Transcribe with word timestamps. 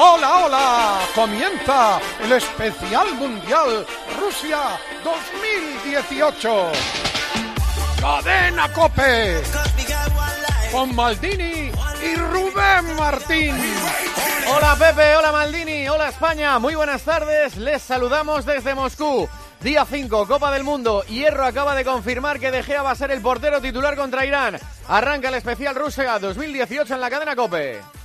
Hola, 0.00 0.44
hola. 0.44 1.00
Comienza 1.12 1.98
el 2.22 2.30
especial 2.30 3.16
mundial 3.16 3.84
Rusia 4.20 4.78
2018. 5.02 6.70
Cadena 8.00 8.72
Cope. 8.72 9.42
Con 10.70 10.94
Maldini 10.94 11.72
y 12.00 12.14
Rubén 12.14 12.96
Martín. 12.96 13.56
Hola 14.54 14.76
Pepe, 14.78 15.16
hola 15.16 15.32
Maldini, 15.32 15.88
hola 15.88 16.10
España. 16.10 16.60
Muy 16.60 16.76
buenas 16.76 17.02
tardes. 17.02 17.56
Les 17.56 17.82
saludamos 17.82 18.46
desde 18.46 18.76
Moscú. 18.76 19.28
Día 19.60 19.84
5, 19.84 20.28
Copa 20.28 20.52
del 20.52 20.62
Mundo. 20.62 21.02
Hierro 21.08 21.44
acaba 21.44 21.74
de 21.74 21.84
confirmar 21.84 22.38
que 22.38 22.52
De 22.52 22.62
Gea 22.62 22.82
va 22.82 22.92
a 22.92 22.94
ser 22.94 23.10
el 23.10 23.20
portero 23.20 23.60
titular 23.60 23.96
contra 23.96 24.24
Irán. 24.24 24.60
Arranca 24.86 25.26
el 25.26 25.34
especial 25.34 25.74
Rusia 25.74 26.20
2018 26.20 26.94
en 26.94 27.00
la 27.00 27.10
cadena 27.10 27.34
Cope. 27.34 27.97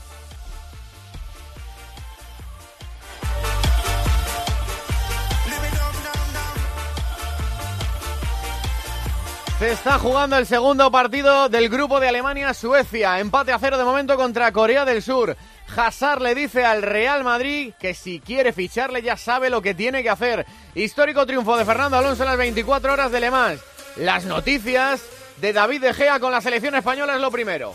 Se 9.63 9.71
está 9.71 9.97
jugando 9.97 10.37
el 10.37 10.45
segundo 10.45 10.91
partido 10.91 11.47
del 11.47 11.69
grupo 11.69 12.01
de 12.01 12.09
Alemania-Suecia. 12.09 13.21
Empate 13.21 13.53
a 13.53 13.59
cero 13.59 13.77
de 13.77 13.85
momento 13.85 14.17
contra 14.17 14.51
Corea 14.51 14.83
del 14.83 15.01
Sur. 15.01 15.37
Hazard 15.73 16.21
le 16.21 16.35
dice 16.35 16.65
al 16.65 16.81
Real 16.81 17.23
Madrid 17.23 17.71
que 17.79 17.93
si 17.93 18.19
quiere 18.19 18.51
ficharle 18.51 19.01
ya 19.01 19.15
sabe 19.15 19.49
lo 19.49 19.61
que 19.61 19.73
tiene 19.73 20.03
que 20.03 20.09
hacer. 20.09 20.45
Histórico 20.75 21.25
triunfo 21.25 21.55
de 21.55 21.63
Fernando 21.63 21.95
Alonso 21.95 22.23
en 22.23 22.29
las 22.29 22.37
24 22.37 22.91
horas 22.91 23.09
de 23.09 23.21
Le 23.21 23.31
Mans. 23.31 23.61
Las 23.95 24.25
noticias 24.25 25.01
de 25.37 25.53
David 25.53 25.79
De 25.79 25.93
Gea 25.93 26.19
con 26.19 26.33
la 26.33 26.41
selección 26.41 26.75
española 26.75 27.15
es 27.15 27.21
lo 27.21 27.31
primero. 27.31 27.71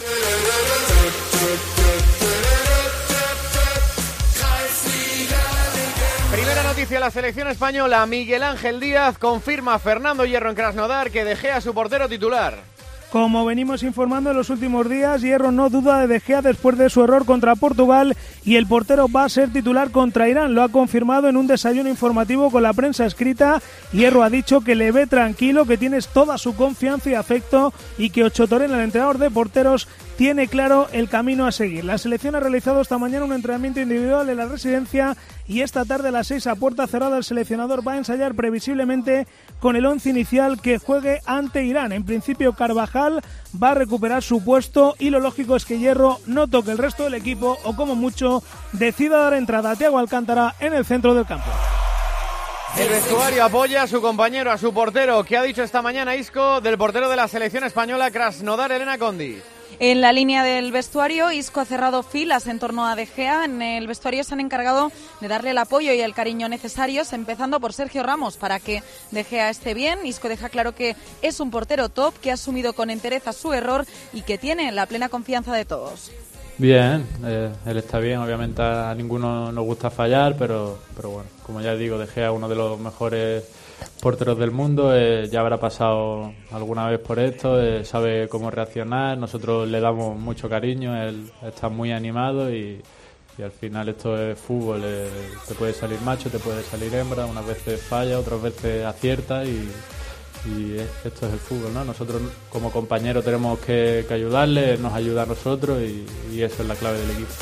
Primera 6.30 6.62
noticia, 6.62 7.00
la 7.00 7.10
selección 7.10 7.48
española. 7.48 8.04
Miguel 8.04 8.42
Ángel 8.42 8.80
Díaz 8.80 9.16
confirma 9.16 9.74
a 9.74 9.78
Fernando 9.78 10.26
Hierro 10.26 10.50
en 10.50 10.56
Krasnodar 10.56 11.10
que 11.10 11.24
De 11.24 11.36
Gea 11.36 11.62
su 11.62 11.72
portero 11.72 12.06
titular. 12.06 12.58
Como 13.10 13.46
venimos 13.46 13.82
informando 13.82 14.30
en 14.30 14.36
los 14.36 14.50
últimos 14.50 14.86
días, 14.86 15.22
Hierro 15.22 15.50
no 15.50 15.70
duda 15.70 16.00
de 16.00 16.06
De 16.06 16.20
Gea 16.20 16.42
después 16.42 16.76
de 16.76 16.90
su 16.90 17.02
error 17.02 17.24
contra 17.24 17.56
Portugal 17.56 18.14
y 18.44 18.56
el 18.56 18.66
portero 18.66 19.08
va 19.08 19.24
a 19.24 19.30
ser 19.30 19.50
titular 19.50 19.90
contra 19.90 20.28
Irán. 20.28 20.54
Lo 20.54 20.62
ha 20.62 20.68
confirmado 20.68 21.30
en 21.30 21.38
un 21.38 21.46
desayuno 21.46 21.88
informativo 21.88 22.50
con 22.50 22.62
la 22.62 22.74
prensa 22.74 23.06
escrita. 23.06 23.62
Hierro 23.92 24.22
ha 24.22 24.28
dicho 24.28 24.60
que 24.60 24.74
le 24.74 24.92
ve 24.92 25.06
tranquilo, 25.06 25.64
que 25.64 25.78
tienes 25.78 26.08
toda 26.08 26.36
su 26.36 26.54
confianza 26.54 27.08
y 27.08 27.14
afecto 27.14 27.72
y 27.96 28.10
que 28.10 28.24
Ocho 28.24 28.46
Torén, 28.46 28.74
el 28.74 28.80
entrenador 28.80 29.16
de 29.16 29.30
porteros, 29.30 29.88
tiene 30.18 30.48
claro 30.48 30.88
el 30.90 31.08
camino 31.08 31.46
a 31.46 31.52
seguir. 31.52 31.84
La 31.84 31.96
selección 31.96 32.34
ha 32.34 32.40
realizado 32.40 32.80
esta 32.80 32.98
mañana 32.98 33.24
un 33.24 33.32
entrenamiento 33.32 33.78
individual 33.78 34.28
en 34.28 34.38
la 34.38 34.46
residencia 34.46 35.16
y 35.46 35.60
esta 35.60 35.84
tarde 35.84 36.08
a 36.08 36.10
las 36.10 36.26
6 36.26 36.48
a 36.48 36.56
puerta 36.56 36.88
cerrada 36.88 37.16
el 37.16 37.22
seleccionador 37.22 37.86
va 37.86 37.92
a 37.92 37.98
ensayar 37.98 38.34
previsiblemente 38.34 39.28
con 39.60 39.76
el 39.76 39.86
once 39.86 40.10
inicial 40.10 40.60
que 40.60 40.78
juegue 40.78 41.20
ante 41.24 41.62
Irán. 41.62 41.92
En 41.92 42.04
principio 42.04 42.52
Carvajal 42.52 43.22
va 43.62 43.70
a 43.70 43.74
recuperar 43.74 44.24
su 44.24 44.44
puesto 44.44 44.96
y 44.98 45.10
lo 45.10 45.20
lógico 45.20 45.54
es 45.54 45.64
que 45.64 45.78
Hierro 45.78 46.18
no 46.26 46.48
toque 46.48 46.72
el 46.72 46.78
resto 46.78 47.04
del 47.04 47.14
equipo 47.14 47.56
o 47.62 47.76
como 47.76 47.94
mucho 47.94 48.42
decida 48.72 49.18
dar 49.18 49.34
entrada 49.34 49.70
a 49.70 49.76
Thiago 49.76 50.00
Alcántara 50.00 50.56
en 50.58 50.74
el 50.74 50.84
centro 50.84 51.14
del 51.14 51.26
campo. 51.26 51.52
El 52.76 52.88
vestuario 52.88 53.44
apoya 53.44 53.84
a 53.84 53.86
su 53.86 54.02
compañero, 54.02 54.50
a 54.50 54.58
su 54.58 54.74
portero, 54.74 55.22
que 55.22 55.36
ha 55.36 55.44
dicho 55.44 55.62
esta 55.62 55.80
mañana 55.80 56.16
Isco 56.16 56.60
del 56.60 56.76
portero 56.76 57.08
de 57.08 57.14
la 57.14 57.28
selección 57.28 57.62
española 57.62 58.10
Krasnodar, 58.10 58.72
Elena 58.72 58.98
Condi. 58.98 59.40
En 59.80 60.00
la 60.00 60.12
línea 60.12 60.42
del 60.42 60.72
vestuario, 60.72 61.30
Isco 61.30 61.60
ha 61.60 61.64
cerrado 61.64 62.02
filas 62.02 62.48
en 62.48 62.58
torno 62.58 62.86
a 62.86 62.96
De 62.96 63.06
Gea. 63.06 63.44
En 63.44 63.62
el 63.62 63.86
vestuario 63.86 64.24
se 64.24 64.34
han 64.34 64.40
encargado 64.40 64.90
de 65.20 65.28
darle 65.28 65.50
el 65.50 65.58
apoyo 65.58 65.92
y 65.92 66.00
el 66.00 66.14
cariño 66.14 66.48
necesarios, 66.48 67.12
empezando 67.12 67.60
por 67.60 67.72
Sergio 67.72 68.02
Ramos, 68.02 68.36
para 68.36 68.58
que 68.58 68.82
De 69.12 69.22
Gea 69.22 69.50
esté 69.50 69.74
bien. 69.74 70.04
Isco 70.04 70.28
deja 70.28 70.48
claro 70.48 70.74
que 70.74 70.96
es 71.22 71.38
un 71.38 71.50
portero 71.50 71.88
top, 71.88 72.14
que 72.20 72.30
ha 72.30 72.34
asumido 72.34 72.72
con 72.72 72.90
entereza 72.90 73.32
su 73.32 73.52
error 73.52 73.86
y 74.12 74.22
que 74.22 74.36
tiene 74.36 74.72
la 74.72 74.86
plena 74.86 75.08
confianza 75.08 75.54
de 75.54 75.64
todos. 75.64 76.10
Bien, 76.56 77.06
eh, 77.24 77.52
él 77.66 77.76
está 77.76 78.00
bien, 78.00 78.18
obviamente 78.18 78.60
a 78.62 78.92
ninguno 78.96 79.52
nos 79.52 79.64
gusta 79.64 79.90
fallar, 79.90 80.34
pero, 80.36 80.80
pero 80.96 81.10
bueno, 81.10 81.30
como 81.46 81.60
ya 81.60 81.76
digo, 81.76 81.98
De 81.98 82.08
Gea 82.08 82.32
uno 82.32 82.48
de 82.48 82.56
los 82.56 82.80
mejores 82.80 83.44
porteros 84.00 84.38
del 84.38 84.50
mundo, 84.50 84.94
eh, 84.94 85.28
ya 85.30 85.40
habrá 85.40 85.58
pasado 85.58 86.32
alguna 86.52 86.88
vez 86.88 87.00
por 87.00 87.18
esto, 87.18 87.60
eh, 87.60 87.84
sabe 87.84 88.28
cómo 88.28 88.50
reaccionar, 88.50 89.18
nosotros 89.18 89.68
le 89.68 89.80
damos 89.80 90.18
mucho 90.18 90.48
cariño, 90.48 90.96
él 91.02 91.30
está 91.42 91.68
muy 91.68 91.92
animado 91.92 92.52
y, 92.52 92.82
al 93.42 93.52
final 93.52 93.88
esto 93.88 94.20
es 94.20 94.36
fútbol, 94.36 94.82
eh, 94.84 95.08
te 95.46 95.54
puede 95.54 95.72
salir 95.72 96.00
macho, 96.00 96.28
te 96.28 96.40
puede 96.40 96.60
salir 96.64 96.92
hembra, 96.92 97.24
unas 97.24 97.46
veces 97.46 97.80
falla, 97.80 98.18
otras 98.18 98.42
veces 98.42 98.84
acierta 98.84 99.44
y, 99.44 99.68
esto 101.04 101.26
es 101.26 101.32
el 101.34 101.38
fútbol, 101.38 101.74
¿no? 101.74 101.84
Nosotros 101.84 102.22
como 102.48 102.70
compañeros 102.70 103.22
tenemos 103.22 103.58
que, 103.58 104.06
ayudarle, 104.08 104.78
nos 104.78 104.94
ayuda 104.94 105.24
a 105.24 105.26
nosotros 105.26 105.78
y, 105.82 106.06
y 106.32 106.42
eso 106.42 106.62
es 106.62 106.68
la 106.68 106.74
clave 106.74 106.98
del 106.98 107.10
equipo. 107.10 107.34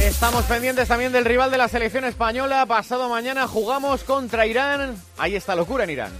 Estamos 0.00 0.44
pendientes 0.44 0.88
también 0.88 1.12
del 1.12 1.24
rival 1.24 1.50
de 1.50 1.58
la 1.58 1.68
selección 1.68 2.04
española. 2.04 2.64
Pasado 2.66 3.08
mañana 3.08 3.48
jugamos 3.48 4.04
contra 4.04 4.46
Irán. 4.46 4.96
Ahí 5.18 5.34
está 5.34 5.54
locura 5.56 5.84
en 5.84 5.90
Irán. 5.90 6.12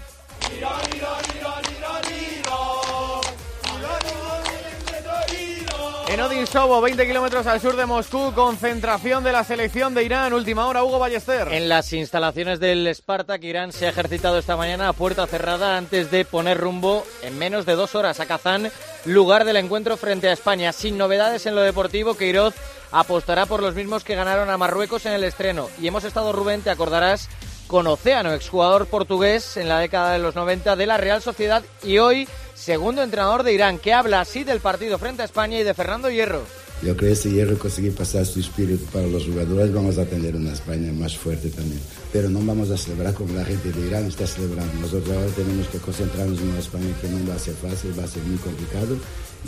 En 6.11 6.23
Odinsovo, 6.23 6.81
20 6.81 7.07
kilómetros 7.07 7.47
al 7.47 7.61
sur 7.61 7.77
de 7.77 7.85
Moscú, 7.85 8.33
concentración 8.35 9.23
de 9.25 9.31
la 9.31 9.45
selección 9.45 9.93
de 9.93 10.05
Irán. 10.05 10.33
Última 10.33 10.67
hora, 10.67 10.83
Hugo 10.83 10.99
Ballester. 10.99 11.49
En 11.53 11.69
las 11.69 11.93
instalaciones 11.93 12.61
del 12.61 12.89
Spartak, 12.95 13.45
Irán 13.45 13.73
se 13.73 13.85
ha 13.85 13.91
ejercitado 13.91 14.39
esta 14.39 14.57
mañana 14.57 14.89
a 14.89 14.95
puerta 14.95 15.27
cerrada 15.27 15.77
antes 15.77 16.11
de 16.11 16.25
poner 16.25 16.57
rumbo 16.57 17.05
en 17.23 17.37
menos 17.37 17.67
de 17.67 17.75
dos 17.75 17.95
horas 17.95 18.21
a 18.21 18.27
Kazán, 18.27 18.71
lugar 19.05 19.45
del 19.45 19.59
encuentro 19.59 19.99
frente 19.99 20.31
a 20.31 20.33
España. 20.33 20.73
Sin 20.73 20.97
novedades 20.97 21.45
en 21.45 21.55
lo 21.55 21.61
deportivo, 21.61 22.17
Queiroz 22.17 22.55
apostará 22.91 23.45
por 23.45 23.61
los 23.61 23.75
mismos 23.75 24.03
que 24.03 24.17
ganaron 24.17 24.49
a 24.49 24.57
Marruecos 24.57 25.05
en 25.05 25.13
el 25.13 25.25
estreno. 25.25 25.69
Y 25.79 25.89
hemos 25.89 26.05
estado, 26.05 26.33
Rubén, 26.33 26.63
te 26.63 26.71
acordarás, 26.71 27.29
con 27.67 27.87
Océano, 27.87 28.33
exjugador 28.33 28.87
portugués 28.87 29.59
en 29.59 29.69
la 29.69 29.79
década 29.79 30.15
de 30.15 30.21
los 30.21 30.35
90 30.35 30.75
de 30.75 30.87
la 30.87 30.97
Real 30.97 31.21
Sociedad 31.21 31.63
y 31.83 31.99
hoy 31.99 32.27
segundo 32.69 33.03
entrenador 33.03 33.45
de 33.45 33.55
Irán, 33.55 33.79
que 33.79 33.95
habla 33.95 34.21
así 34.21 34.45
del 34.45 34.61
partido 34.61 34.99
frente 34.99 35.23
a 35.23 35.25
España 35.25 35.59
y 35.59 35.63
de 35.63 35.73
Fernando 35.73 36.11
Hierro. 36.11 36.43
Yo 36.83 36.95
creo 36.99 37.09
que 37.09 37.17
si 37.17 37.31
Hierro 37.31 37.59
conseguir 37.59 37.95
pasar 37.95 38.27
su 38.27 38.41
espíritu 38.41 38.85
para 38.93 39.07
los 39.07 39.25
jugadores, 39.25 39.73
vamos 39.73 39.97
a 39.97 40.05
tener 40.05 40.37
una 40.37 40.53
España 40.53 40.93
más 40.93 41.17
fuerte 41.17 41.49
también. 41.49 41.81
Pero 42.13 42.29
no 42.29 42.41
vamos 42.45 42.71
a 42.71 42.77
celebrar 42.77 43.15
como 43.15 43.33
la 43.33 43.43
gente 43.47 43.73
de 43.73 43.87
Irán 43.87 44.05
está 44.05 44.27
celebrando. 44.27 44.71
Nosotros 44.83 45.17
ahora 45.17 45.31
tenemos 45.35 45.67
que 45.69 45.79
concentrarnos 45.79 46.39
en 46.41 46.51
una 46.51 46.59
España 46.59 46.95
que 47.01 47.09
no 47.09 47.27
va 47.27 47.37
a 47.37 47.39
ser 47.39 47.55
fácil, 47.55 47.99
va 47.99 48.05
a 48.05 48.07
ser 48.07 48.23
muy 48.25 48.37
complicado 48.37 48.99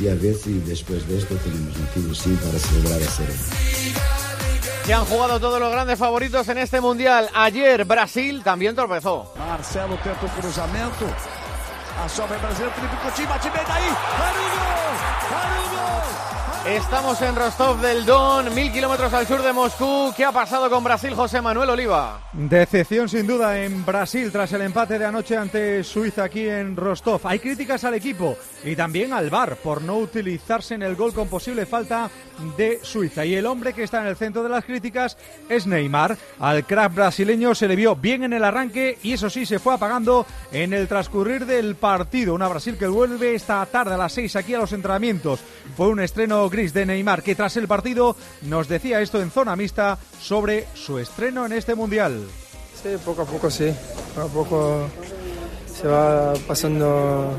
y 0.01 0.09
a 0.09 0.15
ver 0.15 0.35
si 0.35 0.55
después 0.61 1.07
de 1.07 1.19
esto 1.19 1.35
tenemos 1.45 1.77
motivos 1.77 2.17
sí 2.17 2.31
para 2.43 2.59
celebrar 2.59 3.03
a 3.03 3.11
cero. 3.19 3.33
Se 4.87 4.95
han 4.95 5.05
jugado 5.05 5.39
todos 5.39 5.61
los 5.61 5.71
grandes 5.71 5.99
favoritos 5.99 6.49
en 6.49 6.57
este 6.57 6.81
mundial. 6.81 7.29
Ayer 7.35 7.85
Brasil 7.85 8.41
también 8.43 8.75
tropezó. 8.75 9.31
Marcelo 9.37 9.99
tenta 10.03 10.25
o 10.25 10.41
cruzamento. 10.41 11.05
A 11.99 12.09
sobra 12.09 12.39
brasileiro, 12.39 12.75
Felipe 12.75 12.97
Coutinho 12.97 13.29
bate 13.29 13.51
bem 13.51 13.65
daí. 13.67 13.89
Carudo! 14.17 14.80
Estamos 16.67 17.23
en 17.23 17.35
Rostov 17.37 17.81
del 17.81 18.05
Don, 18.05 18.55
mil 18.55 18.71
kilómetros 18.71 19.11
al 19.15 19.27
sur 19.27 19.43
de 19.43 19.51
Moscú. 19.51 20.13
¿Qué 20.15 20.27
ha 20.27 20.31
pasado 20.31 20.69
con 20.69 20.85
Brasil, 20.85 21.15
José 21.15 21.41
Manuel 21.41 21.71
Oliva? 21.71 22.21
Decepción 22.35 23.09
sin 23.09 23.27
duda 23.27 23.65
en 23.65 23.85
Brasil 23.87 24.31
tras 24.31 24.53
el 24.53 24.61
empate 24.61 24.99
de 24.99 25.07
anoche 25.07 25.39
ante 25.39 25.83
Suiza 25.83 26.25
aquí 26.25 26.47
en 26.47 26.77
Rostov. 26.77 27.23
Hay 27.25 27.39
críticas 27.39 27.85
al 27.85 27.95
equipo 27.95 28.37
y 28.63 28.77
también 28.77 29.15
al 29.15 29.31
VAR 29.31 29.57
por 29.57 29.81
no 29.81 29.97
utilizarse 29.97 30.75
en 30.75 30.83
el 30.83 30.97
gol 30.97 31.15
con 31.15 31.29
posible 31.29 31.65
falta 31.65 32.11
de 32.59 32.81
Suiza. 32.83 33.25
Y 33.25 33.37
el 33.37 33.47
hombre 33.47 33.73
que 33.73 33.85
está 33.85 34.03
en 34.03 34.09
el 34.09 34.17
centro 34.17 34.43
de 34.43 34.51
las 34.51 34.65
críticas 34.67 35.17
es 35.49 35.67
Neymar. 35.67 36.19
Al 36.41 36.67
crack 36.67 36.95
brasileño 36.95 37.55
se 37.55 37.69
le 37.69 37.77
vio 37.77 37.97
bien 37.97 38.23
en 38.23 38.35
el 38.35 38.45
arranque 38.45 38.99
y 39.03 39.15
eso 39.15 39.31
sí 39.31 39.47
se 39.47 39.59
fue 39.59 39.75
apagando 39.75 40.27
en 40.53 40.75
el 40.75 40.89
transcurrir 40.89 41.47
del 41.47 41.75
partido. 41.75 42.35
Una 42.35 42.49
Brasil 42.49 42.77
que 42.77 42.87
vuelve 42.87 43.35
esta 43.35 43.65
tarde 43.65 43.95
a 43.95 43.99
las 43.99 44.13
seis 44.13 44.37
aquí 44.37 44.53
a 44.53 44.59
los 44.59 44.75
entrenamientos. 44.75 45.41
Fue 45.75 45.89
un 45.89 46.01
estreno 46.01 46.50
gris 46.51 46.75
de 46.75 46.87
Neymar 46.87 47.23
que 47.23 47.35
tras 47.35 47.57
el 47.57 47.69
partido 47.69 48.17
nos 48.43 48.69
decía 48.69 49.01
esto 49.01 49.23
en 49.23 49.31
zona 49.31 49.57
mixta 49.57 49.99
sobre 50.21 50.67
su 50.75 50.99
estreno 50.99 51.47
en 51.47 51.53
este 51.53 51.75
mundial. 51.75 52.27
Sí, 52.83 52.91
poco 53.05 53.23
a 53.23 53.25
poco 53.25 53.51
sí. 53.51 53.73
Poco 54.15 54.27
a 54.27 54.29
poco 54.29 54.89
se 55.81 55.87
va 55.87 56.35
pasando 56.47 57.33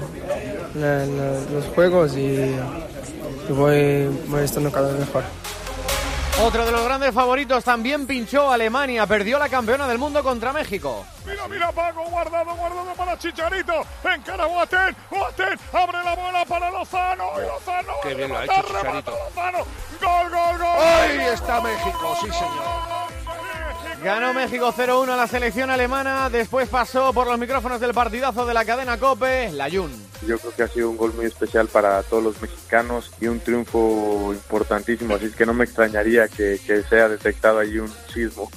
los 0.73 1.65
juegos 1.75 2.15
y, 2.15 2.55
y 3.49 3.53
voy, 3.53 4.07
voy 4.27 4.43
estando 4.43 4.71
cada 4.71 4.91
vez 4.91 4.99
mejor. 4.99 5.23
Otro 6.39 6.65
de 6.65 6.71
los 6.71 6.83
grandes 6.83 7.13
favoritos 7.13 7.63
también 7.63 8.07
pinchó 8.07 8.51
Alemania, 8.51 9.05
perdió 9.05 9.37
la 9.37 9.47
campeona 9.47 9.87
del 9.87 9.99
mundo 9.99 10.23
contra 10.23 10.51
México. 10.51 11.05
Mira, 11.25 11.47
mira, 11.47 11.71
Paco, 11.71 12.03
guardado, 12.09 12.55
guardado 12.55 12.93
para 12.95 13.17
Chicharito. 13.17 13.73
Encara 14.03 14.45
Boateng, 14.45 14.95
Boateng, 15.11 15.59
abre 15.71 16.03
la 16.03 16.15
bola 16.15 16.45
para 16.45 16.71
Lozano. 16.71 17.25
Y 17.37 17.41
Lozano, 17.41 17.93
Qué 18.01 18.15
bien 18.15 18.29
lo 18.29 18.37
ha 18.37 18.45
hecho 18.45 18.53
Chicharito. 18.65 19.11
Lozano. 19.11 19.57
Gol, 20.01 20.29
gol, 20.31 20.57
gol. 20.57 20.77
Hoy 20.77 21.17
gol, 21.17 21.27
está 21.27 21.61
México, 21.61 22.17
sí 22.21 22.31
señor. 22.31 23.20
Ganó 24.03 24.33
México 24.33 24.73
0-1 24.75 25.09
a 25.09 25.15
la 25.15 25.27
selección 25.27 25.69
alemana, 25.69 26.27
después 26.31 26.67
pasó 26.67 27.13
por 27.13 27.27
los 27.27 27.37
micrófonos 27.37 27.79
del 27.79 27.93
partidazo 27.93 28.47
de 28.47 28.53
la 28.55 28.65
cadena 28.65 28.97
Cope, 28.97 29.51
la 29.51 29.69
Jun. 29.69 29.91
Yo 30.25 30.39
creo 30.39 30.55
que 30.55 30.63
ha 30.63 30.67
sido 30.67 30.89
un 30.89 30.97
gol 30.97 31.13
muy 31.13 31.25
especial 31.25 31.67
para 31.67 32.01
todos 32.01 32.23
los 32.23 32.41
mexicanos 32.41 33.11
y 33.21 33.27
un 33.27 33.39
triunfo 33.39 34.33
importantísimo, 34.33 35.15
así 35.15 35.29
que 35.29 35.45
no 35.45 35.53
me 35.53 35.65
extrañaría 35.65 36.27
que, 36.27 36.57
sea 36.89 37.09
detectado 37.09 37.59
allí 37.59 37.77
un 37.77 37.93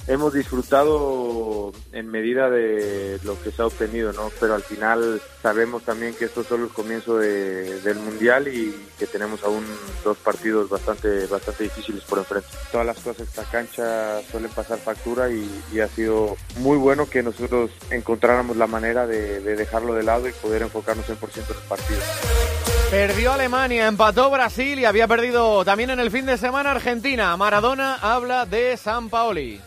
Hemos 0.07 0.33
disfrutado 0.33 1.71
en 1.91 2.07
medida 2.09 2.49
de 2.49 3.19
lo 3.23 3.41
que 3.41 3.51
se 3.51 3.61
ha 3.61 3.67
obtenido, 3.67 4.11
¿no? 4.13 4.31
Pero 4.39 4.55
al 4.55 4.63
final 4.63 5.21
sabemos 5.41 5.83
también 5.83 6.13
que 6.13 6.25
esto 6.25 6.41
es 6.41 6.47
solo 6.47 6.65
el 6.65 6.71
comienzo 6.71 7.17
de, 7.17 7.79
del 7.81 7.97
Mundial 7.97 8.47
y 8.47 8.75
que 8.99 9.07
tenemos 9.07 9.43
aún 9.43 9.63
dos 10.03 10.17
partidos 10.17 10.69
bastante, 10.69 11.25
bastante 11.27 11.63
difíciles 11.63 12.03
por 12.03 12.19
enfrente. 12.19 12.47
Todas 12.71 12.85
las 12.85 12.99
cosas 12.99 13.27
esta 13.27 13.43
cancha 13.43 14.21
suelen 14.29 14.51
pasar 14.51 14.77
factura 14.79 15.29
y, 15.29 15.49
y 15.71 15.79
ha 15.79 15.87
sido 15.87 16.35
muy 16.57 16.77
bueno 16.77 17.09
que 17.09 17.23
nosotros 17.23 17.71
encontráramos 17.91 18.57
la 18.57 18.67
manera 18.67 19.07
de, 19.07 19.39
de 19.39 19.55
dejarlo 19.55 19.93
de 19.93 20.03
lado 20.03 20.27
y 20.27 20.31
poder 20.33 20.61
enfocarnos 20.63 21.05
100% 21.07 21.11
en 21.35 21.57
el 21.57 21.67
partido. 21.67 22.64
Perdió 22.95 23.33
Alemania, 23.33 23.87
empató 23.87 24.31
Brasil 24.31 24.79
y 24.79 24.85
había 24.85 25.05
perdido 25.05 25.65
también 25.65 25.89
en 25.89 25.99
el 25.99 26.09
fin 26.09 26.25
de 26.25 26.37
semana 26.37 26.71
Argentina. 26.71 27.35
Maradona 27.35 27.95
habla 27.95 28.45
de 28.45 28.77
San 28.77 29.09
Paoli. 29.09 29.59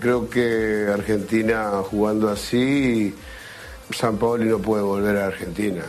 Creo 0.00 0.28
que 0.28 0.88
Argentina 0.92 1.80
jugando 1.88 2.28
así, 2.28 3.14
San 3.92 4.16
Paoli 4.16 4.46
no 4.46 4.58
puede 4.58 4.82
volver 4.82 5.16
a 5.16 5.26
Argentina. 5.28 5.84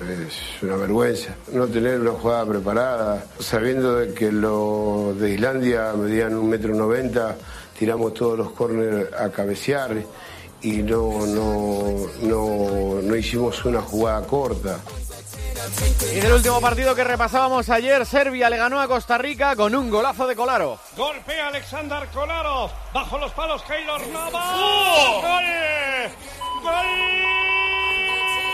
Es 0.00 0.62
una 0.62 0.76
vergüenza 0.76 1.34
no 1.52 1.66
tener 1.66 2.00
una 2.00 2.12
jugada 2.12 2.46
preparada, 2.46 3.26
sabiendo 3.40 3.98
que 4.14 4.30
los 4.30 5.18
de 5.18 5.34
Islandia 5.34 5.94
medían 5.94 6.36
un 6.36 6.48
metro 6.48 6.72
noventa, 6.76 7.36
tiramos 7.76 8.14
todos 8.14 8.38
los 8.38 8.52
córneres 8.52 9.12
a 9.12 9.28
cabecear 9.30 9.96
y 10.62 10.76
no, 10.78 11.26
no, 11.26 12.06
no, 12.22 13.02
no 13.02 13.16
hicimos 13.16 13.64
una 13.64 13.82
jugada 13.82 14.24
corta. 14.24 14.78
Y 16.12 16.20
del 16.20 16.32
último 16.32 16.60
partido 16.60 16.94
que 16.94 17.04
repasábamos 17.04 17.68
ayer, 17.70 18.04
Serbia 18.06 18.48
le 18.50 18.56
ganó 18.56 18.80
a 18.80 18.88
Costa 18.88 19.18
Rica 19.18 19.54
con 19.56 19.74
un 19.74 19.90
golazo 19.90 20.26
de 20.26 20.34
Colaro. 20.34 20.78
Golpea 20.96 21.48
Alexander 21.48 22.06
Kolarov. 22.08 22.70
Bajo 22.92 23.18
los 23.18 23.32
palos, 23.32 23.62
Keylor 23.62 24.06
Navas. 24.08 24.54
¡Oh! 24.54 25.22
¡Gol! 25.22 25.44
¡Gol! 26.62 27.18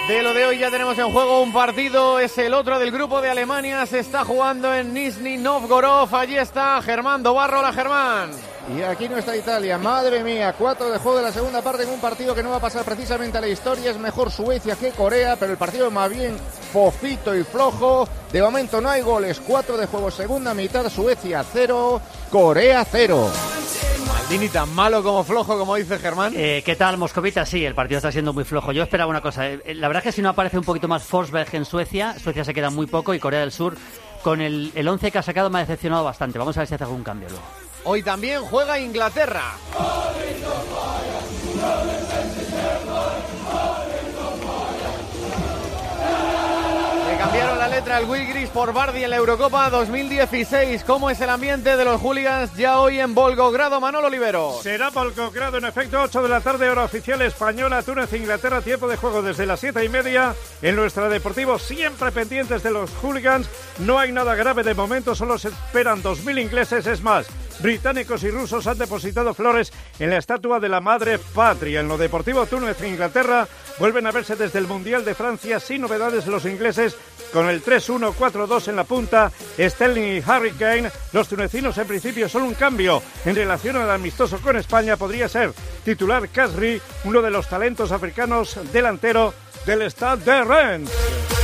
De 0.08 0.22
lo 0.22 0.34
de 0.34 0.44
hoy 0.44 0.58
ya 0.58 0.70
tenemos 0.70 0.98
en 0.98 1.10
juego 1.10 1.40
un 1.40 1.50
partido, 1.50 2.18
es 2.18 2.36
el 2.36 2.52
otro 2.52 2.78
del 2.78 2.90
grupo 2.90 3.22
de 3.22 3.30
Alemania, 3.30 3.86
se 3.86 4.00
está 4.00 4.22
jugando 4.22 4.74
en 4.74 4.92
Nizhny 4.92 5.38
Novgorod, 5.38 6.12
allí 6.12 6.36
está 6.36 6.82
Germán 6.82 7.22
Dobarro, 7.22 7.62
la 7.62 7.72
Germán. 7.72 8.53
Y 8.66 8.80
aquí 8.82 9.08
no 9.10 9.18
está 9.18 9.36
Italia, 9.36 9.76
madre 9.76 10.24
mía, 10.24 10.54
cuatro 10.58 10.90
de 10.90 10.98
juego 10.98 11.18
de 11.18 11.24
la 11.24 11.32
segunda 11.32 11.60
parte 11.60 11.82
en 11.82 11.90
un 11.90 12.00
partido 12.00 12.34
que 12.34 12.42
no 12.42 12.48
va 12.50 12.56
a 12.56 12.60
pasar 12.60 12.82
precisamente 12.84 13.36
a 13.36 13.40
la 13.42 13.48
historia, 13.48 13.90
es 13.90 13.98
mejor 13.98 14.30
Suecia 14.30 14.74
que 14.76 14.90
Corea, 14.92 15.36
pero 15.38 15.52
el 15.52 15.58
partido 15.58 15.88
es 15.88 15.92
más 15.92 16.08
bien 16.10 16.34
fofito 16.72 17.34
y 17.36 17.44
flojo, 17.44 18.08
de 18.32 18.40
momento 18.42 18.80
no 18.80 18.88
hay 18.88 19.02
goles, 19.02 19.38
cuatro 19.46 19.76
de 19.76 19.86
juego 19.86 20.10
segunda 20.10 20.54
mitad, 20.54 20.88
Suecia 20.88 21.44
cero, 21.52 22.00
Corea 22.30 22.86
cero. 22.90 23.30
Maldini 24.08 24.48
tan 24.48 24.74
malo 24.74 25.02
como 25.02 25.24
flojo, 25.24 25.58
como 25.58 25.74
dice 25.76 25.98
Germán. 25.98 26.32
Eh, 26.34 26.62
¿Qué 26.64 26.74
tal, 26.76 26.96
Moscovita? 26.96 27.44
Sí, 27.44 27.64
el 27.66 27.74
partido 27.74 27.98
está 27.98 28.10
siendo 28.12 28.32
muy 28.32 28.44
flojo. 28.44 28.72
Yo 28.72 28.82
esperaba 28.82 29.10
una 29.10 29.20
cosa. 29.20 29.46
eh, 29.48 29.74
La 29.74 29.88
verdad 29.88 30.02
es 30.06 30.10
que 30.10 30.16
si 30.16 30.22
no 30.22 30.30
aparece 30.30 30.56
un 30.58 30.64
poquito 30.64 30.88
más 30.88 31.02
Forsberg 31.02 31.54
en 31.54 31.64
Suecia, 31.66 32.18
Suecia 32.18 32.44
se 32.44 32.54
queda 32.54 32.70
muy 32.70 32.86
poco 32.86 33.12
y 33.12 33.18
Corea 33.18 33.40
del 33.40 33.52
Sur, 33.52 33.76
con 34.22 34.40
el, 34.40 34.72
el 34.74 34.88
11 34.88 35.10
que 35.10 35.18
ha 35.18 35.22
sacado, 35.22 35.50
me 35.50 35.58
ha 35.58 35.60
decepcionado 35.62 36.04
bastante. 36.04 36.38
Vamos 36.38 36.56
a 36.56 36.60
ver 36.60 36.68
si 36.68 36.74
hace 36.74 36.84
algún 36.84 37.02
cambio 37.04 37.28
luego. 37.28 37.44
Hoy 37.86 38.02
también 38.02 38.40
juega 38.42 38.78
Inglaterra. 38.78 39.52
Le 47.06 47.18
cambiaron 47.18 47.58
la 47.58 47.68
letra 47.68 47.98
al 47.98 48.06
Will 48.06 48.26
Gris 48.26 48.48
por 48.48 48.72
Bardi 48.72 49.04
en 49.04 49.10
la 49.10 49.16
Eurocopa 49.16 49.68
2016. 49.68 50.82
¿Cómo 50.84 51.10
es 51.10 51.20
el 51.20 51.28
ambiente 51.28 51.76
de 51.76 51.84
los 51.84 52.00
hooligans 52.00 52.54
ya 52.54 52.80
hoy 52.80 53.00
en 53.00 53.14
Volgogrado, 53.14 53.78
Manolo 53.80 54.06
Olivero? 54.06 54.58
Será 54.62 54.88
Volgogrado, 54.88 55.58
en 55.58 55.66
efecto, 55.66 56.00
8 56.00 56.22
de 56.22 56.28
la 56.30 56.40
tarde, 56.40 56.70
hora 56.70 56.84
oficial 56.84 57.20
española, 57.20 57.82
Túnez, 57.82 58.10
Inglaterra, 58.14 58.62
tiempo 58.62 58.88
de 58.88 58.96
juego 58.96 59.20
desde 59.20 59.44
las 59.44 59.60
7 59.60 59.84
y 59.84 59.90
media. 59.90 60.34
En 60.62 60.74
nuestra 60.74 61.10
Deportivo, 61.10 61.58
siempre 61.58 62.10
pendientes 62.12 62.62
de 62.62 62.70
los 62.70 62.90
hooligans. 63.02 63.46
No 63.80 63.98
hay 63.98 64.10
nada 64.10 64.34
grave 64.34 64.62
de 64.62 64.72
momento, 64.72 65.14
solo 65.14 65.36
se 65.36 65.48
esperan 65.48 66.02
2.000 66.02 66.40
ingleses, 66.40 66.86
es 66.86 67.02
más. 67.02 67.26
Británicos 67.60 68.22
y 68.24 68.30
rusos 68.30 68.66
han 68.66 68.78
depositado 68.78 69.32
flores 69.32 69.72
en 69.98 70.10
la 70.10 70.18
estatua 70.18 70.60
de 70.60 70.68
la 70.68 70.80
madre 70.80 71.18
patria. 71.18 71.80
En 71.80 71.88
lo 71.88 71.96
deportivo, 71.96 72.46
Túnez 72.46 72.80
e 72.82 72.88
Inglaterra 72.88 73.48
vuelven 73.78 74.06
a 74.06 74.12
verse 74.12 74.36
desde 74.36 74.58
el 74.58 74.66
Mundial 74.66 75.04
de 75.04 75.14
Francia 75.14 75.60
sin 75.60 75.82
novedades 75.82 76.26
los 76.26 76.44
ingleses 76.44 76.96
con 77.32 77.48
el 77.48 77.64
3-1-4-2 77.64 78.68
en 78.68 78.76
la 78.76 78.84
punta. 78.84 79.32
Sterling 79.58 80.18
y 80.18 80.22
Harry 80.26 80.52
Kane, 80.52 80.90
los 81.12 81.28
tunecinos 81.28 81.78
en 81.78 81.86
principio 81.86 82.28
son 82.28 82.42
un 82.42 82.54
cambio 82.54 83.02
en 83.24 83.34
relación 83.34 83.76
al 83.76 83.90
amistoso 83.90 84.38
con 84.40 84.56
España. 84.56 84.96
Podría 84.96 85.28
ser 85.28 85.52
titular 85.84 86.28
Kasri, 86.28 86.80
uno 87.04 87.22
de 87.22 87.30
los 87.30 87.48
talentos 87.48 87.92
africanos 87.92 88.58
delantero 88.72 89.34
del 89.66 89.82
Stade 89.90 90.24
de 90.24 90.44
Rennes. 90.44 91.43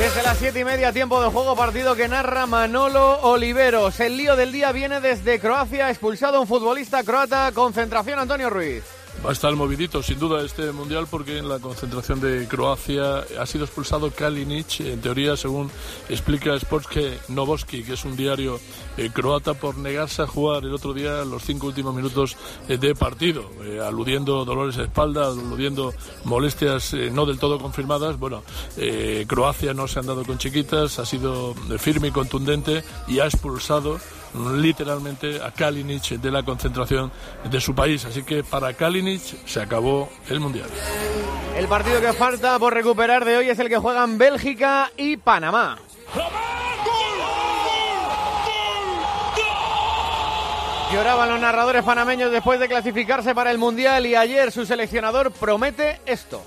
Desde 0.00 0.22
las 0.22 0.38
siete 0.38 0.60
y 0.60 0.64
media, 0.64 0.94
tiempo 0.94 1.22
de 1.22 1.28
juego, 1.28 1.54
partido 1.54 1.94
que 1.94 2.08
narra 2.08 2.46
Manolo 2.46 3.20
Oliveros. 3.20 4.00
El 4.00 4.16
lío 4.16 4.34
del 4.34 4.50
día 4.50 4.72
viene 4.72 4.98
desde 4.98 5.38
Croacia, 5.38 5.90
expulsado 5.90 6.40
un 6.40 6.46
futbolista 6.46 7.04
croata, 7.04 7.52
concentración 7.52 8.18
Antonio 8.18 8.48
Ruiz. 8.48 8.82
Va 9.22 9.28
a 9.28 9.32
estar 9.34 9.54
movidito, 9.54 10.02
sin 10.02 10.18
duda, 10.18 10.42
este 10.42 10.72
mundial 10.72 11.06
porque 11.10 11.36
en 11.36 11.46
la 11.46 11.58
concentración 11.58 12.20
de 12.20 12.48
Croacia 12.48 13.18
ha 13.38 13.44
sido 13.44 13.66
expulsado 13.66 14.10
Kalinic, 14.10 14.80
en 14.80 14.98
teoría, 15.02 15.36
según 15.36 15.70
explica 16.08 16.58
Sportske 16.58 17.18
Novosti, 17.28 17.82
que 17.82 17.92
es 17.92 18.04
un 18.06 18.16
diario 18.16 18.58
eh, 18.96 19.10
croata, 19.12 19.52
por 19.52 19.76
negarse 19.76 20.22
a 20.22 20.26
jugar 20.26 20.64
el 20.64 20.72
otro 20.72 20.94
día 20.94 21.22
los 21.26 21.42
cinco 21.42 21.66
últimos 21.66 21.94
minutos 21.94 22.38
eh, 22.66 22.78
de 22.78 22.94
partido, 22.94 23.50
eh, 23.62 23.78
aludiendo 23.86 24.42
dolores 24.46 24.76
de 24.76 24.84
espalda, 24.84 25.26
aludiendo 25.26 25.92
molestias 26.24 26.94
eh, 26.94 27.10
no 27.12 27.26
del 27.26 27.38
todo 27.38 27.58
confirmadas. 27.58 28.18
Bueno, 28.18 28.42
Croacia 29.26 29.74
no 29.74 29.86
se 29.86 29.98
han 29.98 30.06
dado 30.06 30.24
con 30.24 30.38
chiquitas, 30.38 30.98
ha 30.98 31.04
sido 31.04 31.54
firme 31.78 32.08
y 32.08 32.10
contundente 32.10 32.84
y 33.06 33.18
ha 33.18 33.26
expulsado 33.26 34.00
literalmente 34.34 35.42
a 35.42 35.50
Kalinic 35.50 36.20
de 36.20 36.30
la 36.30 36.42
concentración 36.42 37.10
de 37.50 37.60
su 37.60 37.74
país. 37.74 38.04
Así 38.04 38.22
que 38.22 38.44
para 38.44 38.72
Kalinic 38.74 39.22
se 39.46 39.60
acabó 39.60 40.08
el 40.28 40.40
Mundial. 40.40 40.68
El 41.56 41.66
partido 41.66 42.00
que 42.00 42.12
falta 42.12 42.58
por 42.58 42.74
recuperar 42.74 43.24
de 43.24 43.36
hoy 43.36 43.48
es 43.48 43.58
el 43.58 43.68
que 43.68 43.78
juegan 43.78 44.18
Bélgica 44.18 44.90
y 44.96 45.16
Panamá. 45.16 45.78
Lloraban 50.92 51.28
los 51.28 51.40
narradores 51.40 51.84
panameños 51.84 52.32
después 52.32 52.58
de 52.58 52.66
clasificarse 52.66 53.32
para 53.32 53.52
el 53.52 53.58
Mundial 53.58 54.06
y 54.06 54.16
ayer 54.16 54.50
su 54.50 54.66
seleccionador 54.66 55.30
promete 55.30 56.00
esto. 56.04 56.42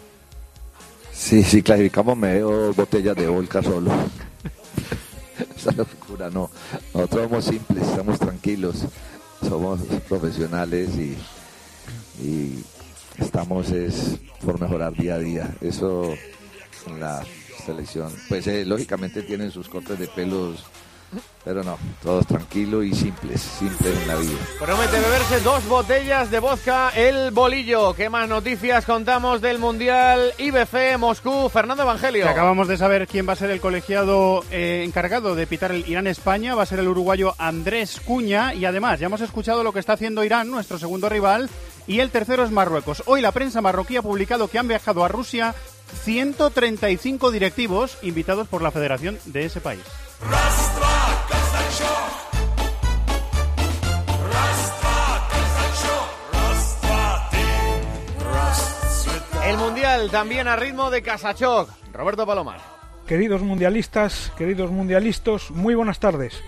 Sí, 1.13 1.43
si 1.43 1.63
clasificamos 1.63 2.17
me 2.17 2.33
veo 2.33 2.73
botellas 2.73 3.15
de 3.15 3.27
volca 3.27 3.61
solo. 3.63 3.91
Esa 5.57 5.71
locura, 5.71 6.29
no. 6.29 6.49
Nosotros 6.93 7.23
somos 7.23 7.45
simples, 7.45 7.87
estamos 7.87 8.19
tranquilos, 8.19 8.85
somos 9.47 9.81
profesionales 10.07 10.89
y, 10.97 11.17
y 12.23 12.63
estamos 13.17 13.71
es 13.71 14.17
por 14.43 14.59
mejorar 14.59 14.93
día 14.93 15.15
a 15.15 15.19
día. 15.19 15.55
Eso 15.61 16.13
en 16.87 16.99
la 16.99 17.23
selección, 17.65 18.13
pues 18.27 18.45
eh, 18.47 18.65
lógicamente 18.65 19.23
tienen 19.23 19.51
sus 19.51 19.69
cortes 19.69 19.97
de 19.97 20.07
pelos, 20.07 20.65
pero 21.43 21.63
no, 21.63 21.77
todos 22.01 22.25
tranquilos 22.25 22.85
y 22.85 22.93
simples, 22.93 23.41
simples 23.41 23.97
en 24.01 24.07
la 24.07 24.15
vida. 24.15 24.37
Promete 24.59 24.99
beberse 24.99 25.41
dos 25.41 25.65
botellas 25.67 26.31
de 26.31 26.39
vodka 26.39 26.89
el 26.95 27.31
bolillo. 27.31 27.93
¿Qué 27.93 28.09
más 28.09 28.29
noticias 28.29 28.85
contamos 28.85 29.41
del 29.41 29.59
Mundial 29.59 30.33
IBC 30.37 30.97
Moscú? 30.97 31.49
Fernando 31.49 31.83
Evangelio. 31.83 32.23
Que 32.23 32.29
acabamos 32.31 32.67
de 32.67 32.77
saber 32.77 33.07
quién 33.07 33.27
va 33.27 33.33
a 33.33 33.37
ser 33.37 33.51
el 33.51 33.59
colegiado 33.59 34.43
eh, 34.51 34.83
encargado 34.85 35.35
de 35.35 35.45
pitar 35.45 35.71
el 35.71 35.87
Irán-España. 35.87 36.55
Va 36.55 36.63
a 36.63 36.67
ser 36.67 36.79
el 36.79 36.87
uruguayo 36.87 37.35
Andrés 37.37 37.99
Cuña. 37.99 38.53
Y 38.53 38.65
además, 38.65 38.99
ya 38.99 39.07
hemos 39.07 39.21
escuchado 39.21 39.63
lo 39.63 39.73
que 39.73 39.79
está 39.79 39.93
haciendo 39.93 40.23
Irán, 40.23 40.49
nuestro 40.49 40.79
segundo 40.79 41.09
rival. 41.09 41.49
Y 41.87 41.99
el 41.99 42.09
tercero 42.09 42.45
es 42.45 42.51
Marruecos. 42.51 43.03
Hoy 43.05 43.21
la 43.21 43.33
prensa 43.33 43.61
marroquí 43.61 43.97
ha 43.97 44.01
publicado 44.01 44.47
que 44.47 44.59
han 44.59 44.67
viajado 44.69 45.03
a 45.03 45.09
Rusia 45.09 45.53
135 46.03 47.31
directivos 47.31 47.97
invitados 48.01 48.47
por 48.47 48.61
la 48.61 48.71
federación 48.71 49.19
de 49.25 49.45
ese 49.45 49.61
país. 49.61 49.83
El 59.45 59.57
Mundial 59.57 60.09
también 60.09 60.47
a 60.47 60.55
ritmo 60.55 60.89
de 60.89 61.01
Casachoc. 61.01 61.69
Roberto 61.93 62.25
Palomar. 62.25 62.59
Queridos 63.05 63.41
mundialistas, 63.41 64.31
queridos 64.37 64.71
mundialistas, 64.71 65.51
muy 65.51 65.75
buenas 65.75 65.99
tardes. 65.99 66.41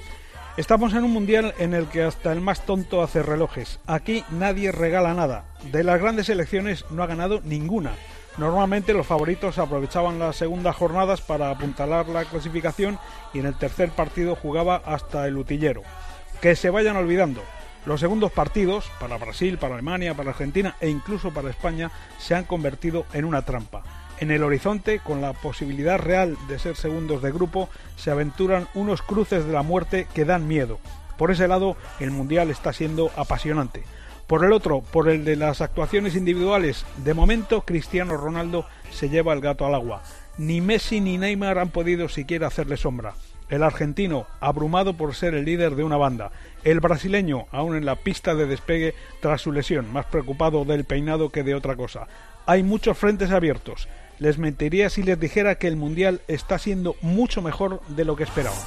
Estamos 0.58 0.94
en 0.94 1.04
un 1.04 1.12
mundial 1.12 1.54
en 1.60 1.74
el 1.74 1.88
que 1.88 2.04
hasta 2.04 2.32
el 2.32 2.40
más 2.40 2.66
tonto 2.66 3.04
hace 3.04 3.22
relojes. 3.22 3.80
Aquí 3.86 4.24
nadie 4.32 4.72
regala 4.72 5.14
nada. 5.14 5.44
De 5.72 5.84
las 5.84 6.00
grandes 6.00 6.28
selecciones 6.28 6.86
no 6.90 7.04
ha 7.04 7.08
ganado 7.08 7.42
ninguna. 7.44 7.92
Normalmente 8.38 8.94
los 8.94 9.08
favoritos 9.08 9.58
aprovechaban 9.60 10.20
las 10.20 10.36
segundas 10.36 10.76
jornadas 10.76 11.22
para 11.22 11.50
apuntalar 11.50 12.10
la 12.10 12.26
clasificación 12.26 13.00
y 13.34 13.40
en 13.40 13.46
el 13.46 13.58
tercer 13.58 13.92
partido 13.92 14.36
jugaba 14.36 14.82
hasta 14.86 15.26
el 15.28 15.38
utillero. 15.38 15.84
Que 16.42 16.58
se 16.58 16.70
vayan 16.70 16.98
olvidando. 16.98 17.42
Los 17.86 18.02
segundos 18.02 18.32
partidos, 18.32 18.92
para 19.00 19.18
Brasil, 19.18 19.58
para 19.58 19.76
Alemania, 19.76 20.16
para 20.16 20.32
Argentina 20.32 20.76
e 20.82 20.90
incluso 20.90 21.32
para 21.34 21.50
España, 21.50 21.92
se 22.18 22.36
han 22.36 22.44
convertido 22.44 23.06
en 23.14 23.24
una 23.24 23.44
trampa. 23.44 23.84
En 24.20 24.32
el 24.32 24.44
horizonte, 24.44 25.00
con 25.00 25.22
la 25.22 25.34
posibilidad 25.34 26.00
real 26.00 26.38
de 26.48 26.60
ser 26.60 26.76
segundos 26.76 27.22
de 27.22 27.32
grupo, 27.32 27.70
se 27.96 28.12
aventuran 28.12 28.68
unos 28.74 29.02
cruces 29.02 29.46
de 29.46 29.54
la 29.54 29.62
muerte 29.62 30.08
que 30.14 30.26
dan 30.26 30.48
miedo. 30.48 30.80
Por 31.18 31.32
ese 31.32 31.48
lado, 31.48 31.78
el 32.00 32.12
Mundial 32.12 32.50
está 32.50 32.74
siendo 32.74 33.12
apasionante. 33.16 33.84
Por 34.28 34.44
el 34.44 34.54
otro, 34.54 34.82
por 34.82 35.08
el 35.10 35.24
de 35.24 35.36
las 35.36 35.62
actuaciones 35.62 36.16
individuales, 36.16 36.84
de 37.04 37.14
momento 37.14 37.62
Cristiano 37.62 38.18
Ronaldo 38.18 38.66
se 38.90 39.10
lleva 39.10 39.34
el 39.34 39.42
gato 39.42 39.66
al 39.66 39.76
agua. 39.76 40.02
Ni 40.38 40.62
Messi 40.62 41.00
ni 41.00 41.18
Neymar 41.18 41.60
han 41.60 41.70
podido 41.70 42.10
siquiera 42.10 42.48
hacerle 42.48 42.76
sombra. 42.76 43.14
El 43.50 43.62
argentino, 43.62 44.26
abrumado 44.40 44.98
por 44.98 45.14
ser 45.14 45.36
el 45.36 45.46
líder 45.46 45.76
de 45.76 45.84
una 45.84 45.98
banda. 45.98 46.32
El 46.64 46.80
brasileño, 46.80 47.46
aún 47.52 47.76
en 47.76 47.86
la 47.86 47.96
pista 47.98 48.34
de 48.34 48.48
despegue 48.48 48.96
tras 49.22 49.42
su 49.42 49.52
lesión, 49.52 49.94
más 49.94 50.08
preocupado 50.08 50.66
del 50.66 50.86
peinado 50.86 51.30
que 51.30 51.44
de 51.44 51.54
otra 51.54 51.76
cosa. 51.76 52.08
Hay 52.48 52.64
muchos 52.64 52.98
frentes 52.98 53.30
abiertos. 53.30 53.88
Les 54.18 54.40
mentiría 54.40 54.90
si 54.90 55.04
les 55.04 55.20
dijera 55.20 55.56
que 55.56 55.68
el 55.68 55.76
Mundial 55.76 56.22
está 56.28 56.58
siendo 56.58 56.96
mucho 57.02 57.44
mejor 57.44 57.82
de 57.90 58.06
lo 58.06 58.16
que 58.16 58.24
esperaban. 58.24 58.58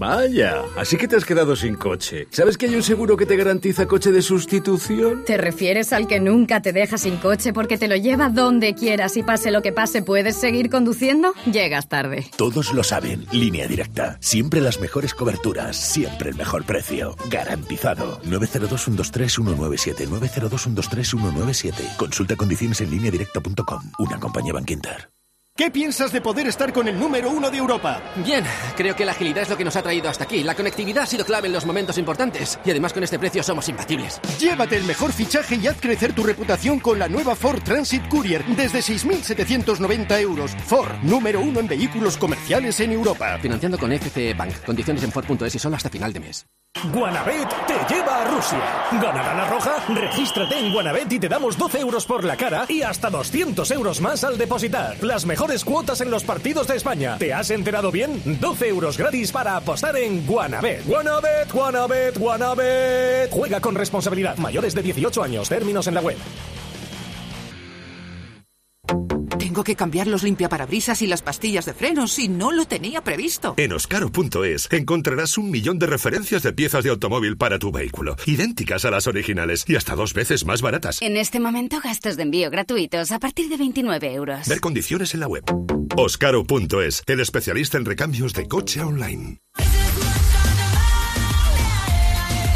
Vaya, 0.00 0.64
así 0.78 0.96
que 0.96 1.06
te 1.06 1.16
has 1.16 1.26
quedado 1.26 1.54
sin 1.54 1.74
coche. 1.74 2.26
¿Sabes 2.30 2.56
que 2.56 2.64
hay 2.64 2.74
un 2.74 2.82
seguro 2.82 3.18
que 3.18 3.26
te 3.26 3.36
garantiza 3.36 3.84
coche 3.84 4.10
de 4.12 4.22
sustitución? 4.22 5.26
¿Te 5.26 5.36
refieres 5.36 5.92
al 5.92 6.06
que 6.06 6.20
nunca 6.20 6.62
te 6.62 6.72
deja 6.72 6.96
sin 6.96 7.18
coche 7.18 7.52
porque 7.52 7.76
te 7.76 7.86
lo 7.86 7.96
lleva 7.96 8.30
donde 8.30 8.74
quieras 8.74 9.18
y 9.18 9.22
pase 9.22 9.50
lo 9.50 9.60
que 9.60 9.72
pase 9.72 10.00
puedes 10.00 10.36
seguir 10.36 10.70
conduciendo? 10.70 11.34
Llegas 11.52 11.90
tarde. 11.90 12.24
Todos 12.38 12.72
lo 12.72 12.82
saben. 12.82 13.26
Línea 13.30 13.68
directa. 13.68 14.16
Siempre 14.20 14.62
las 14.62 14.80
mejores 14.80 15.12
coberturas. 15.12 15.76
Siempre 15.76 16.30
el 16.30 16.36
mejor 16.36 16.64
precio. 16.64 17.14
Garantizado. 17.28 18.22
902-123-197. 18.22 20.08
902-123-197. 20.08 21.96
Consulta 21.98 22.36
condiciones 22.36 22.80
en 22.80 22.88
directa.com. 22.90 23.82
Una 23.98 24.18
compañía 24.18 24.54
Banquinter. 24.54 25.19
¿Qué 25.60 25.70
piensas 25.70 26.10
de 26.10 26.22
poder 26.22 26.46
estar 26.46 26.72
con 26.72 26.88
el 26.88 26.98
número 26.98 27.28
uno 27.28 27.50
de 27.50 27.58
Europa? 27.58 28.00
Bien, 28.24 28.42
creo 28.78 28.96
que 28.96 29.04
la 29.04 29.12
agilidad 29.12 29.42
es 29.42 29.50
lo 29.50 29.58
que 29.58 29.64
nos 29.66 29.76
ha 29.76 29.82
traído 29.82 30.08
hasta 30.08 30.24
aquí. 30.24 30.42
La 30.42 30.54
conectividad 30.54 31.02
ha 31.02 31.06
sido 31.06 31.22
clave 31.22 31.48
en 31.48 31.52
los 31.52 31.66
momentos 31.66 31.98
importantes. 31.98 32.58
Y 32.64 32.70
además 32.70 32.94
con 32.94 33.04
este 33.04 33.18
precio 33.18 33.42
somos 33.42 33.68
imbatibles. 33.68 34.22
Llévate 34.38 34.78
el 34.78 34.84
mejor 34.84 35.12
fichaje 35.12 35.56
y 35.56 35.66
haz 35.66 35.78
crecer 35.78 36.14
tu 36.14 36.22
reputación 36.22 36.80
con 36.80 36.98
la 36.98 37.08
nueva 37.08 37.36
Ford 37.36 37.62
Transit 37.62 38.08
Courier 38.08 38.42
desde 38.56 38.78
6.790 38.78 40.18
euros. 40.22 40.52
Ford, 40.64 40.92
número 41.02 41.42
uno 41.42 41.60
en 41.60 41.68
vehículos 41.68 42.16
comerciales 42.16 42.80
en 42.80 42.92
Europa. 42.92 43.36
Financiando 43.42 43.76
con 43.76 43.92
FCE 43.92 44.32
Bank. 44.32 44.64
Condiciones 44.64 45.02
en 45.02 45.12
Ford.es 45.12 45.54
y 45.56 45.58
solo 45.58 45.76
hasta 45.76 45.90
final 45.90 46.10
de 46.10 46.20
mes. 46.20 46.46
Guanabet 46.94 47.48
te 47.66 47.94
lleva 47.94 48.22
a 48.22 48.24
Rusia. 48.24 48.58
¿Ganará 48.92 49.34
la 49.34 49.50
roja? 49.50 49.84
Regístrate 49.88 50.58
en 50.58 50.72
Guanabet 50.72 51.12
y 51.12 51.18
te 51.18 51.28
damos 51.28 51.58
12 51.58 51.80
euros 51.80 52.06
por 52.06 52.24
la 52.24 52.36
cara 52.36 52.64
y 52.68 52.80
hasta 52.82 53.10
200 53.10 53.70
euros 53.72 54.00
más 54.00 54.24
al 54.24 54.38
depositar. 54.38 54.96
Las 55.02 55.26
mejores 55.26 55.49
cuotas 55.64 56.00
en 56.00 56.10
los 56.10 56.24
partidos 56.24 56.68
de 56.68 56.76
España. 56.76 57.18
¿Te 57.18 57.34
has 57.34 57.50
enterado 57.50 57.90
bien? 57.90 58.22
12 58.40 58.68
euros 58.68 58.96
gratis 58.96 59.32
para 59.32 59.56
apostar 59.56 59.96
en 59.96 60.24
Guanabet. 60.26 60.86
Guanabet, 60.86 61.52
Guanabet, 61.52 62.18
Guanabet. 62.18 63.30
Juega 63.30 63.60
con 63.60 63.74
responsabilidad. 63.74 64.36
Mayores 64.36 64.74
de 64.74 64.82
18 64.82 65.22
años. 65.22 65.48
Términos 65.48 65.86
en 65.88 65.94
la 65.94 66.00
web. 66.00 66.16
Tengo 69.38 69.64
que 69.64 69.74
cambiar 69.74 70.06
los 70.06 70.22
limpiaparabrisas 70.22 71.02
y 71.02 71.06
las 71.06 71.22
pastillas 71.22 71.64
de 71.64 71.74
frenos 71.74 72.18
y 72.18 72.28
no 72.28 72.52
lo 72.52 72.66
tenía 72.66 73.02
previsto. 73.02 73.54
En 73.56 73.72
oscaro.es 73.72 74.68
encontrarás 74.70 75.38
un 75.38 75.50
millón 75.50 75.78
de 75.78 75.86
referencias 75.86 76.42
de 76.42 76.52
piezas 76.52 76.84
de 76.84 76.90
automóvil 76.90 77.36
para 77.36 77.58
tu 77.58 77.72
vehículo, 77.72 78.16
idénticas 78.26 78.84
a 78.84 78.90
las 78.90 79.06
originales 79.06 79.64
y 79.66 79.76
hasta 79.76 79.94
dos 79.94 80.14
veces 80.14 80.44
más 80.44 80.62
baratas. 80.62 81.00
En 81.00 81.16
este 81.16 81.40
momento 81.40 81.80
gastos 81.82 82.16
de 82.16 82.24
envío 82.24 82.50
gratuitos 82.50 83.12
a 83.12 83.18
partir 83.18 83.48
de 83.48 83.56
29 83.56 84.12
euros. 84.12 84.46
Ver 84.46 84.60
condiciones 84.60 85.14
en 85.14 85.20
la 85.20 85.28
web. 85.28 85.44
Oscaro.es, 85.96 87.02
el 87.06 87.20
especialista 87.20 87.78
en 87.78 87.84
recambios 87.84 88.34
de 88.34 88.46
coche 88.46 88.82
online. 88.82 89.40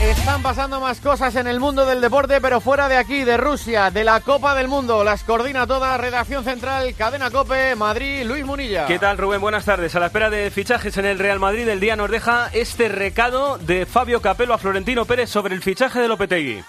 Están 0.04 0.42
pasando 0.42 0.80
más 0.80 1.00
cosas 1.00 1.34
en 1.37 1.46
el 1.46 1.61
mundo 1.61 1.87
del 1.87 2.02
deporte, 2.02 2.38
pero 2.38 2.61
fuera 2.61 2.90
de 2.90 2.99
aquí, 2.99 3.25
de 3.25 3.38
Rusia, 3.38 3.90
de 3.90 4.04
la 4.04 4.20
Copa 4.20 4.54
del 4.54 4.68
Mundo. 4.68 5.02
Las 5.02 5.25
coordina 5.25 5.66
toda 5.66 5.96
Redacción 5.96 6.44
Central, 6.44 6.94
Cadena 6.94 7.30
Cope, 7.30 7.75
Madrid, 7.75 8.23
Luis 8.26 8.44
Munilla. 8.44 8.84
¿Qué 8.87 8.99
tal, 8.99 9.16
Rubén? 9.16 9.40
Buenas 9.40 9.64
tardes. 9.64 9.94
A 9.96 10.00
la 10.00 10.06
espera 10.06 10.28
de 10.28 10.50
fichajes 10.50 10.99
en 10.99 11.06
el 11.06 11.18
Real 11.18 11.40
Madrid, 11.40 11.66
el 11.68 11.80
día 11.80 11.96
nos 11.96 12.11
deja 12.11 12.50
este 12.52 12.90
recado 12.90 13.56
de 13.56 13.87
Fabio 13.87 14.20
Capello 14.20 14.52
a 14.52 14.58
Florentino 14.58 15.06
Pérez 15.06 15.30
sobre 15.30 15.54
el 15.54 15.62
fichaje 15.62 16.00
de 16.00 16.08
Lopetegui. 16.08 16.62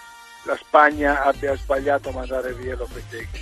La 0.45 0.53
España 0.53 1.21
abbia 1.25 1.57
sbagliato 1.57 2.13
mandare 2.13 2.53
via 2.53 2.75
Lopetegui. 2.75 3.41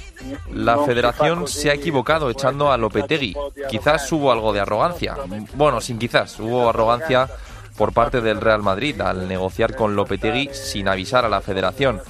La 0.53 0.79
federación 0.79 1.47
se 1.47 1.69
ha 1.69 1.73
equivocado 1.73 2.31
echando 2.31 2.71
a 2.71 2.77
Lopetegui. 2.77 3.35
Quizás 3.69 4.11
hubo 4.11 4.31
algo 4.31 4.53
de 4.53 4.59
arrogancia. 4.59 5.15
Bueno, 5.53 5.81
sin 5.81 5.99
quizás, 5.99 6.39
hubo 6.39 6.69
arrogancia 6.69 7.29
por 7.77 7.93
parte 7.93 8.21
del 8.21 8.41
Real 8.41 8.61
Madrid 8.61 8.99
al 9.01 9.27
negociar 9.27 9.75
con 9.75 9.95
Lopetegui 9.95 10.49
sin 10.53 10.87
avisar 10.87 11.25
a 11.25 11.29
la 11.29 11.41
federación. 11.41 12.01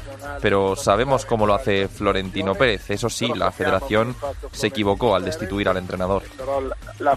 Pero 0.41 0.75
sabemos 0.75 1.25
cómo 1.25 1.45
lo 1.45 1.53
hace 1.53 1.87
Florentino 1.87 2.55
Pérez. 2.55 2.89
Eso 2.89 3.09
sí, 3.09 3.31
la 3.35 3.51
federación 3.51 4.15
se 4.51 4.67
equivocó 4.67 5.15
al 5.15 5.25
destituir 5.25 5.69
al 5.69 5.77
entrenador. 5.77 6.23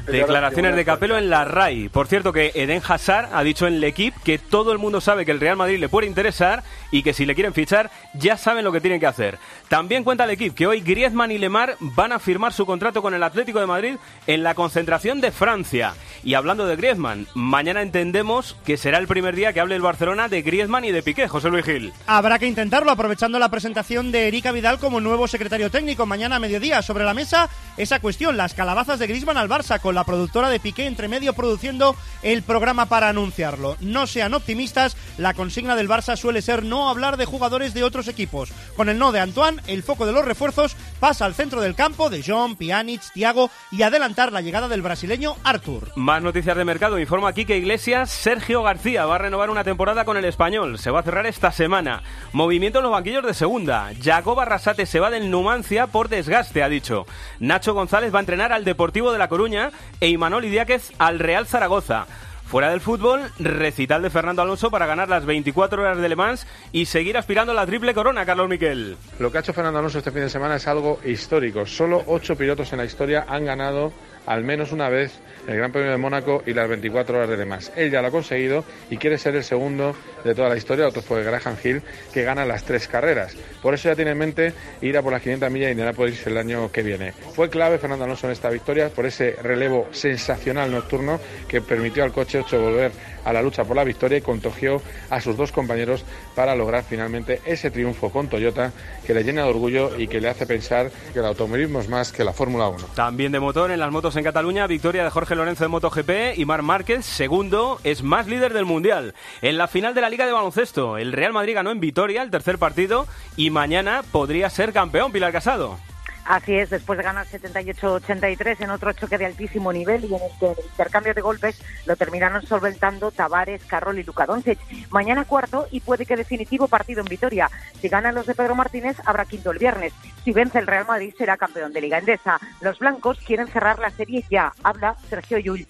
Declaraciones 0.07 0.77
de 0.77 0.85
Capello 0.85 1.17
en 1.17 1.31
la 1.31 1.45
RAI. 1.45 1.89
Por 1.89 2.07
cierto 2.07 2.33
que 2.33 2.53
Eden 2.55 2.83
Hazard 2.87 3.31
ha 3.33 3.43
dicho 3.43 3.67
en 3.67 3.75
el 3.75 3.85
equipo 3.85 4.21
que 4.25 4.39
todo 4.39 4.73
el 4.73 4.79
mundo 4.79 5.01
sabe 5.01 5.25
que 5.25 5.33
el 5.33 5.41
Real 5.41 5.57
Madrid 5.57 5.79
le 5.79 5.89
puede 5.89 6.07
interesar 6.07 6.63
y 6.91 7.03
que 7.03 7.13
si 7.13 7.27
le 7.27 7.35
quieren 7.35 7.55
fichar 7.55 7.91
ya 8.15 8.37
saben 8.37 8.65
lo 8.65 8.73
que 8.73 8.81
tienen 8.81 9.01
que 9.01 9.07
hacer. 9.07 9.39
También 9.69 10.05
cuenta 10.05 10.25
el 10.25 10.31
equipo 10.31 10.55
que 10.55 10.67
hoy 10.67 10.81
Griezmann 10.81 11.33
y 11.33 11.39
Lemar 11.39 11.77
van 11.81 12.13
a 12.13 12.21
firmar 12.21 12.53
su 12.53 12.65
contrato 12.65 13.03
con 13.03 13.15
el 13.15 13.23
Atlético 13.25 13.59
de 13.59 13.67
Madrid 13.67 13.97
en 14.29 14.45
la 14.45 14.55
concentración 14.55 15.21
de 15.21 15.33
Francia. 15.33 15.95
Y 16.23 16.35
hablando 16.35 16.67
de 16.67 16.77
Griezmann, 16.77 17.27
mañana 17.35 17.83
entendemos 17.83 18.57
que 18.65 18.77
será 18.77 18.99
el 18.99 19.09
primer 19.09 19.35
día 19.35 19.53
que 19.53 19.61
hable 19.61 19.75
el 19.75 19.83
Barcelona 19.83 20.29
de 20.29 20.43
Griezmann 20.43 20.85
y 20.85 20.93
de 20.93 21.03
Piqué, 21.03 21.27
José 21.27 21.51
Luis 21.51 21.65
Gil. 21.65 21.93
Habrá 22.07 22.39
que 22.39 22.47
intentarlo 22.47 22.93
aprovechando 22.93 23.41
la 23.41 23.49
presentación 23.49 24.13
de 24.13 24.29
Erika 24.29 24.53
Vidal 24.53 24.79
como 24.79 25.01
nuevo 25.01 25.27
secretario 25.27 25.69
técnico 25.69 26.07
mañana 26.07 26.37
a 26.37 26.41
mediodía. 26.41 26.81
Sobre 26.83 27.05
la 27.05 27.15
mesa 27.15 27.51
esa 27.77 27.99
cuestión, 27.99 28.37
las 28.37 28.55
calabazas 28.55 29.01
de 29.01 29.09
Griezmann 29.09 29.37
al 29.37 29.49
Barça 29.49 29.81
con 29.81 29.97
la 29.97 30.05
productora 30.05 30.49
de 30.49 30.61
Piqué 30.61 30.87
entre 30.87 31.09
medio 31.09 31.33
produciendo 31.33 31.97
el 32.23 32.43
programa 32.45 32.87
para 32.87 33.09
anunciarlo. 33.09 33.77
No 33.81 34.07
sean 34.07 34.35
optimistas, 34.35 34.97
la 35.19 35.35
consigna 35.35 35.75
del 35.75 35.89
Barça 35.89 36.17
suele 36.17 36.41
ser 36.41 36.63
no 36.63 36.89
hablar 36.89 37.17
de 37.17 37.25
jugadores 37.25 37.75
de 37.75 37.83
otros 37.83 38.07
equipos. 38.07 38.53
Con 38.77 38.89
el 38.89 38.99
no 38.99 39.11
de 39.11 39.21
Antoine, 39.21 39.56
el 39.67 39.83
foco 39.83 40.07
de 40.07 40.13
los 40.13 40.25
refuerzos 40.25 40.77
pasa 41.01 41.25
al 41.25 41.35
centro 41.35 41.61
del 41.61 41.75
campo 41.75 42.11
de 42.11 42.23
John, 42.27 42.57
Pjanic, 42.57 43.03
Thiago 43.13 43.51
y 43.71 43.83
adelantar 43.83 44.33
la 44.33 44.41
llegada 44.41 44.69
del 44.69 44.83
brasileño 44.83 45.37
Artur. 45.45 45.91
Más 45.97 46.23
noticias 46.23 46.57
de 46.57 46.65
mercado. 46.65 46.99
Informa 46.99 47.29
aquí 47.29 47.45
que 47.45 47.57
Iglesias, 47.57 48.11
Sergio 48.11 48.63
García 48.63 49.07
va 49.07 49.17
a 49.17 49.19
renovar 49.19 49.51
una 49.51 49.65
temporada 49.65 50.05
con 50.05 50.17
el 50.17 50.25
español. 50.25 50.79
Se 50.79 50.91
va 50.91 51.01
a 51.01 51.03
cerrar 51.03 51.27
esta 51.27 51.53
semana. 51.53 52.03
Movimiento 52.33 52.79
en 52.79 52.85
los 52.85 52.93
banquillos 52.93 53.25
de 53.25 53.35
segunda. 53.35 53.91
Jacob 54.03 54.39
Arrasate 54.41 54.87
se 54.87 55.01
va 55.01 55.11
del 55.11 55.31
Numancia 55.31 55.87
por 55.87 56.09
desgaste, 56.09 56.63
ha 56.63 56.69
dicho. 56.69 57.07
Nacho 57.41 57.75
González 57.75 58.15
va 58.15 58.19
a 58.19 58.21
entrenar 58.21 58.53
al 58.53 58.65
Deportivo 58.65 59.13
de 59.13 59.19
La 59.19 59.29
Coruña 59.29 59.71
e 60.01 60.09
Imanol 60.09 60.45
Idiáquez 60.45 60.93
al 60.99 61.19
Real 61.19 61.47
Zaragoza. 61.47 62.07
Fuera 62.47 62.71
del 62.71 62.81
fútbol, 62.81 63.23
recital 63.41 64.03
de 64.03 64.11
Fernando 64.11 64.41
Alonso 64.41 64.71
para 64.71 64.87
ganar 64.87 65.09
las 65.09 65.27
24 65.27 65.83
horas 65.83 65.99
de 65.99 66.09
Le 66.09 66.15
Mans 66.15 66.47
y 66.71 66.87
seguir 66.87 67.17
aspirando 67.17 67.51
a 67.51 67.57
la 67.57 67.67
triple 67.67 67.93
corona, 67.93 68.25
Carlos 68.25 68.49
Miquel. 68.49 68.97
Lo 69.19 69.33
que 69.33 69.39
ha 69.39 69.41
hecho 69.41 69.53
Fernando 69.53 69.81
Alonso 69.81 69.99
este 69.99 70.13
fin 70.13 70.21
de 70.21 70.31
semana 70.31 70.55
es 70.55 70.69
algo 70.69 71.01
histórico. 71.05 71.67
Solo 71.67 72.05
ocho 72.07 72.37
pilotos 72.37 72.73
en 72.73 72.79
la 72.79 72.85
historia 72.85 73.27
han 73.29 73.45
ganado 73.45 73.93
al 74.27 74.45
menos 74.45 74.73
una 74.73 74.89
vez 74.89 75.19
el 75.47 75.57
Gran 75.57 75.73
Premio 75.73 75.91
de 75.91 75.97
Mónaco 75.97 76.43
y 76.47 76.53
las 76.53 76.69
24 76.69 77.17
horas 77.17 77.31
de 77.31 77.37
Le 77.37 77.45
Mans. 77.45 77.73
Él 77.77 77.91
ya 77.91 78.03
lo 78.03 78.09
ha 78.09 78.11
conseguido 78.11 78.65
y 78.91 78.97
quiere 78.97 79.19
ser 79.19 79.37
el 79.37 79.45
segundo 79.45 79.95
de 80.25 80.35
toda 80.35 80.49
la 80.49 80.57
historia. 80.57 80.89
Otro 80.89 81.03
fue 81.03 81.23
Graham 81.23 81.57
Hill, 81.63 81.83
que 82.13 82.23
gana 82.23 82.45
las 82.45 82.65
tres 82.65 82.89
carreras. 82.89 83.37
Por 83.63 83.75
eso 83.75 83.89
ya 83.89 83.97
tiene 83.97 84.11
en 84.13 84.19
mente 84.19 84.53
ir 84.81 84.97
a 84.97 85.03
por 85.03 85.13
las 85.13 85.23
500 85.23 85.51
millas 85.51 85.67
de 85.67 85.73
Indianápolis 85.73 86.27
el 86.27 86.37
año 86.37 86.71
que 86.73 86.83
viene. 86.83 87.13
Fue 87.13 87.49
clave 87.49 87.79
Fernando 87.79 88.05
Alonso 88.05 88.27
en 88.27 88.33
esta 88.33 88.51
victoria 88.51 88.89
por 88.89 89.07
ese 89.07 89.37
relevo 89.43 89.89
sensacional 89.93 90.71
nocturno 90.71 91.21
que 91.49 91.61
permitió 91.61 92.03
al 92.05 92.13
coche 92.13 92.41
8 92.41 92.61
volver 92.61 92.93
a 93.25 93.33
la 93.33 93.43
lucha 93.43 93.65
por 93.65 93.77
la 93.77 93.85
victoria 93.85 94.19
y 94.19 94.23
contagió 94.23 94.81
a 95.11 95.21
sus 95.21 95.37
dos 95.37 95.51
compañeros 95.51 96.05
para 96.35 96.55
lograr 96.55 96.85
finalmente 96.85 97.41
ese 97.45 97.71
triunfo 97.71 98.11
con 98.11 98.29
Toyota 98.29 98.73
que 99.05 99.15
le 99.15 99.25
llena 99.25 99.43
de 99.43 99.51
orgullo 99.51 99.99
y 99.99 100.07
que 100.07 100.21
le 100.21 100.29
hace 100.29 100.47
pensar 100.47 100.91
que 101.13 101.19
el 101.19 101.25
automovilismo 101.25 101.81
es 101.81 101.89
más 101.89 102.13
que 102.13 102.23
la 102.23 102.33
Fórmula 102.33 102.69
1. 102.69 102.87
También 102.95 103.33
de 103.33 103.41
motor 103.41 103.71
en 103.73 103.81
las 103.81 103.91
motos 103.91 104.16
en 104.17 104.25
Cataluña, 104.25 104.67
victoria 104.67 105.05
de 105.05 105.11
Jorge 105.11 105.35
Lorenzo 105.35 105.65
de 105.65 105.69
MotoGP 105.69 106.39
y 106.39 106.45
Mar 106.45 106.63
Márquez, 106.63 107.05
segundo, 107.05 107.81
es 107.85 108.03
más 108.03 108.27
líder 108.27 108.53
del 108.53 108.65
Mundial. 108.65 109.15
En 109.43 109.59
la 109.59 109.69
final 109.69 109.95
de 109.95 110.01
la 110.01 110.11
Liga 110.11 110.27
de 110.27 110.33
Baloncesto, 110.33 110.99
el 110.99 111.13
Real 111.13 111.33
Madrid 111.33 111.55
ganó 111.55 111.71
en 111.71 111.81
Vitoria 111.81 112.23
el 112.23 112.31
tercer 112.31 112.59
partido 112.59 113.07
y 113.37 113.51
mañana 113.51 114.03
podría 114.11 114.51
ser 114.51 114.73
campeón 114.73 115.13
Pilar 115.13 115.33
Casado. 115.33 115.79
Así 116.27 116.57
es, 116.57 116.71
después 116.71 116.97
de 116.97 117.05
ganar 117.05 117.25
78-83 117.27 118.61
en 118.61 118.71
otro 118.71 118.93
choque 118.93 119.17
de 119.17 119.27
altísimo 119.27 119.73
nivel 119.73 120.05
y 120.05 120.15
en 120.15 120.23
este 120.23 120.61
intercambio 120.71 121.15
de 121.15 121.21
golpes 121.21 121.63
lo 121.87 121.95
terminaron 121.95 122.45
solventando 122.45 123.13
Tavares, 123.13 123.65
Carroll 123.65 124.01
y 124.01 124.03
Luka 124.03 124.27
Doncic. 124.27 124.59
Mañana 124.91 125.25
cuarto 125.25 125.69
y 125.71 125.81
puede 125.81 126.05
que 126.05 126.17
definitivo 126.17 126.67
partido 126.67 127.01
en 127.01 127.07
Vitoria. 127.07 127.49
Si 127.81 127.89
ganan 127.89 128.17
los 128.17 128.27
de 128.27 128.35
Pedro 128.35 128.57
Martínez, 128.57 128.97
habrá 129.05 129.25
quinto 129.25 129.53
el 129.53 129.59
viernes. 129.59 129.93
Si 130.25 130.33
vence 130.33 130.59
el 130.59 130.67
Real 130.67 130.87
Madrid, 130.87 131.15
será 131.17 131.37
campeón 131.37 131.73
de 131.73 131.81
Liga 131.81 131.99
Endesa. 131.99 132.41
Los 132.61 132.81
blancos 132.81 133.19
quieren 133.25 133.47
cerrar 133.47 133.79
la 133.79 133.91
serie 133.91 134.25
ya. 134.29 134.53
Habla 134.65 134.97
Sergio 135.09 135.39
Llull. 135.39 135.67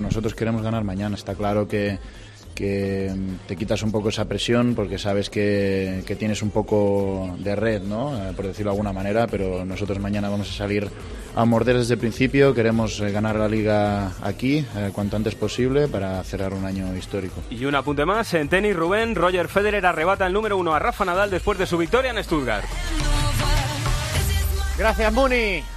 Nosotros 0.00 0.34
queremos 0.34 0.62
ganar 0.62 0.82
mañana. 0.82 1.14
Está 1.14 1.36
claro 1.36 1.68
que 1.68 2.00
que 2.54 3.12
te 3.46 3.56
quitas 3.56 3.82
un 3.82 3.92
poco 3.92 4.08
esa 4.08 4.24
presión 4.26 4.74
porque 4.74 4.98
sabes 4.98 5.30
que, 5.30 6.02
que 6.06 6.16
tienes 6.16 6.42
un 6.42 6.50
poco 6.50 7.34
de 7.38 7.56
red, 7.56 7.82
¿no? 7.82 8.16
Eh, 8.16 8.32
por 8.34 8.46
decirlo 8.46 8.70
de 8.70 8.74
alguna 8.74 8.92
manera, 8.92 9.26
pero 9.26 9.64
nosotros 9.64 9.98
mañana 9.98 10.28
vamos 10.28 10.50
a 10.50 10.52
salir 10.52 10.88
a 11.36 11.44
morder 11.44 11.76
desde 11.78 11.94
el 11.94 12.00
principio, 12.00 12.54
queremos 12.54 13.00
eh, 13.00 13.10
ganar 13.10 13.36
la 13.36 13.48
liga 13.48 14.12
aquí 14.22 14.64
eh, 14.76 14.90
cuanto 14.92 15.16
antes 15.16 15.34
posible 15.34 15.88
para 15.88 16.22
cerrar 16.22 16.54
un 16.54 16.64
año 16.64 16.96
histórico. 16.96 17.42
Y 17.50 17.64
un 17.64 17.74
apunte 17.74 18.04
más, 18.04 18.32
en 18.34 18.48
tenis 18.48 18.76
Rubén, 18.76 19.14
Roger 19.14 19.48
Federer 19.48 19.84
arrebata 19.84 20.26
el 20.26 20.32
número 20.32 20.56
uno 20.56 20.74
a 20.74 20.78
Rafa 20.78 21.04
Nadal 21.04 21.30
después 21.30 21.58
de 21.58 21.66
su 21.66 21.76
victoria 21.76 22.12
en 22.12 22.22
Stuttgart. 22.22 22.64
Gracias, 24.78 25.12
Muni. 25.12 25.73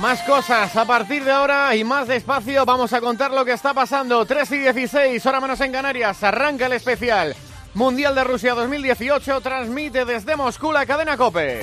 Más 0.00 0.22
cosas 0.22 0.76
a 0.76 0.84
partir 0.84 1.24
de 1.24 1.32
ahora 1.32 1.74
y 1.74 1.82
más 1.82 2.06
despacio 2.06 2.64
vamos 2.64 2.92
a 2.92 3.00
contar 3.00 3.32
lo 3.32 3.44
que 3.44 3.52
está 3.52 3.74
pasando. 3.74 4.24
3 4.24 4.52
y 4.52 4.58
16, 4.58 5.26
hora 5.26 5.40
menos 5.40 5.60
en 5.60 5.72
Canarias, 5.72 6.22
arranca 6.22 6.66
el 6.66 6.72
especial. 6.72 7.34
Mundial 7.74 8.14
de 8.14 8.22
Rusia 8.22 8.54
2018 8.54 9.40
transmite 9.40 10.04
desde 10.04 10.36
Moscú 10.36 10.70
la 10.70 10.86
cadena 10.86 11.16
Cope. 11.16 11.62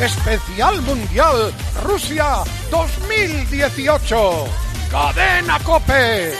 Especial 0.00 0.82
Mundial 0.82 1.52
Rusia 1.82 2.44
2018. 2.70 4.44
Cadena 4.90 5.58
Cope. 5.60 6.34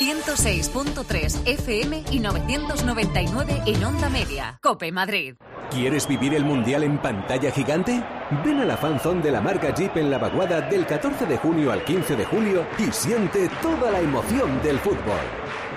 106.3 0.00 1.46
FM 1.46 2.04
y 2.10 2.18
999 2.18 3.62
en 3.66 3.84
onda 3.84 4.08
media. 4.08 4.58
Cope 4.60 4.90
Madrid. 4.90 5.36
¿Quieres 5.70 6.06
vivir 6.06 6.34
el 6.34 6.44
Mundial 6.44 6.84
en 6.84 6.98
pantalla 6.98 7.50
gigante? 7.50 8.02
Ven 8.44 8.60
a 8.60 8.64
la 8.64 8.76
fanzone 8.76 9.22
de 9.22 9.32
la 9.32 9.40
marca 9.40 9.74
Jeep 9.74 9.96
en 9.96 10.10
La 10.10 10.18
Vaguada 10.18 10.60
del 10.60 10.86
14 10.86 11.26
de 11.26 11.36
junio 11.36 11.72
al 11.72 11.84
15 11.84 12.16
de 12.16 12.24
julio 12.24 12.66
y 12.78 12.92
siente 12.92 13.48
toda 13.60 13.90
la 13.90 14.00
emoción 14.00 14.62
del 14.62 14.78
fútbol. 14.78 15.20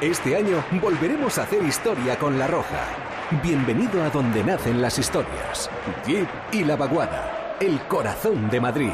Este 0.02 0.36
año 0.36 0.64
volveremos 0.82 1.38
a 1.38 1.44
hacer 1.44 1.64
historia 1.64 2.18
con 2.18 2.38
La 2.38 2.48
Roja. 2.48 2.86
Bienvenido 3.42 4.04
a 4.04 4.10
donde 4.10 4.44
nacen 4.44 4.82
las 4.82 5.00
historias. 5.00 5.70
Jeep 6.06 6.28
y 6.52 6.64
La 6.64 6.76
Vaguada, 6.76 7.58
el 7.60 7.80
corazón 7.88 8.50
de 8.50 8.62
Madrid. 8.62 8.94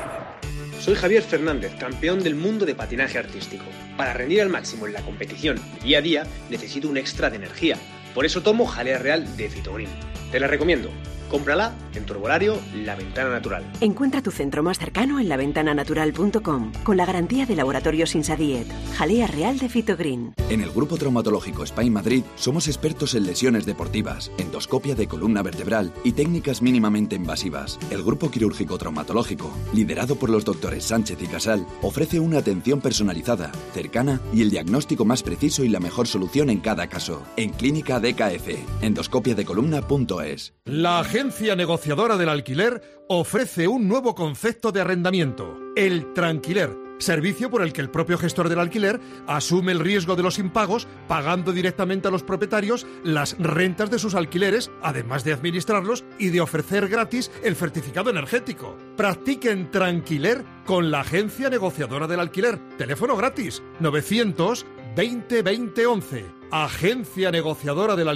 Soy 0.80 0.96
Javier 0.96 1.24
Fernández, 1.24 1.76
campeón 1.76 2.24
del 2.24 2.36
mundo 2.36 2.66
de 2.66 2.76
patinaje 2.76 3.18
artístico. 3.18 3.66
Para 3.98 4.14
rendir 4.14 4.42
al 4.42 4.50
máximo 4.50 4.88
en 4.88 4.94
la 4.94 5.02
competición 5.02 5.60
día 5.84 5.98
a 5.98 6.02
día 6.02 6.24
necesito 6.50 6.88
un 6.88 6.98
extra 6.98 7.30
de 7.30 7.38
energía. 7.38 7.78
Por 8.14 8.26
eso 8.26 8.42
tomo 8.42 8.66
jalea 8.66 9.00
real 9.00 9.38
de 9.38 9.50
Fitogreen. 9.50 10.13
Te 10.34 10.40
la 10.40 10.48
recomiendo. 10.48 10.90
Cómprala 11.34 11.74
en 11.96 12.06
tu 12.06 12.14
herbolario 12.14 12.60
La 12.76 12.96
Ventana 12.96 13.32
Natural. 13.32 13.64
Encuentra 13.82 14.22
tu 14.22 14.30
centro 14.30 14.62
más 14.62 14.78
cercano 14.78 15.20
en 15.20 15.30
laventananatural.com 15.30 16.72
con 16.84 16.96
la 16.96 17.08
garantía 17.08 17.48
de 17.48 17.56
Laboratorios 17.56 18.14
Insadiet. 18.14 18.68
Jalea 18.96 19.26
real 19.26 19.58
de 19.58 19.68
Fitogreen. 19.68 20.36
En 20.52 20.62
el 20.62 20.70
Grupo 20.70 20.96
Traumatológico 20.96 21.64
Spain 21.64 21.92
Madrid 21.92 22.24
somos 22.36 22.68
expertos 22.68 23.16
en 23.16 23.26
lesiones 23.26 23.66
deportivas, 23.66 24.32
endoscopia 24.38 24.94
de 24.94 25.08
columna 25.08 25.42
vertebral 25.42 25.92
y 26.04 26.12
técnicas 26.12 26.62
mínimamente 26.62 27.16
invasivas. 27.16 27.80
El 27.90 28.04
Grupo 28.04 28.30
Quirúrgico 28.30 28.78
Traumatológico, 28.78 29.52
liderado 29.74 30.18
por 30.18 30.30
los 30.30 30.46
doctores 30.46 30.84
Sánchez 30.86 31.18
y 31.20 31.26
Casal, 31.26 31.66
ofrece 31.82 32.20
una 32.20 32.38
atención 32.38 32.80
personalizada, 32.80 33.52
cercana 33.74 34.22
y 34.32 34.44
el 34.44 34.52
diagnóstico 34.52 35.04
más 35.04 35.24
preciso 35.24 35.64
y 35.64 35.70
la 35.70 35.80
mejor 35.80 36.06
solución 36.06 36.52
en 36.52 36.60
cada 36.60 36.86
caso. 36.86 37.24
En 37.38 37.50
Clínica 37.54 38.00
DKF, 38.00 38.84
endoscopiadecolumna.es. 38.84 40.54
La 40.66 41.04
agencia 41.24 41.56
negociadora 41.56 42.18
del 42.18 42.28
alquiler 42.28 42.82
ofrece 43.08 43.66
un 43.66 43.88
nuevo 43.88 44.14
concepto 44.14 44.74
de 44.74 44.82
arrendamiento, 44.82 45.58
el 45.74 46.12
tranquiler, 46.12 46.76
servicio 46.98 47.50
por 47.50 47.62
el 47.62 47.72
que 47.72 47.80
el 47.80 47.90
propio 47.90 48.18
gestor 48.18 48.50
del 48.50 48.60
alquiler 48.60 49.00
asume 49.26 49.72
el 49.72 49.80
riesgo 49.80 50.18
de 50.18 50.24
los 50.24 50.38
impagos 50.38 50.86
pagando 51.08 51.54
directamente 51.54 52.10
a 52.10 52.12
los 52.12 52.24
propietarios 52.24 52.86
las 53.06 53.38
rentas 53.40 53.90
de 53.90 54.00
sus 54.00 54.16
alquileres, 54.16 54.70
además 54.82 55.24
de 55.24 55.32
administrarlos 55.32 56.04
y 56.20 56.28
de 56.28 56.42
ofrecer 56.42 56.90
gratis 56.90 57.32
el 57.42 57.56
certificado 57.56 58.10
energético. 58.10 58.76
Practiquen 58.98 59.72
tranquiler 59.72 60.44
con 60.66 60.92
la 60.92 61.00
agencia 61.00 61.50
negociadora 61.50 62.06
del 62.06 62.20
alquiler. 62.20 62.60
Teléfono 62.78 63.16
gratis 63.16 63.64
900 63.80 64.66
20 64.94 65.42
20 65.42 65.86
11. 65.86 66.26
Agencia 66.52 67.32
negociadora 67.32 67.96
del 67.96 68.10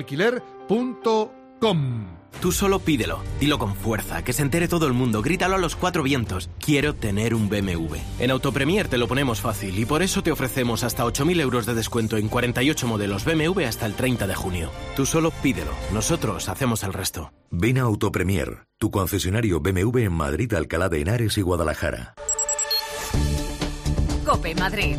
Tú 2.39 2.51
solo 2.51 2.79
pídelo, 2.79 3.19
dilo 3.39 3.57
con 3.57 3.75
fuerza, 3.75 4.23
que 4.23 4.31
se 4.31 4.43
entere 4.43 4.67
todo 4.67 4.85
el 4.85 4.93
mundo, 4.93 5.23
grítalo 5.23 5.55
a 5.55 5.57
los 5.57 5.75
cuatro 5.75 6.03
vientos. 6.03 6.51
Quiero 6.59 6.93
tener 6.93 7.33
un 7.33 7.49
BMW. 7.49 7.95
En 8.19 8.29
Autopremier 8.29 8.87
te 8.87 8.99
lo 8.99 9.07
ponemos 9.07 9.41
fácil 9.41 9.79
y 9.79 9.85
por 9.85 10.03
eso 10.03 10.21
te 10.21 10.31
ofrecemos 10.31 10.83
hasta 10.83 11.03
8.000 11.03 11.41
euros 11.41 11.65
de 11.65 11.73
descuento 11.73 12.17
en 12.17 12.29
48 12.29 12.87
modelos 12.87 13.25
BMW 13.25 13.63
hasta 13.63 13.87
el 13.87 13.95
30 13.95 14.27
de 14.27 14.35
junio. 14.35 14.69
Tú 14.95 15.05
solo 15.07 15.31
pídelo, 15.31 15.71
nosotros 15.91 16.47
hacemos 16.47 16.83
el 16.83 16.93
resto. 16.93 17.33
Ven 17.49 17.79
a 17.79 17.81
Autopremier, 17.81 18.67
tu 18.77 18.91
concesionario 18.91 19.59
BMW 19.59 19.99
en 19.99 20.13
Madrid, 20.13 20.53
Alcalá 20.53 20.89
de 20.89 21.01
Henares 21.01 21.37
y 21.39 21.41
Guadalajara. 21.41 22.13
Cope 24.23 24.53
Madrid. 24.55 24.97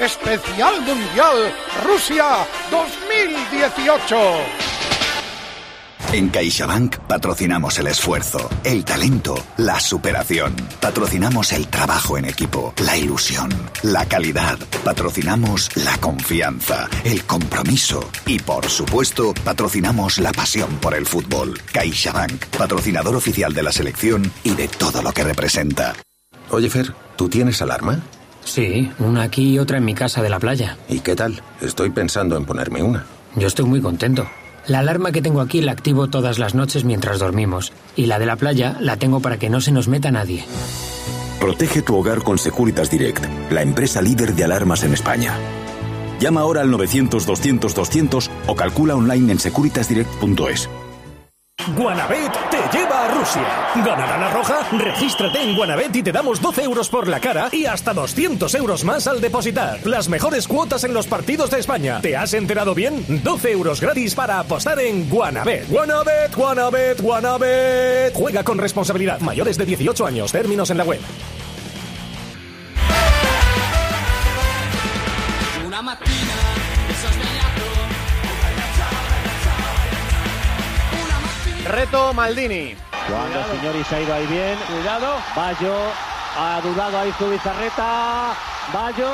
Especial 0.00 0.80
Mundial 0.80 1.54
Rusia 1.84 2.46
2018. 2.70 4.16
En 6.14 6.30
CaixaBank 6.30 6.96
patrocinamos 7.00 7.78
el 7.78 7.88
esfuerzo, 7.88 8.48
el 8.64 8.82
talento, 8.82 9.34
la 9.58 9.78
superación. 9.78 10.56
Patrocinamos 10.80 11.52
el 11.52 11.68
trabajo 11.68 12.16
en 12.16 12.24
equipo, 12.24 12.72
la 12.82 12.96
ilusión, 12.96 13.50
la 13.82 14.06
calidad. 14.06 14.58
Patrocinamos 14.82 15.68
la 15.76 15.98
confianza, 15.98 16.88
el 17.04 17.24
compromiso 17.26 18.10
y, 18.26 18.38
por 18.38 18.70
supuesto, 18.70 19.34
patrocinamos 19.44 20.18
la 20.18 20.32
pasión 20.32 20.78
por 20.78 20.94
el 20.94 21.04
fútbol. 21.04 21.60
CaixaBank, 21.72 22.46
patrocinador 22.56 23.16
oficial 23.16 23.52
de 23.52 23.62
la 23.62 23.70
selección 23.70 24.32
y 24.44 24.54
de 24.54 24.66
todo 24.66 25.02
lo 25.02 25.12
que 25.12 25.24
representa. 25.24 25.94
Oye, 26.50 26.70
Fer, 26.70 26.94
¿tú 27.16 27.28
tienes 27.28 27.60
alarma? 27.60 28.00
Sí, 28.44 28.90
una 28.98 29.22
aquí 29.22 29.54
y 29.54 29.58
otra 29.58 29.78
en 29.78 29.84
mi 29.84 29.94
casa 29.94 30.22
de 30.22 30.30
la 30.30 30.40
playa. 30.40 30.76
¿Y 30.88 31.00
qué 31.00 31.14
tal? 31.14 31.42
Estoy 31.60 31.90
pensando 31.90 32.36
en 32.36 32.44
ponerme 32.44 32.82
una. 32.82 33.04
Yo 33.36 33.46
estoy 33.46 33.64
muy 33.66 33.80
contento. 33.80 34.28
La 34.66 34.80
alarma 34.80 35.12
que 35.12 35.22
tengo 35.22 35.40
aquí 35.40 35.62
la 35.62 35.72
activo 35.72 36.08
todas 36.08 36.38
las 36.38 36.54
noches 36.54 36.84
mientras 36.84 37.18
dormimos. 37.18 37.72
Y 37.96 38.06
la 38.06 38.18
de 38.18 38.26
la 38.26 38.36
playa 38.36 38.76
la 38.80 38.96
tengo 38.96 39.20
para 39.20 39.38
que 39.38 39.50
no 39.50 39.60
se 39.60 39.72
nos 39.72 39.88
meta 39.88 40.10
nadie. 40.10 40.44
Protege 41.40 41.82
tu 41.82 41.96
hogar 41.96 42.22
con 42.22 42.38
Securitas 42.38 42.90
Direct, 42.90 43.24
la 43.50 43.62
empresa 43.62 44.02
líder 44.02 44.34
de 44.34 44.44
alarmas 44.44 44.84
en 44.84 44.92
España. 44.92 45.34
Llama 46.20 46.40
ahora 46.40 46.60
al 46.60 46.70
900-200-200 46.70 48.28
o 48.46 48.54
calcula 48.54 48.94
online 48.94 49.32
en 49.32 49.38
securitasdirect.es. 49.38 50.68
Guanabet 51.76 52.32
Rusia. 53.20 53.42
¿Ganará 53.74 54.16
la 54.16 54.30
roja? 54.30 54.66
Regístrate 54.72 55.42
en 55.42 55.54
Guanabet 55.54 55.94
y 55.94 56.02
te 56.02 56.10
damos 56.10 56.40
12 56.40 56.62
euros 56.62 56.88
por 56.88 57.06
la 57.06 57.20
cara 57.20 57.50
y 57.52 57.66
hasta 57.66 57.92
200 57.92 58.54
euros 58.54 58.82
más 58.82 59.06
al 59.06 59.20
depositar. 59.20 59.86
Las 59.86 60.08
mejores 60.08 60.48
cuotas 60.48 60.84
en 60.84 60.94
los 60.94 61.06
partidos 61.06 61.50
de 61.50 61.58
España. 61.58 62.00
¿Te 62.00 62.16
has 62.16 62.32
enterado 62.32 62.74
bien? 62.74 63.04
12 63.22 63.52
euros 63.52 63.78
gratis 63.78 64.14
para 64.14 64.38
apostar 64.38 64.80
en 64.80 65.10
Guanabet. 65.10 65.68
Guanabet, 65.68 66.34
Guanabet, 66.34 67.00
Guanabet. 67.02 68.14
Juega 68.14 68.42
con 68.42 68.56
responsabilidad. 68.56 69.20
Mayores 69.20 69.58
de 69.58 69.66
18 69.66 70.06
años. 70.06 70.32
Términos 70.32 70.70
en 70.70 70.78
la 70.78 70.84
web. 70.84 71.00
Una 75.66 75.98
Reto 81.68 82.14
Maldini. 82.14 82.89
Cuando 83.10 83.44
Signori 83.50 83.84
se 83.84 83.96
ha 83.96 84.00
ido 84.00 84.14
ahí 84.14 84.26
bien. 84.26 84.58
Cuidado. 84.68 85.16
Bayo 85.34 85.74
ha 86.38 86.60
dudado 86.62 86.98
ahí 86.98 87.12
su 87.18 87.28
bizarreta. 87.28 88.34
Bayo. 88.72 89.10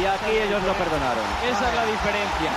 Y 0.00 0.06
aquí 0.06 0.30
ellos 0.30 0.62
lo 0.62 0.72
perdonaron. 0.72 1.24
Esa 1.44 1.68
es 1.68 1.74
la 1.74 1.84
diferencia. 1.84 2.50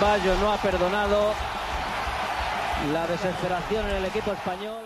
Bayo 0.00 0.34
no 0.40 0.52
ha 0.52 0.56
perdonado 0.58 1.32
la 2.92 3.06
desesperación 3.06 3.86
en 3.90 3.96
el 3.96 4.04
equipo 4.06 4.32
español. 4.32 4.82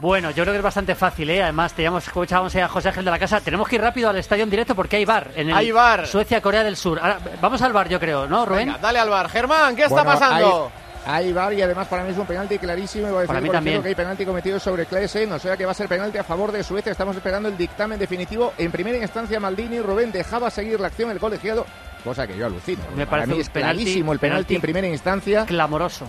Bueno, 0.00 0.30
yo 0.30 0.42
creo 0.44 0.52
que 0.54 0.58
es 0.58 0.62
bastante 0.64 0.94
fácil, 0.94 1.28
¿eh? 1.30 1.42
Además, 1.42 1.72
teníamos, 1.72 2.06
escuchábamos 2.06 2.54
a 2.56 2.68
José 2.68 2.88
Ángel 2.88 3.04
de 3.04 3.10
la 3.10 3.18
Casa. 3.18 3.40
Tenemos 3.40 3.68
que 3.68 3.76
ir 3.76 3.82
rápido 3.82 4.08
al 4.08 4.16
estadio 4.16 4.44
en 4.44 4.50
directo 4.50 4.74
porque 4.74 4.96
hay 4.96 5.04
bar. 5.04 5.30
En 5.34 5.48
el 5.50 5.56
Hay 5.56 5.70
VAR. 5.72 6.06
Suecia-Corea 6.06 6.62
del 6.62 6.76
Sur. 6.76 6.98
Ahora, 7.00 7.18
vamos 7.40 7.60
al 7.62 7.72
bar, 7.72 7.88
yo 7.88 7.98
creo, 7.98 8.26
¿no, 8.26 8.46
Rubén? 8.46 8.66
Venga, 8.66 8.78
dale 8.78 8.98
al 9.00 9.08
bar. 9.08 9.28
Germán, 9.28 9.74
¿qué 9.74 9.84
está 9.84 10.04
pasando? 10.04 10.70
Hay, 11.04 11.26
hay 11.26 11.32
VAR 11.32 11.52
y 11.54 11.62
además 11.62 11.88
para 11.88 12.04
mí 12.04 12.10
es 12.12 12.18
un 12.18 12.26
penalti 12.26 12.58
clarísimo. 12.58 13.08
y 13.08 13.10
Voy 13.10 13.24
a 13.24 13.26
Para 13.26 13.40
decir, 13.40 13.42
mí 13.42 13.48
por 13.48 13.54
también. 13.56 13.72
ejemplo, 13.74 13.82
que 13.82 13.88
hay 13.88 13.94
penalti 13.94 14.24
cometido 14.26 14.60
sobre 14.60 14.86
Klesen, 14.86 15.32
o 15.32 15.38
sea 15.38 15.56
que 15.56 15.64
va 15.64 15.72
a 15.72 15.74
ser 15.74 15.88
penalti 15.88 16.18
a 16.18 16.24
favor 16.24 16.52
de 16.52 16.62
Suecia. 16.62 16.92
Estamos 16.92 17.16
esperando 17.16 17.48
el 17.48 17.56
dictamen 17.56 17.98
definitivo. 17.98 18.52
En 18.56 18.70
primera 18.70 18.98
instancia, 18.98 19.40
Maldini 19.40 19.80
Rubén 19.80 20.12
dejaba 20.12 20.48
seguir 20.50 20.78
la 20.80 20.88
acción 20.88 21.10
el 21.10 21.18
colegiado, 21.18 21.66
cosa 22.04 22.26
que 22.26 22.36
yo 22.36 22.46
alucino. 22.46 22.82
Me 22.94 23.04
para 23.06 23.22
parece 23.22 23.34
mí 23.34 23.40
es 23.40 23.48
penalti- 23.48 23.52
clarísimo 23.82 24.12
el 24.12 24.18
penalti, 24.20 24.44
penalti 24.44 24.54
en 24.54 24.60
primera 24.60 24.86
instancia. 24.86 25.44
Clamoroso. 25.46 26.06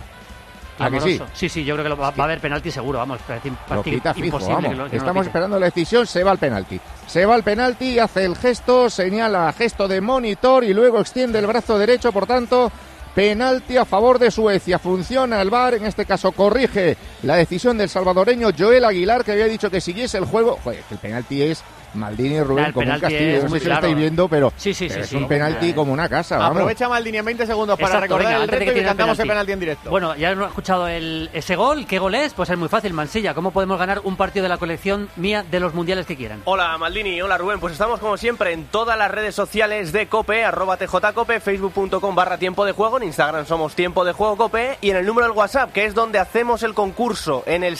¿A 0.80 0.90
que 0.90 1.00
sí? 1.00 1.16
Clamoroso. 1.16 1.26
Sí, 1.38 1.48
sí, 1.48 1.64
yo 1.64 1.74
creo 1.74 1.84
que 1.84 1.88
lo 1.90 1.96
va, 1.96 2.10
va 2.10 2.24
a 2.24 2.26
haber 2.26 2.40
penalti 2.40 2.70
seguro, 2.70 2.98
vamos. 2.98 3.20
Parece, 3.26 3.50
quita 3.84 4.14
fijo, 4.14 4.26
imposible 4.26 4.54
vamos. 4.54 4.70
que 4.70 4.76
lo- 4.76 4.90
que 4.90 4.96
Estamos 4.96 5.26
esperando 5.26 5.58
la 5.60 5.66
decisión, 5.66 6.06
se 6.06 6.24
va 6.24 6.30
al 6.32 6.38
penalti. 6.38 6.80
Se 7.06 7.24
va 7.26 7.34
al 7.34 7.42
penalti, 7.42 7.98
hace 7.98 8.24
el 8.24 8.36
gesto, 8.36 8.88
señala 8.90 9.52
gesto 9.52 9.86
de 9.88 10.00
monitor 10.00 10.64
y 10.64 10.72
luego 10.74 11.00
extiende 11.00 11.38
el 11.38 11.46
brazo 11.46 11.78
derecho, 11.78 12.12
por 12.12 12.26
tanto, 12.26 12.70
penalti 13.14 13.76
a 13.76 13.84
favor 13.84 14.18
de 14.18 14.30
Suecia. 14.30 14.78
Funciona 14.78 15.42
el 15.42 15.50
VAR, 15.50 15.74
en 15.74 15.84
este 15.86 16.06
caso 16.06 16.32
corrige 16.32 16.96
la 17.22 17.36
decisión 17.36 17.76
del 17.76 17.88
salvadoreño 17.88 18.48
Joel 18.56 18.84
Aguilar, 18.84 19.24
que 19.24 19.32
había 19.32 19.46
dicho 19.46 19.70
que 19.70 19.80
siguiese 19.80 20.18
el 20.18 20.24
juego. 20.24 20.58
Joder, 20.62 20.82
que 20.84 20.94
el 20.94 21.00
penalti 21.00 21.42
es 21.42 21.62
Maldini 21.94 22.36
y 22.36 22.40
Rubén 22.42 22.72
como 22.72 22.80
un 22.80 22.84
penalti 22.84 23.00
castillo. 23.02 23.36
es 23.36 23.44
No 23.44 23.50
sé 23.50 23.60
si 23.60 23.68
lo 23.68 23.74
estáis 23.74 23.96
viendo, 23.96 24.28
pero, 24.28 24.52
Sí, 24.56 24.74
sí, 24.74 24.86
pero 24.88 25.00
sí, 25.00 25.04
es 25.04 25.08
sí. 25.10 25.16
un 25.16 25.28
penalti 25.28 25.72
como 25.72 25.92
una 25.92 26.08
casa, 26.08 26.36
vamos. 26.38 26.56
Aprovecha 26.56 26.88
Maldini 26.88 27.18
en 27.18 27.24
20 27.24 27.46
segundos 27.46 27.78
para 27.78 27.94
Exacto, 27.94 28.16
recordar 28.18 28.32
venga, 28.32 28.44
el 28.44 28.48
reto 28.50 28.70
y 28.70 28.74
tire 28.74 28.86
cantamos 28.86 29.18
el 29.18 29.28
penalti 29.28 29.52
en 29.52 29.60
directo. 29.60 29.90
Bueno, 29.90 30.14
ya 30.16 30.30
hemos 30.30 30.48
escuchado 30.48 30.88
el, 30.88 31.30
ese 31.32 31.56
gol. 31.56 31.86
¿Qué 31.86 31.98
gol 31.98 32.14
es? 32.14 32.32
Pues 32.34 32.50
es 32.50 32.58
muy 32.58 32.68
fácil, 32.68 32.92
Mansilla. 32.92 33.34
¿Cómo 33.34 33.50
podemos 33.50 33.78
ganar 33.78 34.00
un 34.04 34.16
partido 34.16 34.42
de 34.44 34.48
la 34.48 34.58
colección 34.58 35.08
mía 35.16 35.44
de 35.50 35.60
los 35.60 35.74
mundiales 35.74 36.06
que 36.06 36.16
quieran? 36.16 36.42
Hola 36.44 36.76
Maldini, 36.78 37.20
hola 37.20 37.38
Rubén, 37.38 37.60
pues 37.60 37.72
estamos 37.72 38.00
como 38.00 38.16
siempre 38.16 38.52
en 38.52 38.64
todas 38.66 38.96
las 38.96 39.10
redes 39.10 39.34
sociales 39.34 39.92
de 39.92 40.06
Cope, 40.06 40.44
arroba 40.44 40.76
TJCope, 40.76 41.40
facebook.com 41.40 42.14
barra 42.14 42.38
tiempo 42.38 42.64
de 42.64 42.72
juego, 42.72 42.98
en 42.98 43.04
Instagram 43.04 43.46
somos 43.46 43.74
tiempo 43.74 44.04
de 44.04 44.12
juego 44.12 44.36
Cope 44.36 44.78
y 44.80 44.90
en 44.90 44.96
el 44.96 45.06
número 45.06 45.26
del 45.28 45.36
WhatsApp, 45.36 45.72
que 45.72 45.84
es 45.84 45.94
donde 45.94 46.18
hacemos 46.18 46.62
el 46.62 46.74
concurso, 46.74 47.42
en 47.46 47.64
el 47.64 47.76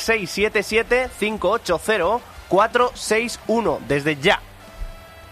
677-580-461, 2.51 3.79
desde 3.87 4.17
ya. 4.17 4.41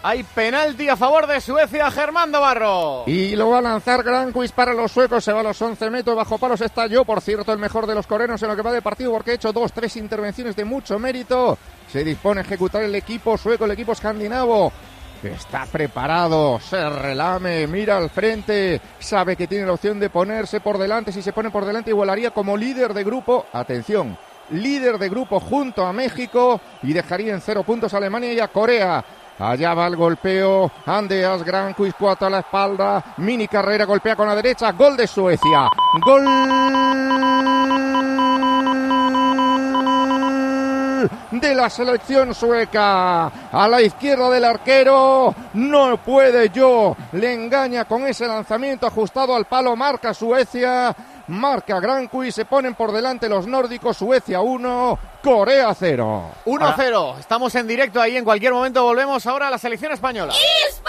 Hay 0.01 0.23
penalti 0.23 0.89
a 0.89 0.97
favor 0.97 1.27
de 1.27 1.41
Suecia, 1.41 1.91
Germán 1.91 2.31
Navarro. 2.31 3.03
Y 3.07 3.35
lo 3.35 3.51
va 3.51 3.59
a 3.59 3.63
lanzar 3.63 4.05
Gran 4.05 4.33
Quiz 4.33 4.53
para 4.53 4.73
los 4.73 4.93
suecos. 4.93 5.25
Se 5.25 5.33
va 5.33 5.41
a 5.41 5.43
los 5.43 5.61
11 5.61 5.91
metros. 5.91 6.17
Bajo 6.17 6.39
palos 6.39 6.61
está 6.61 6.87
yo, 6.87 7.05
por 7.05 7.21
cierto, 7.21 7.53
el 7.53 7.59
mejor 7.59 7.85
de 7.87 7.97
los 7.97 8.07
coreanos 8.07 8.41
en 8.41 8.49
lo 8.49 8.55
que 8.55 8.63
va 8.63 8.71
de 8.71 8.81
partido 8.81 9.11
porque 9.11 9.33
ha 9.33 9.35
hecho 9.35 9.53
dos, 9.53 9.73
tres 9.73 9.97
intervenciones 9.97 10.55
de 10.55 10.65
mucho 10.65 11.01
mérito. 11.01 11.59
Se 11.91 12.05
dispone 12.05 12.41
a 12.41 12.45
ejecutar 12.45 12.85
el 12.85 12.95
equipo 12.95 13.37
sueco, 13.37 13.65
el 13.65 13.73
equipo 13.73 13.91
escandinavo. 13.91 14.73
Está 15.23 15.67
preparado, 15.67 16.61
se 16.61 16.89
relame, 16.89 17.67
mira 17.67 17.97
al 17.97 18.09
frente, 18.09 18.81
sabe 19.01 19.35
que 19.35 19.49
tiene 19.49 19.67
la 19.67 19.73
opción 19.73 19.99
de 19.99 20.11
ponerse 20.11 20.61
por 20.61 20.79
delante. 20.79 21.11
Si 21.11 21.23
se 21.23 21.33
pone 21.33 21.51
por 21.51 21.65
delante, 21.65 21.91
igualaría 21.91 22.31
como 22.31 22.57
líder 22.57 22.95
de 22.95 23.03
grupo. 23.03 23.47
Atención, 23.53 24.17
líder 24.51 24.99
de 24.99 25.09
grupo 25.09 25.41
junto 25.41 25.85
a 25.85 25.93
México 25.93 26.61
y 26.83 26.93
dejaría 26.93 27.35
en 27.35 27.41
cero 27.41 27.63
puntos 27.63 27.93
a 27.95 27.99
Alemania 27.99 28.33
y 28.33 28.41
a 28.41 28.49
Corea. 28.49 29.05
Allá 29.39 29.73
va 29.75 29.87
el 29.87 29.97
golpeo. 29.97 30.71
Andeas, 30.87 31.45
Gran 31.45 31.75
Quiz, 31.75 31.95
cuatro 31.99 32.27
a 32.27 32.31
la 32.31 32.41
espalda. 32.41 33.15
Mini 33.19 33.47
carrera, 33.47 33.85
golpea 33.85 34.17
con 34.17 34.27
la 34.27 34.35
derecha. 34.35 34.73
Gol 34.73 34.97
de 34.97 35.07
Suecia. 35.07 35.69
Gol 36.05 36.25
de 41.31 41.55
la 41.55 41.71
selección 41.71 42.35
sueca. 42.35 43.27
A 43.53 43.69
la 43.69 43.81
izquierda 43.81 44.29
del 44.31 44.45
arquero. 44.45 45.35
No 45.55 45.97
puede 45.99 46.49
yo. 46.51 46.97
Le 47.13 47.33
engaña 47.33 47.85
con 47.85 48.07
ese 48.07 48.27
lanzamiento 48.27 48.89
ajustado 48.89 49.37
al 49.37 49.45
palo. 49.45 49.77
Marca 49.77 50.13
Suecia. 50.13 50.95
Marca 51.29 51.79
Gran 51.81 52.09
Quiz. 52.09 52.35
Se 52.35 52.45
ponen 52.45 52.75
por 52.75 52.93
delante 52.93 53.29
los 53.29 53.47
nórdicos. 53.47 53.97
Suecia 53.97 54.41
1. 54.41 54.99
Corea 55.23 55.75
0. 55.75 56.31
1-0. 56.45 57.19
Estamos 57.19 57.55
en 57.55 57.67
directo 57.67 58.01
ahí. 58.01 58.17
En 58.17 58.25
cualquier 58.25 58.53
momento 58.53 58.83
volvemos 58.83 59.27
ahora 59.27 59.49
a 59.49 59.51
la 59.51 59.59
selección 59.59 59.93
española. 59.93 60.33
¡España! 60.69 60.89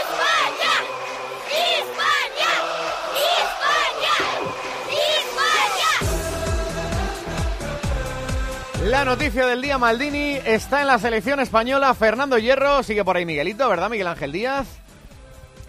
¡España! 0.00 0.72
¡España! 1.78 2.50
¡España! 3.42 4.14
¡España! 5.18 6.08
La 8.84 9.04
noticia 9.04 9.46
del 9.46 9.62
día 9.62 9.78
Maldini 9.78 10.38
está 10.44 10.80
en 10.80 10.86
la 10.86 10.98
selección 10.98 11.40
española. 11.40 11.92
Fernando 11.94 12.38
Hierro 12.38 12.82
sigue 12.82 13.04
por 13.04 13.16
ahí 13.16 13.26
Miguelito, 13.26 13.68
¿verdad? 13.68 13.90
Miguel 13.90 14.06
Ángel 14.06 14.32
Díaz. 14.32 14.79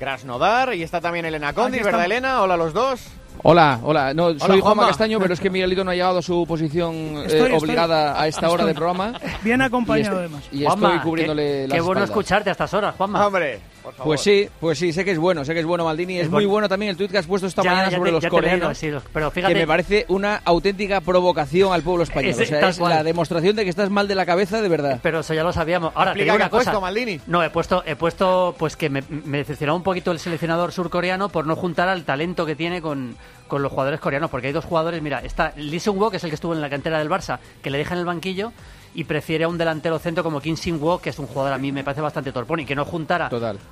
Krasnodar 0.02 0.74
y 0.74 0.82
está 0.82 1.00
también 1.00 1.26
Elena 1.26 1.54
Condi, 1.54 1.78
Aquí 1.78 1.86
¿verdad. 1.86 2.06
Elena? 2.06 2.42
Hola 2.42 2.56
a 2.56 2.58
los 2.58 2.74
dos. 2.74 3.02
Hola, 3.44 3.80
hola. 3.84 4.16
No, 4.16 4.30
soy 4.32 4.40
Juanma 4.40 4.62
Juanma. 4.62 4.88
Castaño, 4.88 5.20
pero 5.20 5.36
es 5.36 5.40
que 5.40 5.52
Miguelito 5.52 5.84
no 5.84 5.92
ha 5.92 5.94
llegado 5.94 6.18
a 6.18 6.22
su 6.24 6.44
posición 6.48 6.96
eh, 6.96 7.24
estoy- 7.28 7.52
obligada 7.54 8.20
a 8.20 8.28
esta 8.28 8.48
hora 8.48 8.64
estoy 8.64 8.68
del 8.70 8.76
programa. 8.76 9.14
Bien 9.44 9.62
acompañado, 9.62 10.16
Y 10.16 10.20
además. 10.20 10.44
Y 10.52 10.64
Juanma, 10.66 10.88
estoy 10.96 11.04
cubriéndole 11.08 11.44
qué, 11.44 11.68
las 11.68 11.76
qué 11.76 11.82
bueno 11.82 12.00
espaldas. 12.02 12.10
escucharte 12.10 12.50
a 12.50 12.52
estas 12.54 12.74
horas, 12.74 12.96
Juanma. 12.98 13.28
Hombre, 13.28 13.60
por 13.82 13.94
favor. 13.94 14.06
Pues 14.08 14.22
sí, 14.22 14.48
pues 14.60 14.78
sí, 14.80 14.94
sé 14.94 15.04
que 15.06 15.12
es 15.12 15.18
bueno, 15.18 15.44
sé 15.46 15.54
que 15.54 15.60
es 15.60 15.66
bueno 15.66 15.86
Maldini. 15.86 16.18
Es, 16.18 16.24
Es 16.26 16.30
muy 16.30 16.46
bueno. 16.46 16.52
bueno 16.52 16.70
también 16.70 16.90
el 16.92 16.98
tuit 16.98 17.12
que 17.12 17.18
has 17.18 17.26
puesto 17.26 17.48
esta 17.48 17.64
Ya, 17.64 17.72
mañana 17.72 17.90
ya 17.90 17.98
sobre 17.98 18.10
te- 18.12 18.14
los 18.22 18.26
coreanos. 18.28 18.78
sí, 18.78 18.90
los- 18.92 19.04
pero 19.14 19.32
fíjate- 19.32 19.54
que 19.54 19.60
me 19.60 19.68
parece 19.68 20.06
una 20.10 20.42
auténtica 20.46 21.02
provocación 21.02 21.74
al 21.74 21.82
pueblo 21.82 22.04
español. 22.04 22.32
Ese- 22.32 22.44
o 22.44 22.46
sea, 22.46 22.70
es 22.70 22.78
cual. 22.78 22.94
la 22.94 23.04
demostración 23.04 23.56
de 23.56 23.64
que 23.64 23.70
estás 23.70 23.90
mal 23.90 24.08
de 24.08 24.16
la 24.16 24.26
cabeza 24.26 24.62
de 24.62 24.70
verdad. 24.70 25.00
Pero 25.02 25.20
eso 25.22 25.34
ya 25.34 25.44
lo 25.44 25.54
sabíamos. 25.54 25.92
Ahora, 25.96 26.14
te 26.14 26.24
digo 26.24 26.36
una 26.36 26.46
ha 26.46 26.50
puesto, 26.50 26.72
cosa. 26.72 26.80
Maldini. 26.82 27.20
No, 27.28 27.44
he 27.44 27.50
puesto, 27.50 27.84
he 27.86 27.96
puesto 27.96 28.56
pues 28.58 28.76
que 28.76 28.90
me, 28.90 29.04
me 29.10 29.40
decepcionó 29.40 29.76
un 29.76 29.84
poquito 29.84 30.12
el 30.12 30.20
seleccionador 30.20 30.72
surcoreano 30.72 31.30
por 31.30 31.48
no 31.48 31.56
juntar 31.56 31.90
al 31.90 32.04
talento 32.04 32.46
que 32.46 32.56
tiene 32.56 32.82
con, 32.82 33.16
con 33.48 33.62
los 33.62 33.72
jugadores 33.72 34.00
coreanos. 34.00 34.30
Porque 34.30 34.48
hay 34.48 34.54
dos 34.54 34.66
jugadores, 34.66 35.02
mira, 35.02 35.20
está 35.20 35.54
Lee 35.58 35.80
Seung-woo, 35.80 36.10
que 36.12 36.18
es 36.18 36.24
el 36.24 36.30
que 36.30 36.36
estuvo 36.36 36.54
en 36.54 36.62
la 36.62 36.70
cantera 36.70 37.00
del 37.00 37.10
Barça, 37.10 37.40
que 37.62 37.70
le 37.70 37.78
deja 37.78 37.94
en 37.94 38.00
el 38.02 38.06
banquillo 38.06 38.52
y 38.94 39.04
prefiere 39.06 39.46
a 39.46 39.48
un 39.48 39.58
delantero 39.58 39.98
centro 40.00 40.24
como 40.24 40.42
Kim 40.42 40.58
Sin-woo, 40.58 41.00
que 41.00 41.12
es 41.12 41.20
un 41.20 41.28
jugador 41.28 41.54
a 41.54 41.58
mí 41.58 41.72
me 41.72 41.84
parece 41.84 42.02
bastante 42.02 42.32
torpón 42.32 42.60
y 42.60 42.66
que 42.66 42.76
no 42.76 42.84
juntara 42.86 43.30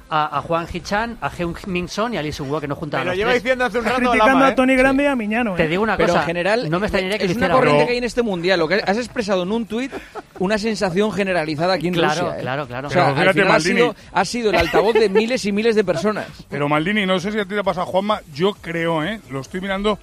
a, 0.10 0.38
a 0.38 0.42
Juan 0.42 0.66
Hichan, 0.72 1.18
a 1.22 1.30
Heung 1.38 1.56
Min 1.68 1.88
Son 1.90 2.14
y 2.14 2.18
a 2.18 2.22
Lee 2.22 2.32
Seung-woo, 2.32 2.62
que 2.62 2.68
no 2.68 2.76
juntara 2.76 3.02
Pero 3.04 3.12
a 3.12 3.14
los 3.14 3.18
lleva 3.18 3.32
tres. 3.32 3.44
diciendo 3.44 3.66
hace 3.66 3.80
un 3.80 3.86
rato 3.86 3.98
criticando 3.98 4.26
Lama, 4.34 4.48
a 4.48 4.50
¿eh? 4.52 4.56
Tony 4.56 4.76
Grande 4.76 5.04
y 5.04 5.08
a 5.08 5.16
Miñano. 5.16 5.56
Te 5.56 5.66
¿eh? 5.66 5.68
digo 5.68 5.84
una 5.84 5.98
Pero 5.98 6.08
cosa, 6.10 6.22
en 6.22 6.26
general, 6.28 6.70
no 6.70 6.80
me 6.80 6.88
extrañaría 6.88 7.18
que 7.18 7.26
es 7.26 7.36
una 7.36 7.50
corriente 7.50 7.86
que 7.86 7.92
hay 7.92 7.98
en 7.98 8.04
este 8.06 8.22
mundial. 8.22 8.60
Lo 8.60 8.68
que 8.68 8.76
has 8.76 8.98
expresado 8.98 9.44
en 9.44 9.52
un 9.52 9.66
tuit, 9.66 9.92
una 10.40 10.58
sensación 10.58 11.12
generalizada 11.12 11.74
aquí 11.74 11.88
en 11.88 11.94
Claro, 11.96 12.22
Rusia. 12.22 12.38
¿eh? 12.38 12.42
claro, 12.42 12.68
claro. 12.68 12.88
O 12.88 12.92
sea, 12.92 13.14
Pero 13.14 13.30
al 13.30 13.34
final 13.34 13.48
ha 13.48 13.52
Maldini. 13.52 13.76
sido, 13.76 13.96
ha 14.14 14.26
sido 14.26 14.50
el 14.52 14.56
altavoz 14.56 14.94
de 14.94 15.10
miles 15.10 15.44
y 15.46 15.52
miles 15.52 15.76
de 15.76 15.84
personas. 15.84 16.28
Pero 16.50 16.70
Maldini, 16.70 17.06
no 17.06 17.20
sé 17.20 17.32
si 17.32 17.40
a 17.40 17.44
ti 17.46 17.56
te 17.56 17.64
pasa, 17.64 17.84
Juanma, 17.86 18.22
yo 18.34 18.54
creo, 18.54 19.04
¿eh? 19.04 19.20
Lo 19.30 19.42
estoy 19.42 19.60
mirando. 19.62 20.00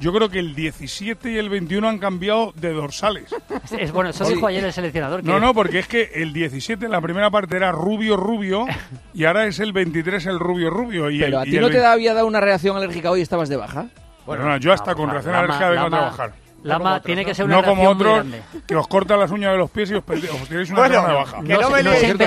Yo 0.00 0.12
creo 0.12 0.28
que 0.28 0.38
el 0.38 0.54
17 0.54 1.32
y 1.32 1.38
el 1.38 1.48
21 1.48 1.88
han 1.88 1.98
cambiado 1.98 2.52
de 2.56 2.72
dorsales. 2.72 3.34
Es, 3.64 3.72
es- 3.72 3.92
bueno, 3.92 4.10
eso 4.10 4.24
dijo 4.28 4.46
ayer 4.46 4.64
el 4.64 4.72
seleccionador. 4.72 5.22
Que 5.22 5.28
No, 5.28 5.40
no, 5.40 5.52
porque 5.54 5.80
es 5.80 5.88
que 5.88 6.10
el 6.14 6.32
17 6.32 6.84
en 6.86 6.92
la 6.92 7.00
primera 7.00 7.30
parte 7.30 7.56
era 7.56 7.72
rubio, 7.72 8.16
rubio, 8.16 8.66
y 9.14 9.24
ahora 9.24 9.46
es 9.46 9.58
el 9.58 9.72
23 9.72 10.24
el 10.26 10.38
rubio, 10.38 10.70
rubio. 10.70 11.10
Y 11.10 11.18
Pero 11.18 11.28
el, 11.38 11.42
a 11.42 11.46
y 11.46 11.50
ti 11.50 11.56
el 11.56 11.62
no 11.62 11.68
te 11.68 11.74
20 11.74 11.86
había 11.88 12.14
dado 12.14 12.26
una 12.26 12.40
reacción 12.40 12.76
alérgica 12.76 13.10
hoy 13.10 13.20
y 13.20 13.22
estabas 13.22 13.48
de 13.48 13.56
baja. 13.56 13.86
Bueno, 14.26 14.56
yo 14.58 14.72
hasta 14.72 14.94
con 14.94 15.10
reacción 15.10 15.34
alérgica 15.34 15.70
vengo 15.70 15.86
a 15.86 15.90
trabajar. 15.90 16.32
Lama 16.64 17.00
tiene 17.00 17.24
que 17.24 17.34
ser 17.34 17.44
una 17.44 17.56
No 17.56 17.64
como 17.64 17.88
otros 17.88 18.14
grande. 18.14 18.42
que 18.66 18.74
os 18.74 18.88
cortan 18.88 19.20
las 19.20 19.30
uñas 19.30 19.52
de 19.52 19.58
los 19.58 19.70
pies 19.70 19.90
y 19.90 19.94
os, 19.94 20.04
perdéis- 20.04 20.30
os 20.42 20.48
tiráis 20.48 20.68
una 20.70 20.80
Bueno, 20.80 21.02
baja. 21.02 21.42
que 21.44 21.54
no 21.54 21.70
me 21.70 21.82
liéis. 21.82 22.18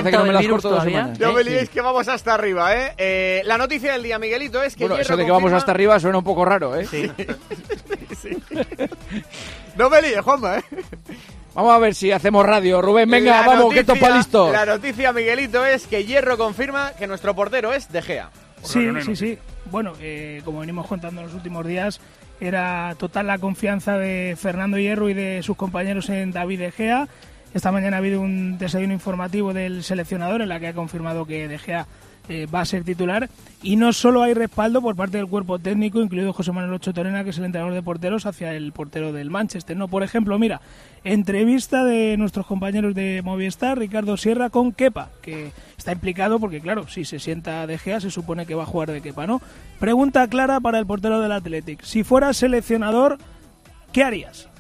No 1.20 1.30
¿eh? 1.30 1.34
me 1.34 1.44
Sí. 1.44 1.50
liéis 1.50 1.70
que 1.70 1.82
vamos 1.82 2.08
hasta 2.08 2.34
arriba, 2.34 2.76
¿eh? 2.76 2.94
Eh, 2.98 3.42
La 3.46 3.58
noticia 3.58 3.92
del 3.94 4.04
día, 4.04 4.18
Miguelito, 4.20 4.64
es 4.64 4.76
que 4.76 4.86
Bueno, 4.86 5.02
eso 5.02 5.18
de 5.18 5.26
que 5.26 5.32
vamos 5.32 5.52
hasta 5.52 5.72
arriba 5.72 6.00
suena 6.00 6.18
un 6.20 6.24
poco 6.24 6.46
raro, 6.46 6.76
¿eh? 6.80 6.88
No 9.78 9.90
me 9.90 10.02
líes, 10.02 10.20
Juanma, 10.22 10.58
¿eh? 10.58 10.64
Vamos 11.54 11.74
a 11.74 11.78
ver 11.80 11.96
si 11.96 12.12
hacemos 12.12 12.46
radio. 12.46 12.82
Rubén, 12.82 13.10
venga, 13.10 13.42
La 13.42 13.48
vamos, 13.48 13.74
que 13.74 13.82
esto 13.82 13.94
noticia- 13.94 14.08
está 14.08 14.18
listo. 14.18 14.52
La 14.52 14.66
noticia, 14.66 15.12
Miguelito, 15.14 15.66
es 15.66 15.88
que 15.88 16.06
Hierro 16.06 16.38
confirma 16.38 16.94
que 16.98 17.08
nuestro 17.08 17.36
portero 17.36 17.74
es 17.74 17.92
De 17.92 18.02
Gea. 18.02 18.30
Sí, 18.64 18.88
sí, 19.04 19.16
sí. 19.16 19.38
Bueno, 19.66 19.94
eh, 20.00 20.42
como 20.46 20.60
venimos 20.60 20.88
contando 20.88 21.22
en 21.22 21.28
los 21.28 21.36
últimos 21.36 21.66
días, 21.66 22.00
era 22.42 22.96
total 22.98 23.28
la 23.28 23.38
confianza 23.38 23.98
de 23.98 24.36
Fernando 24.38 24.78
Hierro 24.78 25.10
y 25.10 25.14
de 25.14 25.44
sus 25.44 25.56
compañeros 25.56 26.10
en 26.10 26.32
David 26.32 26.60
De 26.60 26.72
Gea. 26.72 27.08
Esta 27.54 27.72
mañana 27.72 27.98
ha 27.98 28.00
habido 28.00 28.20
un 28.20 28.58
desayuno 28.58 28.94
informativo 28.94 29.54
del 29.54 29.84
seleccionador 29.84 30.42
en 30.42 30.50
la 30.50 30.60
que 30.60 30.68
ha 30.68 30.74
confirmado 30.74 31.26
que 31.26 31.48
De 31.48 31.60
Gea 31.60 31.86
eh, 32.32 32.46
va 32.46 32.62
a 32.62 32.66
ser 32.66 32.86
titular 32.86 33.30
y 33.62 33.76
no 33.76 33.92
solo 33.92 34.24
hay 34.24 34.34
respaldo 34.34 34.82
por 34.82 34.96
parte 34.96 35.18
del 35.18 35.28
cuerpo 35.28 35.60
técnico, 35.60 36.00
incluido 36.00 36.32
José 36.32 36.54
Manuel 36.54 36.76
Ocho 36.76 36.94
Torena, 36.94 37.26
que 37.26 37.32
es 37.32 37.38
el 37.38 37.44
entrenador 37.44 37.74
de 37.74 37.84
porteros, 37.84 38.26
hacia 38.26 38.54
el 38.54 38.72
portero 38.72 39.12
del 39.12 39.30
Manchester. 39.30 39.76
No, 39.76 39.90
por 39.90 40.02
ejemplo, 40.02 40.40
mira, 40.40 40.62
entrevista 41.04 41.84
de 41.84 42.16
nuestros 42.16 42.46
compañeros 42.46 42.96
de 42.96 43.22
Movistar, 43.22 43.78
Ricardo 43.78 44.16
Sierra 44.16 44.50
con 44.50 44.72
Kepa, 44.72 45.10
que 45.22 45.52
está 45.78 45.92
implicado 45.92 46.40
porque, 46.40 46.62
claro, 46.62 46.88
si 46.88 47.04
se 47.04 47.20
sienta 47.20 47.68
De 47.68 47.78
Gea, 47.78 48.00
se 48.00 48.12
supone 48.12 48.46
que 48.46 48.56
va 48.56 48.64
a 48.64 48.68
jugar 48.68 48.92
de 48.92 49.02
Kepa, 49.02 49.28
¿no? 49.28 49.42
Pregunta 49.78 50.26
clara 50.30 50.62
para 50.62 50.80
el 50.80 50.86
portero 50.86 51.20
del 51.20 51.34
Athletic. 51.34 51.84
Si 51.84 52.06
fueras 52.06 52.38
seleccionador, 52.38 53.18
¿qué 53.92 54.06
harías? 54.06 54.51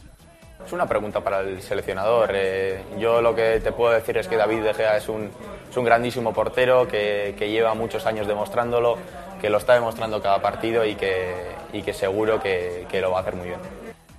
Es 0.66 0.74
una 0.74 0.86
pregunta 0.88 1.20
para 1.22 1.42
el 1.42 1.62
seleccionador. 1.62 2.32
Eh, 2.34 2.84
yo 2.98 3.22
lo 3.22 3.36
que 3.36 3.60
te 3.60 3.72
puedo 3.72 3.92
decir 3.94 4.18
es 4.18 4.28
que 4.28 4.38
David 4.38 4.62
De 4.64 4.74
Gea 4.74 4.98
es 4.98 5.10
un, 5.10 5.30
es 5.70 5.76
un 5.78 5.84
grandísimo 5.86 6.34
portero 6.34 6.88
que, 6.88 7.36
que 7.38 7.50
lleva 7.50 7.74
muchos 7.74 8.06
años 8.06 8.26
demostrándolo, 8.28 8.98
que 9.42 9.50
lo 9.50 9.58
está 9.58 9.74
demostrando 9.74 10.22
cada 10.22 10.42
partido 10.42 10.86
y 10.86 10.96
que, 10.96 11.34
y 11.74 11.82
que 11.82 11.94
seguro 11.94 12.42
que, 12.42 12.86
que 12.90 13.02
lo 13.02 13.12
va 13.12 13.18
a 13.18 13.22
hacer 13.22 13.36
muy 13.36 13.48
bien. 13.48 13.60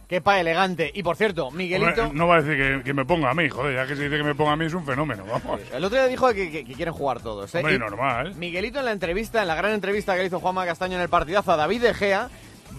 Kepa 0.09 0.39
elegante. 0.41 0.91
Y 0.93 1.03
por 1.03 1.17
cierto, 1.17 1.51
Miguelito. 1.51 2.03
Hombre, 2.03 2.19
no 2.19 2.27
va 2.27 2.37
a 2.37 2.43
decir 2.43 2.59
que, 2.79 2.85
que 2.85 2.93
me 2.93 3.07
ponga 3.07 3.31
a 3.31 3.35
mí, 3.35 3.49
joder, 3.49 3.75
ya 3.77 3.87
que 3.87 3.97
se 3.97 4.03
dice 4.05 4.19
que 4.19 4.25
me 4.25 4.35
ponga 4.35 4.53
a 4.53 4.57
mí 4.57 4.67
es 4.67 4.75
un 4.75 4.85
fenómeno, 4.85 5.25
vamos. 5.25 5.59
El 5.73 5.83
otro 5.83 5.97
día 5.97 6.07
dijo 6.07 6.29
que, 6.35 6.51
que- 6.51 6.65
que 6.67 6.75
quieren 6.75 6.93
jugar 6.93 7.21
todos. 7.21 7.55
¿eh? 7.55 7.59
Hombre, 7.61 7.77
Y 7.77 7.79
normal. 7.79 8.35
Miguelito 8.35 8.81
en 8.81 8.85
la 8.85 8.93
entrevista, 8.93 9.41
en 9.41 9.49
la 9.49 9.55
gran 9.55 9.73
entrevista 9.73 10.13
que 10.13 10.21
le 10.21 10.27
hizo 10.27 10.39
Juanma 10.39 10.67
Castaño 10.67 10.97
en 10.97 11.03
el 11.03 11.09
partidazo 11.09 11.53
a 11.53 11.57
David 11.57 11.81
De 11.81 11.95
Gea, 11.95 12.29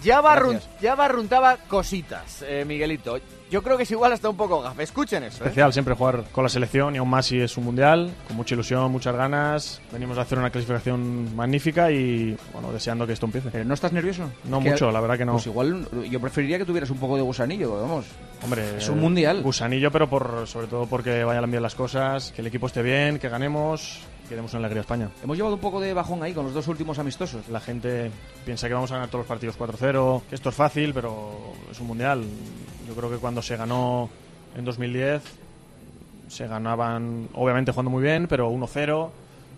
ya, 0.02 0.20
barrun- 0.22 0.60
ya 0.80 0.94
barruntaba 0.94 1.56
cositas, 1.66 2.44
eh, 2.46 2.64
Miguelito. 2.64 3.18
Yo 3.54 3.62
creo 3.62 3.76
que 3.76 3.84
es 3.84 3.90
igual 3.92 4.12
hasta 4.12 4.28
un 4.28 4.36
poco 4.36 4.60
gafe. 4.60 4.82
Escuchen 4.82 5.22
eso. 5.22 5.36
¿eh? 5.44 5.46
especial 5.46 5.72
siempre 5.72 5.94
jugar 5.94 6.24
con 6.32 6.42
la 6.42 6.48
selección 6.48 6.96
y 6.96 6.98
aún 6.98 7.08
más 7.08 7.26
si 7.26 7.40
es 7.40 7.56
un 7.56 7.62
mundial, 7.66 8.12
con 8.26 8.36
mucha 8.36 8.56
ilusión, 8.56 8.90
muchas 8.90 9.14
ganas. 9.14 9.80
Venimos 9.92 10.18
a 10.18 10.22
hacer 10.22 10.40
una 10.40 10.50
clasificación 10.50 11.36
magnífica 11.36 11.88
y 11.92 12.36
bueno, 12.52 12.72
deseando 12.72 13.06
que 13.06 13.12
esto 13.12 13.26
empiece. 13.26 13.50
¿Pero 13.52 13.64
no 13.64 13.74
estás 13.74 13.92
nervioso? 13.92 14.28
No 14.42 14.58
Es 14.58 14.64
que- 14.64 14.70
mucho, 14.72 14.90
la 14.90 15.00
verdad 15.00 15.18
que 15.18 15.24
no. 15.24 15.34
Pues 15.34 15.46
igual 15.46 15.86
yo 16.10 16.20
preferiría 16.20 16.58
que 16.58 16.64
tuvieras 16.64 16.90
un 16.90 16.98
poco 16.98 17.14
de 17.14 17.22
gusanillo, 17.22 17.80
vamos. 17.80 18.06
Hombre, 18.42 18.78
es 18.78 18.88
un 18.88 18.98
mundial. 19.00 19.40
Gusanillo, 19.40 19.92
pero 19.92 20.10
por, 20.10 20.48
sobre 20.48 20.66
todo 20.66 20.86
porque 20.86 21.22
vayan 21.22 21.48
bien 21.48 21.62
las 21.62 21.76
cosas, 21.76 22.32
que 22.34 22.40
el 22.40 22.48
equipo 22.48 22.66
esté 22.66 22.82
bien, 22.82 23.20
que 23.20 23.28
ganemos, 23.28 24.00
que 24.28 24.34
demos 24.34 24.52
una 24.54 24.62
alegría 24.62 24.80
a 24.80 24.82
España. 24.82 25.10
Hemos 25.22 25.36
llevado 25.36 25.54
un 25.54 25.60
poco 25.60 25.80
de 25.80 25.94
bajón 25.94 26.24
ahí 26.24 26.32
con 26.32 26.44
los 26.44 26.54
dos 26.54 26.66
últimos 26.66 26.98
amistosos. 26.98 27.48
La 27.50 27.60
gente 27.60 28.10
piensa 28.44 28.66
que 28.66 28.74
vamos 28.74 28.90
a 28.90 28.94
ganar 28.94 29.10
todos 29.10 29.20
los 29.20 29.28
partidos 29.28 29.56
4-0, 29.56 30.22
que 30.28 30.34
esto 30.34 30.48
es 30.48 30.54
fácil, 30.56 30.92
pero 30.92 31.52
es 31.70 31.78
un 31.78 31.86
mundial. 31.86 32.24
Yo 32.86 32.94
creo 32.94 33.10
que 33.10 33.16
cuando 33.16 33.42
se 33.42 33.56
ganó 33.56 34.08
en 34.56 34.64
2010 34.64 35.22
se 36.28 36.46
ganaban, 36.46 37.28
obviamente 37.34 37.72
jugando 37.72 37.90
muy 37.90 38.02
bien, 38.02 38.26
pero 38.28 38.50
1-0, 38.50 39.10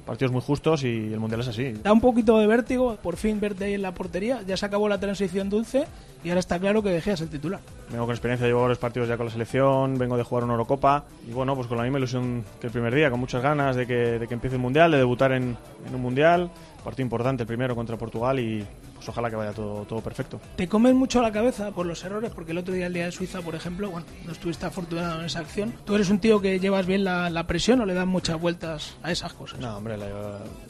partidos 0.05 0.33
muy 0.33 0.41
justos 0.41 0.85
y 0.85 1.12
el 1.12 1.19
mundial 1.19 1.41
es 1.41 1.49
así. 1.49 1.73
Da 1.83 1.93
un 1.93 2.01
poquito 2.01 2.39
de 2.39 2.47
vértigo 2.47 2.97
por 3.03 3.17
fin 3.17 3.41
verte 3.41 3.65
ahí 3.65 3.75
en 3.75 3.83
la 3.83 3.93
portería. 3.93 4.43
Ya 4.47 4.57
se 4.57 4.67
acabó 4.67 4.89
la 4.89 5.01
transición 5.01 5.49
dulce 5.49 5.85
y 6.25 6.29
ahora 6.29 6.41
está 6.41 6.59
claro 6.59 6.83
que 6.83 6.91
De 6.91 7.01
Gea 7.01 7.15
es 7.15 7.21
el 7.21 7.29
titular. 7.29 7.61
Vengo 7.91 8.05
con 8.05 8.12
experiencia, 8.12 8.47
llevo 8.47 8.62
varios 8.62 8.79
partidos 8.79 9.09
ya 9.09 9.17
con 9.17 9.27
la 9.27 9.33
selección, 9.33 9.99
vengo 9.99 10.17
de 10.17 10.23
jugar 10.23 10.45
una 10.45 10.55
Eurocopa 10.55 11.05
y 11.29 11.33
bueno, 11.33 11.55
pues 11.55 11.67
con 11.67 11.77
la 11.77 11.83
misma 11.83 11.99
ilusión 11.99 12.45
que 12.61 12.69
el 12.69 12.73
primer 12.73 12.95
día, 12.95 13.11
con 13.11 13.21
muchas 13.21 13.43
ganas 13.43 13.77
de 13.77 13.87
que, 13.87 14.19
de 14.19 14.27
que 14.27 14.35
empiece 14.35 14.57
el 14.57 14.62
Mundial, 14.62 14.91
de 14.91 14.99
debutar 14.99 15.33
en, 15.33 15.57
en 15.87 15.95
un 15.95 16.01
Mundial, 16.01 16.51
partido 16.85 17.05
importante 17.05 17.43
el 17.43 17.47
primero 17.47 17.75
contra 17.75 17.97
Portugal 17.97 18.39
y 18.39 18.65
pues 19.07 19.14
ojalá 19.14 19.31
que 19.31 19.37
vaya 19.37 19.53
todo, 19.53 19.85
todo 19.85 20.01
perfecto. 20.01 20.40
Te 20.57 20.66
comen 20.66 20.97
mucho 20.97 21.23
la 21.23 21.31
cabeza 21.31 21.71
por 21.71 21.87
los 21.87 22.03
errores, 22.03 22.33
porque 22.35 22.51
el 22.51 22.59
otro 22.59 22.75
día, 22.75 22.87
el 22.87 22.92
día 22.92 23.05
de 23.05 23.12
Suiza, 23.12 23.40
por 23.40 23.55
ejemplo, 23.55 23.88
bueno, 23.88 24.05
no 24.25 24.33
estuviste 24.33 24.66
afortunado 24.66 25.21
en 25.21 25.27
esa 25.27 25.38
acción. 25.40 25.73
¿Tú 25.85 25.95
eres 25.95 26.11
un 26.11 26.19
tío 26.19 26.40
que 26.40 26.59
llevas 26.59 26.87
bien 26.87 27.05
la, 27.05 27.31
la 27.31 27.47
presión 27.47 27.81
o 27.81 27.87
le 27.87 27.95
das 27.95 28.07
muchas 28.07 28.40
vueltas 28.40 28.97
a 29.05 29.12
esas 29.12 29.33
cosas? 29.33 29.61
No, 29.61 29.77
hombre, 29.77 29.97
la 29.97 30.09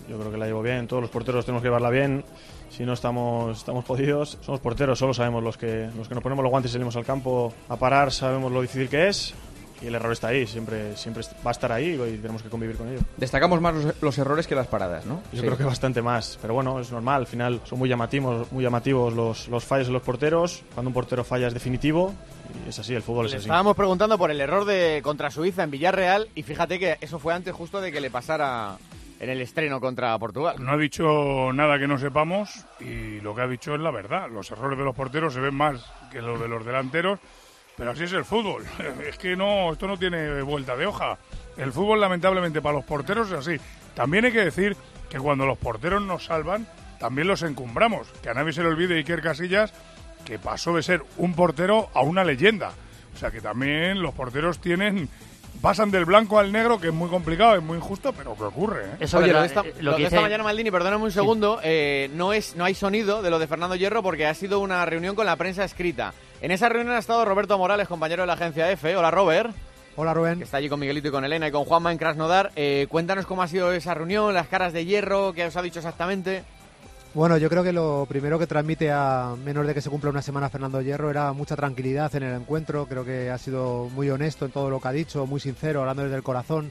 yo 0.09 0.19
creo 0.19 0.31
que 0.31 0.37
la 0.37 0.47
llevo 0.47 0.63
bien, 0.63 0.87
todos 0.87 1.01
los 1.01 1.11
porteros 1.11 1.47
tenemos 1.47 1.63
que 1.63 1.69
llevarla 1.69 1.89
bien, 1.89 2.25
si 2.69 2.85
no 2.85 2.93
estamos, 2.93 3.59
estamos 3.59 3.85
jodidos, 3.87 4.39
somos 4.43 4.61
porteros, 4.61 4.99
solo 4.99 5.15
sabemos 5.15 5.43
los 5.43 5.57
que, 5.57 5.89
los 5.97 6.07
que 6.07 6.15
nos 6.15 6.23
ponemos 6.23 6.43
los 6.43 6.51
guantes 6.51 6.71
y 6.71 6.75
salimos 6.75 6.97
al 6.97 7.05
campo 7.05 7.55
a 7.69 7.77
parar, 7.77 8.13
sabemos 8.13 8.53
lo 8.53 8.61
difícil 8.61 8.89
que 8.89 9.09
es 9.09 9.35
y 9.83 9.87
el 9.89 9.95
error 9.95 10.13
está 10.13 10.29
ahí, 10.29 10.47
siempre, 10.47 10.97
siempre 10.97 11.23
va 11.45 11.51
a 11.51 11.53
estar 11.53 11.71
ahí 11.73 11.93
y 11.95 12.17
tenemos 12.19 12.43
que 12.43 12.49
convivir 12.49 12.77
con 12.77 12.89
ello. 12.89 13.01
Destacamos 13.17 13.61
más 13.61 13.75
los, 13.75 14.03
los 14.03 14.19
errores 14.19 14.47
que 14.47 14.55
las 14.55 14.67
paradas, 14.67 15.05
¿no? 15.07 15.21
Yo 15.33 15.41
Sí. 15.41 15.47
creo 15.47 15.57
que 15.59 15.65
bastante 15.65 16.01
más, 16.03 16.39
pero 16.41 16.55
bueno, 16.55 16.81
es 16.81 16.91
normal. 16.91 17.21
Al 17.23 17.27
final 17.27 17.61
son 17.65 17.79
muy 17.79 17.89
llamativos, 17.89 18.51
muy 18.53 18.65
llamativos 18.65 19.13
los, 19.15 19.49
los 19.49 19.65
fallos 19.65 19.87
de 19.89 19.93
los 19.93 20.03
porteros. 20.03 20.63
Cuando 20.75 20.89
un 20.91 20.95
portero 20.95 21.25
falla 21.25 21.47
es 21.49 21.55
definitivo 21.55 22.15
y 22.65 22.69
es 22.71 22.79
así, 22.79 22.95
el 22.95 23.03
fútbol 23.03 23.27
es 23.27 23.33
Le 23.33 23.37
así. 23.39 23.47
estábamos 23.47 23.77
preguntando 23.77 24.17
por 24.19 24.31
el 24.31 24.41
error 24.41 24.65
de 24.65 25.01
contra 25.03 25.31
Suiza 25.31 25.63
en 25.63 25.71
Villarreal 25.71 26.29
y 26.35 26.43
fíjate 26.43 26.79
que 26.79 26.97
eso 27.01 27.19
fue 27.19 27.35
antes 27.35 27.55
justo 27.55 27.81
de 27.81 27.93
que 27.93 28.01
le 28.01 28.11
pasara 28.11 28.77
en 29.19 29.31
el 29.31 29.41
estreno 29.41 29.81
contra 29.81 30.19
Portugal. 30.19 30.57
No 30.59 30.73
ha 30.73 30.77
dicho 30.77 31.53
nada 31.53 31.79
que 31.79 31.87
no 31.89 31.99
sepamos 31.99 32.65
y 32.81 33.21
lo 33.21 33.35
que 33.35 33.43
ha 33.43 33.47
dicho 33.49 33.75
es 33.75 33.81
la 33.81 33.91
verdad. 33.91 34.29
Los 34.31 34.51
errores 34.51 34.79
de 34.79 34.85
los 34.85 34.95
porteros 34.95 35.33
se 35.35 35.41
ven 35.41 35.55
más 35.55 35.85
que 36.13 36.21
los 36.23 36.39
de 36.41 36.49
los 36.49 36.65
delanteros, 36.67 37.19
pero 37.77 37.91
así 37.91 38.05
es 38.05 38.13
el 38.13 38.25
fútbol. 38.25 38.65
Es 39.07 39.19
que 39.19 39.37
no, 39.37 39.73
esto 39.73 39.87
no 39.87 39.99
tiene 39.99 40.43
vuelta 40.43 40.77
de 40.77 40.87
hoja. 40.87 41.19
El 41.57 41.73
fútbol, 41.73 42.01
lamentablemente, 42.01 42.61
para 42.61 42.77
los 42.77 42.85
porteros 42.85 43.29
es 43.29 43.35
así. 43.35 43.57
También 43.95 44.25
hay 44.27 44.33
que 44.33 44.45
decir 44.45 44.77
que 45.09 45.19
cuando 45.19 45.47
los 45.47 45.59
porteros 45.59 46.03
nos 46.03 46.25
salvan, 46.25 46.67
también 46.99 47.29
los 47.29 47.43
encumbramos. 47.43 48.09
Que 48.23 48.31
a 48.31 48.35
nadie 48.35 48.53
se 48.53 48.63
le 48.63 48.69
olvide 48.69 48.97
Iker 48.97 49.23
Casillas, 49.23 49.73
que 50.25 50.39
pasó 50.39 50.75
de 50.75 50.83
ser 50.83 51.03
un 51.17 51.35
portero 51.35 51.89
a 51.95 52.01
una 52.03 52.25
leyenda. 52.25 52.73
O 53.15 53.19
sea 53.19 53.31
que 53.31 53.41
también 53.41 54.03
los 54.03 54.13
porteros 54.13 54.59
tienen 54.59 55.09
pasan 55.61 55.91
del 55.91 56.05
blanco 56.05 56.39
al 56.39 56.53
negro, 56.53 56.79
que 56.79 56.89
es 56.89 56.95
muy 56.95 57.09
complicado, 57.09 57.57
es 57.57 57.63
muy 57.63 57.77
injusto, 57.79 58.13
pero 58.13 58.35
que 58.37 58.45
ocurre. 58.45 58.85
¿eh? 58.85 58.97
Eso 59.01 59.19
Oye, 59.19 59.33
lo 59.33 59.41
de 59.41 59.47
esta, 59.47 59.65
lo 59.81 59.97
de 59.97 60.05
esta 60.05 60.21
mañana, 60.21 60.45
Maldini, 60.45 60.71
perdóname 60.71 61.05
un 61.05 61.11
segundo, 61.11 61.61
eh, 61.63 62.11
no, 62.15 62.33
es, 62.33 62.57
no 62.57 62.65
hay 62.65 62.75
sonido 62.75 63.23
de 63.23 63.31
lo 63.31 63.39
de 63.39 63.47
Fernando 63.47 63.75
Hierro 63.75 64.03
porque 64.03 64.27
ha 64.27 64.35
sido 64.35 64.61
una 64.61 64.85
reunión 64.85 65.15
con 65.15 65.27
la 65.27 65.37
prensa 65.37 65.65
escrita. 65.65 66.13
En 66.43 66.51
esa 66.51 66.69
reunión 66.69 66.95
ha 66.95 66.99
estado 66.99 67.25
Roberto 67.25 67.57
Morales, 67.57 67.89
compañero 67.89 68.23
de 68.23 68.27
la 68.27 68.35
agencia 68.35 68.71
EFE. 68.71 68.97
Hola, 68.97 69.11
Robert. 69.11 69.55
Hola, 69.97 70.13
Rubén. 70.13 70.39
Que 70.39 70.45
está 70.45 70.59
allí 70.59 70.69
con 70.69 70.79
Miguelito 70.79 71.09
y 71.09 71.11
con 71.11 71.25
Elena 71.25 71.49
y 71.49 71.51
con 71.51 71.65
Juanma 71.65 71.91
en 71.91 71.97
Krasnodar. 71.97 72.53
Eh, 72.55 72.87
cuéntanos 72.91 73.25
cómo 73.25 73.43
ha 73.43 73.49
sido 73.49 73.73
esa 73.73 73.95
reunión, 73.95 74.35
las 74.35 74.47
caras 74.47 74.75
de 74.75 74.85
Hierro, 74.85 75.33
qué 75.33 75.47
os 75.47 75.57
ha 75.57 75.63
dicho 75.63 75.79
exactamente. 75.79 76.45
Bueno, 77.15 77.39
yo 77.39 77.49
creo 77.49 77.65
que 77.65 77.73
lo 77.73 78.05
primero 78.07 78.39
que 78.39 78.47
transmite 78.47 78.93
a 78.93 79.35
menos 79.43 79.67
de 79.67 79.73
que 79.73 79.81
se 79.81 79.89
cumpla 79.89 80.11
una 80.11 80.21
semana 80.21 80.51
Fernando 80.51 80.83
Hierro 80.83 81.09
era 81.09 81.33
mucha 81.33 81.57
tranquilidad 81.57 82.15
en 82.15 82.25
el 82.25 82.35
encuentro. 82.35 82.85
Creo 82.85 83.07
que 83.07 83.31
ha 83.31 83.39
sido 83.39 83.89
muy 83.95 84.11
honesto 84.11 84.45
en 84.45 84.53
todo 84.53 84.69
lo 84.69 84.79
que 84.79 84.89
ha 84.89 84.93
dicho, 84.93 85.25
muy 85.25 85.41
sincero, 85.41 85.81
hablando 85.81 86.03
desde 86.03 86.17
el 86.17 86.23
corazón. 86.23 86.71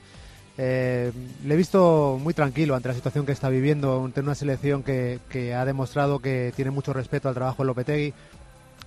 Eh, 0.57 1.11
le 1.43 1.53
he 1.53 1.57
visto 1.57 2.19
muy 2.21 2.35
tranquilo 2.35 2.75
ante 2.75 2.89
la 2.89 2.93
situación 2.93 3.25
que 3.25 3.31
está 3.31 3.49
viviendo, 3.49 4.05
ante 4.05 4.21
una 4.21 4.35
selección 4.35 4.83
que, 4.83 5.19
que 5.27 5.55
ha 5.55 5.65
demostrado 5.65 6.19
que 6.19 6.53
tiene 6.55 6.69
mucho 6.69 6.93
respeto 6.93 7.27
al 7.27 7.33
trabajo 7.33 7.63
de 7.63 7.67
Lopetegui. 7.67 8.13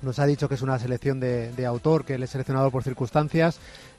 Nos 0.01 0.19
ha 0.19 0.27
dicho 0.27 0.49
que 0.49 0.55
es 0.55 0.63
una 0.63 0.79
selección 0.79 1.19
de, 1.19 1.67
autor, 1.67 2.05
que 2.05 2.15
él 2.15 2.23
es 2.23 2.31
seleccionador 2.31 2.71
por 2.71 2.85
circunstancias 2.85 3.59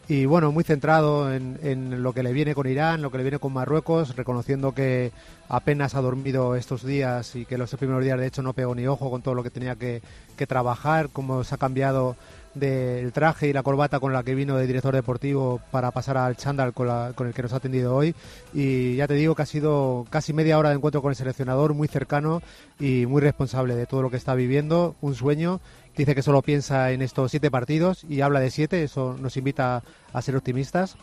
y 0.09 0.25
bueno, 0.25 0.51
muy 0.51 0.63
centrado 0.63 1.31
en, 1.31 2.01
lo 2.01 2.13
que 2.13 2.23
le 2.23 2.33
viene 2.33 2.55
con 2.55 2.65
Irán, 2.65 3.03
lo 3.03 3.11
que 3.11 3.19
le 3.19 3.23
viene 3.23 3.37
con 3.37 3.53
Marruecos, 3.53 4.15
reconociendo 4.15 4.73
que 4.73 5.11
apenas 5.49 5.93
ha 5.93 6.01
dormido 6.01 6.55
estos 6.55 6.83
días 6.83 7.35
y 7.35 7.45
que 7.45 7.59
los 7.59 7.75
primeros 7.75 8.03
días 8.03 8.19
de 8.19 8.25
hecho 8.25 8.41
no 8.41 8.53
pegó 8.53 8.73
ni 8.73 8.87
ojo 8.87 9.11
con 9.11 9.21
todo 9.21 9.35
lo 9.35 9.43
que 9.43 9.51
tenía 9.51 9.75
que, 9.75 10.01
trabajar, 10.47 11.09
cómo 11.13 11.43
se 11.43 11.53
ha 11.53 11.59
cambiado 11.59 12.15
del 12.55 13.11
traje 13.11 13.49
y 13.49 13.53
la 13.53 13.61
corbata 13.61 13.99
con 13.99 14.11
la 14.11 14.23
que 14.23 14.33
vino 14.33 14.57
de 14.57 14.65
director 14.65 14.95
deportivo 14.95 15.61
para 15.69 15.91
pasar 15.91 16.17
al 16.17 16.37
chándal 16.37 16.73
con 16.73 17.27
el 17.27 17.33
que 17.33 17.43
nos 17.43 17.53
ha 17.53 17.57
atendido 17.57 17.95
hoy. 17.95 18.15
Y 18.51 18.95
ya 18.95 19.07
te 19.07 19.13
digo 19.13 19.35
que 19.35 19.43
ha 19.43 19.45
sido 19.45 20.07
casi 20.09 20.33
media 20.33 20.57
hora 20.57 20.69
de 20.69 20.75
encuentro 20.75 21.03
con 21.03 21.11
el 21.11 21.17
seleccionador, 21.17 21.75
muy 21.75 21.87
cercano 21.87 22.41
y 22.79 23.05
muy 23.05 23.21
responsable 23.21 23.75
de 23.75 23.85
todo 23.85 24.01
lo 24.01 24.09
que 24.09 24.17
está 24.17 24.33
viviendo, 24.33 24.95
un 25.01 25.13
sueño 25.13 25.59
dice 25.95 26.15
que 26.15 26.21
solo 26.21 26.41
piensa 26.41 26.91
en 26.91 27.01
estos 27.01 27.31
siete 27.31 27.51
partidos 27.51 28.03
y 28.07 28.21
habla 28.21 28.39
de 28.39 28.51
siete, 28.51 28.83
eso 28.83 29.15
nos 29.19 29.37
invita 29.37 29.83
a 30.13 30.21
ser 30.21 30.35
optimistas, 30.35 30.97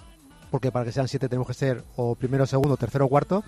porque 0.51 0.73
para 0.73 0.85
que 0.85 0.93
sean 0.93 1.09
siete 1.09 1.29
tenemos 1.29 1.47
que 1.47 1.55
ser 1.55 1.85
o 1.97 2.15
primero, 2.15 2.47
segundo, 2.47 2.77
tercero 2.77 3.07
o 3.07 3.09
cuarto. 3.09 3.45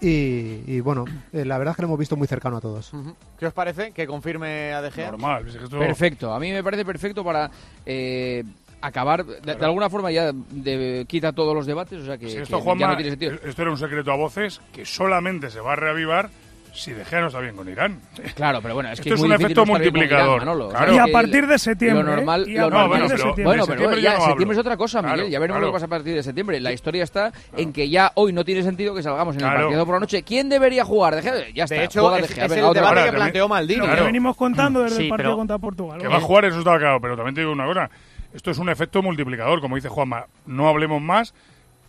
Y, 0.00 0.64
y 0.66 0.80
bueno, 0.80 1.04
eh, 1.32 1.44
la 1.44 1.58
verdad 1.58 1.72
es 1.72 1.76
que 1.76 1.82
lo 1.82 1.86
hemos 1.86 1.98
visto 1.98 2.16
muy 2.16 2.26
cercano 2.26 2.56
a 2.56 2.60
todos. 2.60 2.90
¿Qué 3.38 3.46
os 3.46 3.52
parece 3.52 3.92
que 3.92 4.04
confirme 4.04 4.72
a 4.72 4.82
De 4.82 4.90
Gea? 4.90 5.12
Normal. 5.12 5.46
Es 5.46 5.56
que 5.56 5.64
esto... 5.64 5.78
Perfecto, 5.78 6.32
a 6.34 6.40
mí 6.40 6.50
me 6.50 6.64
parece 6.64 6.84
perfecto 6.84 7.22
para 7.22 7.48
eh, 7.86 8.42
acabar, 8.80 9.24
de, 9.24 9.54
de, 9.54 9.64
alguna 9.64 9.88
forma 9.88 10.10
ya 10.10 10.32
de, 10.32 11.06
quita 11.08 11.32
todos 11.32 11.54
los 11.54 11.66
debates, 11.66 12.00
o 12.00 12.04
sea 12.04 12.18
que, 12.18 12.28
si 12.28 12.36
esto, 12.38 12.58
que 12.58 12.62
Juanma, 12.64 12.80
ya 12.80 12.88
no 12.88 12.96
tiene 12.96 13.10
sentido. 13.10 13.32
Esto 13.44 13.62
era 13.62 13.70
un 13.70 13.78
secreto 13.78 14.12
a 14.12 14.16
voces 14.16 14.60
que 14.72 14.84
solamente 14.84 15.50
se 15.50 15.60
va 15.60 15.74
a 15.74 15.76
reavivar 15.76 16.30
si 16.72 16.92
De 16.92 17.04
Gea 17.04 17.20
no 17.20 17.26
está 17.26 17.38
bien 17.40 17.54
con 17.54 17.68
Irán. 17.68 18.00
Claro, 18.34 18.60
pero 18.62 18.74
bueno, 18.74 18.90
es 18.90 19.00
que 19.00 19.10
Esto 19.10 19.14
es, 19.14 19.20
es 19.20 19.26
muy 19.26 19.34
un 19.36 19.40
efecto 19.42 19.60
no 19.66 19.72
multiplicador. 19.72 20.36
Irán, 20.36 20.38
Manolo. 20.48 20.68
Claro. 20.70 20.94
Y 20.94 20.98
a 20.98 21.06
partir 21.12 21.46
de 21.46 21.58
septiembre. 21.58 22.02
Lo 22.02 22.16
normal, 22.16 22.42
¿eh? 22.48 22.52
lo 22.54 22.60
no, 22.62 22.70
normal 22.70 22.88
bueno, 22.88 23.04
pero, 23.06 23.16
septiembre. 23.18 23.44
Bueno, 23.44 23.62
pero 23.66 23.72
septiembre 23.78 24.02
ya, 24.02 24.12
ya 24.12 24.18
no 24.18 24.24
septiembre 24.26 24.54
es 24.54 24.60
otra 24.60 24.76
cosa, 24.76 25.02
Miguel. 25.02 25.14
Claro, 25.16 25.28
ya 25.30 25.38
veremos 25.38 25.56
claro. 25.58 25.66
lo 25.66 25.72
que 25.72 25.76
pasa 25.76 25.86
a 25.86 25.88
partir 25.88 26.14
de 26.14 26.22
septiembre. 26.22 26.60
La 26.60 26.72
historia 26.72 27.04
está 27.04 27.32
en 27.56 27.72
que 27.72 27.88
ya 27.90 28.12
hoy 28.14 28.32
no 28.32 28.44
tiene 28.44 28.62
sentido 28.62 28.94
que 28.94 29.02
salgamos 29.02 29.36
en 29.36 29.42
el 29.42 29.46
Claro. 29.48 29.66
partido 29.66 29.86
por 29.86 29.94
la 29.96 30.00
noche. 30.00 30.22
¿Quién 30.22 30.48
debería 30.48 30.84
jugar? 30.84 31.14
De 31.16 31.22
Gea, 31.22 31.34
ya 31.54 31.64
está. 31.64 31.74
De 31.76 31.84
hecho, 31.84 32.00
juega 32.00 32.18
es, 32.18 32.28
De 32.28 32.34
Gea. 32.34 32.44
es 32.46 32.50
Venga, 32.50 32.68
el 32.68 32.74
debate 32.74 33.04
que 33.04 33.12
planteó 33.12 33.48
Maldini. 33.48 33.86
Lo 33.86 33.94
que 33.94 34.00
venimos 34.02 34.36
contando 34.36 34.82
desde 34.82 34.96
Sí, 34.96 35.02
el 35.04 35.08
partido 35.10 35.30
pero- 35.30 35.36
contra 35.36 35.58
Portugal. 35.58 36.00
Que 36.00 36.08
va 36.08 36.16
a 36.16 36.20
jugar, 36.20 36.44
eso 36.46 36.58
está 36.58 36.78
claro, 36.78 37.00
pero 37.00 37.16
también 37.16 37.34
te 37.34 37.40
digo 37.42 37.52
una 37.52 37.66
cosa. 37.66 37.90
esto 38.34 38.50
es 38.50 38.58
un 38.58 38.70
efecto 38.70 39.02
multiplicador, 39.02 39.60
como 39.60 39.76
dice 39.76 39.88
Juanma. 39.90 40.24
No 40.46 40.68
hablemos 40.68 41.02
más, 41.02 41.34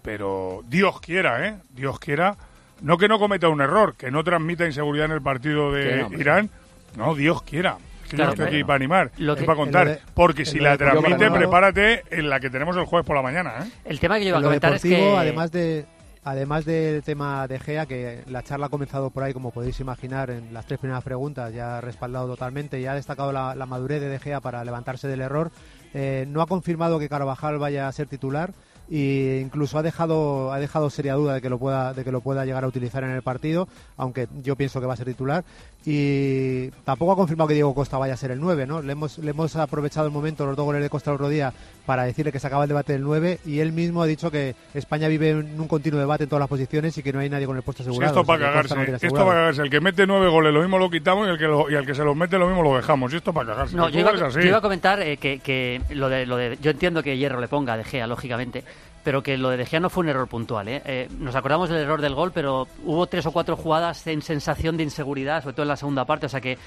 pero 0.01 0.61
Dios 0.67 0.99
quiera, 0.99 1.47
¿eh? 1.47 1.55
Dios 1.73 1.99
quiera. 1.99 2.35
No 2.81 2.97
que 2.97 3.07
no 3.07 3.17
cometa 3.19 3.47
un 3.49 3.61
error, 3.61 3.95
que 3.95 4.11
no 4.11 4.23
transmita 4.23 4.65
inseguridad 4.65 5.05
en 5.05 5.11
el 5.13 5.21
partido 5.21 5.71
de 5.71 6.03
no. 6.09 6.13
Irán. 6.19 6.49
No, 6.97 7.15
Dios 7.15 7.41
quiera. 7.43 7.77
Que 8.09 8.17
Claro, 8.17 8.31
yo 8.35 8.43
estoy 8.43 8.57
aquí 8.59 8.63
para 8.65 8.75
animar, 8.75 9.11
lo 9.17 9.35
que- 9.35 9.43
para 9.45 9.55
contar. 9.55 9.87
de- 9.87 9.99
porque 10.13 10.45
si 10.45 10.59
la 10.59 10.77
transmite, 10.77 11.31
prepárate 11.31 12.03
en 12.11 12.29
la 12.29 12.39
que 12.39 12.49
tenemos 12.49 12.75
el 12.77 12.85
jueves 12.85 13.07
por 13.07 13.15
la 13.15 13.21
mañana, 13.23 13.53
¿eh? 13.63 13.69
El 13.85 13.99
tema 13.99 14.17
que 14.19 14.25
yo 14.25 14.29
iba 14.29 14.39
a 14.39 14.41
comentar 14.43 14.73
es 14.73 14.81
que... 14.83 15.15
además 15.17 15.51
de 15.51 15.85
además 16.25 16.63
del 16.63 17.03
tema 17.03 17.47
de 17.49 17.59
Gea, 17.59 17.85
que 17.85 18.23
la 18.29 18.43
charla 18.43 18.67
ha 18.67 18.69
comenzado 18.69 19.09
por 19.09 19.23
ahí, 19.23 19.33
como 19.33 19.51
podéis 19.51 19.79
imaginar, 19.81 20.29
en 20.29 20.53
las 20.53 20.65
tres 20.65 20.79
primeras 20.79 21.03
preguntas, 21.03 21.53
ya 21.53 21.77
ha 21.79 21.81
respaldado 21.81 22.27
totalmente 22.27 22.79
y 22.79 22.85
ha 22.85 22.93
destacado 22.93 23.33
la, 23.33 23.55
la 23.55 23.65
madurez 23.65 23.99
de 23.99 24.07
De 24.07 24.19
Gea 24.19 24.39
para 24.39 24.63
levantarse 24.63 25.07
del 25.09 25.19
error. 25.19 25.51
Eh, 25.93 26.25
no 26.29 26.41
ha 26.41 26.47
confirmado 26.47 26.97
que 26.97 27.09
Carvajal 27.09 27.57
vaya 27.57 27.87
a 27.89 27.91
ser 27.91 28.07
titular 28.07 28.53
e 28.89 29.41
incluso 29.43 29.77
ha 29.77 29.81
dejado 29.83 30.51
ha 30.51 30.59
dejado 30.59 30.89
seria 30.89 31.15
duda 31.15 31.35
de 31.35 31.41
que 31.41 31.49
lo 31.49 31.59
pueda 31.59 31.93
de 31.93 32.03
que 32.03 32.11
lo 32.11 32.21
pueda 32.21 32.45
llegar 32.45 32.63
a 32.63 32.67
utilizar 32.67 33.03
en 33.03 33.11
el 33.11 33.21
partido, 33.21 33.67
aunque 33.97 34.27
yo 34.41 34.55
pienso 34.55 34.79
que 34.79 34.87
va 34.87 34.93
a 34.93 34.97
ser 34.97 35.07
titular 35.07 35.43
y 35.85 36.69
tampoco 36.85 37.11
ha 37.11 37.15
confirmado 37.15 37.47
que 37.47 37.53
Diego 37.55 37.73
Costa 37.75 37.97
vaya 37.97 38.13
a 38.13 38.17
ser 38.17 38.31
el 38.31 38.39
9, 38.39 38.65
¿no? 38.65 38.81
Le 38.81 38.93
hemos 38.93 39.17
le 39.17 39.31
hemos 39.31 39.55
aprovechado 39.55 40.05
el 40.07 40.13
momento 40.13 40.45
los 40.45 40.55
dos 40.55 40.65
goles 40.65 40.81
de 40.81 40.89
Costa 40.89 41.11
el 41.11 41.15
otro 41.15 41.29
día 41.29 41.53
para 41.85 42.03
decirle 42.03 42.31
que 42.31 42.39
se 42.39 42.47
acaba 42.47 42.63
el 42.63 42.69
debate 42.69 42.93
del 42.93 43.03
9 43.03 43.39
y 43.45 43.59
él 43.59 43.73
mismo 43.73 44.01
ha 44.01 44.05
dicho 44.05 44.31
que 44.31 44.55
España 44.73 45.07
vive 45.07 45.31
en 45.31 45.59
un 45.59 45.67
continuo 45.67 45.99
debate 45.99 46.23
en 46.23 46.29
todas 46.29 46.39
las 46.41 46.49
posiciones 46.49 46.97
y 46.97 47.03
que 47.03 47.11
no 47.11 47.19
hay 47.19 47.29
nadie 47.29 47.45
con 47.45 47.57
el 47.57 47.63
puesto 47.63 47.83
asegurado. 47.83 48.11
esto 48.11 48.21
o 48.21 48.23
sea, 48.25 48.27
para 48.27 48.39
que 48.39 48.45
Costa 48.61 48.75
cagarse, 48.75 48.91
no 48.91 48.97
esto 49.07 49.25
para 49.25 49.39
cagarse. 49.39 49.61
El 49.63 49.69
que 49.69 49.81
mete 49.81 50.07
nueve 50.07 50.29
goles, 50.29 50.53
lo 50.53 50.61
mismo 50.61 50.77
lo 50.79 50.89
quitamos 50.89 51.27
y 51.27 51.31
el 51.31 51.37
que, 51.37 51.45
lo- 51.45 51.69
y 51.69 51.75
al 51.75 51.85
que 51.85 51.93
se 51.95 52.03
los 52.03 52.15
mete, 52.15 52.37
lo 52.37 52.47
mismo 52.47 52.63
lo 52.63 52.75
dejamos. 52.77 53.11
Y 53.13 53.17
esto 53.17 53.33
para 53.33 53.47
cagarse. 53.49 53.75
No, 53.75 53.87
El 53.87 53.93
yo 53.93 53.99
iba, 53.99 54.15
yo 54.15 54.41
iba 54.41 54.57
a 54.57 54.61
comentar 54.61 55.01
eh, 55.01 55.17
que, 55.17 55.39
que 55.39 55.81
lo, 55.89 56.07
de, 56.09 56.25
lo 56.25 56.37
de... 56.37 56.57
Yo 56.61 56.71
entiendo 56.71 57.03
que 57.03 57.17
Hierro 57.17 57.41
le 57.41 57.47
ponga 57.49 57.73
a 57.73 57.77
De 57.77 57.83
Gea, 57.83 58.07
lógicamente, 58.07 58.63
pero 59.03 59.21
que 59.21 59.37
lo 59.37 59.49
de 59.49 59.57
De 59.57 59.65
Gea 59.65 59.79
no 59.79 59.89
fue 59.89 60.03
un 60.03 60.09
error 60.09 60.27
puntual. 60.27 60.67
¿eh? 60.67 60.81
Eh, 60.85 61.09
nos 61.19 61.35
acordamos 61.35 61.69
del 61.69 61.79
error 61.79 62.01
del 62.01 62.15
gol, 62.15 62.31
pero 62.33 62.67
hubo 62.85 63.05
tres 63.07 63.25
o 63.25 63.31
cuatro 63.31 63.55
jugadas 63.57 64.05
en 64.07 64.21
sensación 64.21 64.77
de 64.77 64.83
inseguridad, 64.83 65.41
sobre 65.43 65.53
todo 65.55 65.63
en 65.63 65.69
la 65.69 65.75
segunda 65.77 66.05
parte. 66.05 66.25
O 66.25 66.29
sea 66.29 66.39
que, 66.41 66.57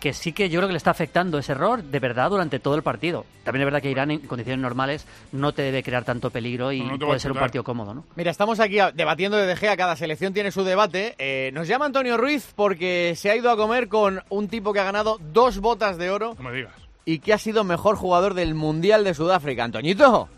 que 0.00 0.12
sí 0.12 0.32
que 0.32 0.48
yo 0.48 0.58
creo 0.60 0.68
que 0.68 0.72
le 0.72 0.78
está 0.78 0.90
afectando 0.90 1.38
ese 1.38 1.52
error 1.52 1.82
de 1.82 1.98
verdad 2.00 2.30
durante 2.30 2.58
todo 2.58 2.74
el 2.74 2.82
partido. 2.82 3.24
También 3.44 3.62
es 3.62 3.66
verdad 3.66 3.82
que 3.82 3.90
Irán 3.90 4.10
en 4.10 4.20
condiciones 4.20 4.60
normales 4.62 5.06
no 5.32 5.52
te 5.52 5.62
debe 5.62 5.82
crear 5.82 6.04
tanto 6.04 6.30
peligro 6.30 6.72
y 6.72 6.80
No, 6.82 6.98
puede 6.98 7.20
ser 7.20 7.32
un 7.32 7.38
partido 7.38 7.62
cómodo, 7.64 7.92
¿no? 7.94 8.04
Mira, 8.16 8.30
estamos 8.30 8.58
aquí 8.60 8.78
debatiendo 8.94 9.36
de 9.36 9.46
De 9.46 9.56
Gea, 9.56 9.76
cada 9.76 9.96
selección 9.96 10.32
tiene 10.32 10.50
su 10.50 10.64
debate. 10.64 11.14
Eh, 11.18 11.50
nos 11.52 11.68
llama 11.68 11.86
Antonio 11.86 12.16
Ruiz 12.16 12.52
porque 12.56 13.14
se 13.16 13.30
ha 13.30 13.36
ido 13.36 13.50
a 13.50 13.56
comer 13.56 13.88
con 13.88 14.22
un 14.30 14.48
tipo 14.48 14.72
que 14.72 14.80
ha 14.80 14.84
ganado 14.84 15.18
dos 15.32 15.58
botas 15.58 15.98
de 15.98 16.10
oro 16.10 16.34
No 16.38 16.48
me 16.48 16.56
digas. 16.56 16.72
y 17.04 17.18
que 17.18 17.32
ha 17.32 17.38
sido 17.38 17.64
mejor 17.64 17.96
jugador 17.96 18.34
del 18.34 18.54
Mundial 18.54 19.04
de 19.04 19.12
Sudáfrica. 19.14 19.64
Antoñito. 19.64 20.28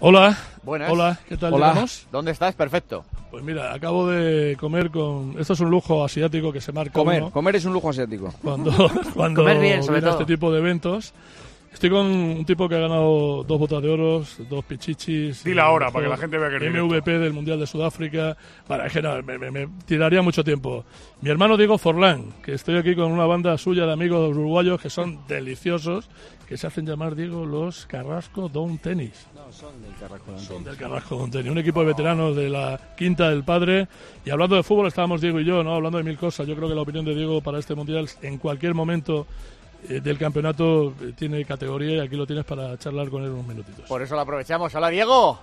Hola. 0.00 0.36
Buenas. 0.62 0.90
Hola, 0.90 1.18
¿qué 1.28 1.36
tal 1.36 1.54
Hola. 1.54 1.84
¿Dónde 2.12 2.30
estás? 2.30 2.54
Perfecto. 2.54 3.04
Pues 3.30 3.42
mira, 3.42 3.72
acabo 3.74 4.06
de 4.08 4.56
comer 4.58 4.90
con... 4.90 5.34
Esto 5.38 5.52
es 5.54 5.60
un 5.60 5.70
lujo 5.70 6.04
asiático 6.04 6.52
que 6.52 6.60
se 6.60 6.72
marca 6.72 6.92
Comer, 6.92 7.22
uno 7.22 7.30
comer 7.30 7.56
es 7.56 7.64
un 7.64 7.72
lujo 7.72 7.90
asiático. 7.90 8.32
cuando, 8.42 8.70
cuando 9.14 9.42
Comer 9.42 9.60
bien, 9.60 9.82
sobre 9.82 10.00
viene 10.00 10.10
todo. 10.12 10.20
este 10.20 10.32
tipo 10.34 10.52
de 10.52 10.58
eventos. 10.60 11.12
Estoy 11.72 11.90
con 11.90 12.06
un 12.06 12.44
tipo 12.46 12.68
que 12.68 12.74
ha 12.76 12.78
ganado 12.80 13.44
dos 13.44 13.58
botas 13.58 13.82
de 13.82 13.90
oro, 13.90 14.24
dos 14.48 14.64
pichichis. 14.64 15.44
Dile 15.44 15.60
ahora, 15.60 15.90
para 15.90 16.04
que 16.06 16.10
la 16.10 16.16
gente 16.16 16.38
vea 16.38 16.48
que 16.48 16.56
es 16.56 16.62
directo. 16.62 16.86
MVP 16.86 17.18
del 17.18 17.32
Mundial 17.34 17.60
de 17.60 17.66
Sudáfrica. 17.66 18.36
Para, 18.66 18.86
es 18.86 18.92
que 18.92 19.02
no, 19.02 19.22
me, 19.22 19.38
me- 19.38 19.50
me 19.50 19.68
tiraría 19.84 20.22
mucho 20.22 20.42
tiempo. 20.42 20.84
Mi 21.20 21.28
hermano 21.30 21.56
Diego 21.56 21.76
Forlán, 21.76 22.32
que 22.42 22.54
estoy 22.54 22.78
aquí 22.78 22.96
con 22.96 23.12
una 23.12 23.26
banda 23.26 23.56
suya 23.58 23.84
de 23.84 23.92
amigos 23.92 24.30
uruguayos 24.30 24.80
que 24.80 24.88
son 24.90 25.20
deliciosos, 25.28 26.08
que 26.48 26.56
se 26.56 26.66
hacen 26.66 26.86
llamar, 26.86 27.14
Diego, 27.14 27.44
los 27.44 27.84
Carrasco 27.86 28.48
Don 28.48 28.78
Tenis. 28.78 29.26
No, 29.48 29.52
son 29.54 29.80
del 29.82 29.94
Carrasco 29.98 30.38
Son 30.38 30.62
del 30.64 30.76
Carrasco 30.76 31.16
Don 31.16 31.30
Tenis, 31.30 31.50
un 31.50 31.56
equipo 31.56 31.80
de 31.80 31.86
veteranos 31.86 32.36
de 32.36 32.50
la 32.50 32.78
quinta 32.98 33.30
del 33.30 33.44
padre. 33.44 33.88
Y 34.22 34.28
hablando 34.28 34.56
de 34.56 34.62
fútbol 34.62 34.88
estábamos 34.88 35.22
Diego 35.22 35.40
y 35.40 35.44
yo, 35.46 35.62
¿no? 35.64 35.74
Hablando 35.74 35.96
de 35.96 36.04
mil 36.04 36.18
cosas. 36.18 36.46
Yo 36.46 36.54
creo 36.54 36.68
que 36.68 36.74
la 36.74 36.82
opinión 36.82 37.06
de 37.06 37.14
Diego 37.14 37.40
para 37.40 37.58
este 37.58 37.74
mundial 37.74 38.06
en 38.20 38.36
cualquier 38.36 38.74
momento 38.74 39.26
eh, 39.88 40.00
del 40.00 40.18
campeonato 40.18 40.92
eh, 41.00 41.12
tiene 41.16 41.42
categoría 41.46 41.96
y 41.96 42.00
aquí 42.00 42.14
lo 42.16 42.26
tienes 42.26 42.44
para 42.44 42.76
charlar 42.76 43.08
con 43.08 43.24
él 43.24 43.30
unos 43.30 43.46
minutitos. 43.46 43.86
Por 43.88 44.02
eso 44.02 44.14
lo 44.16 44.20
aprovechamos. 44.20 44.74
Hola, 44.74 44.90
Diego. 44.90 45.38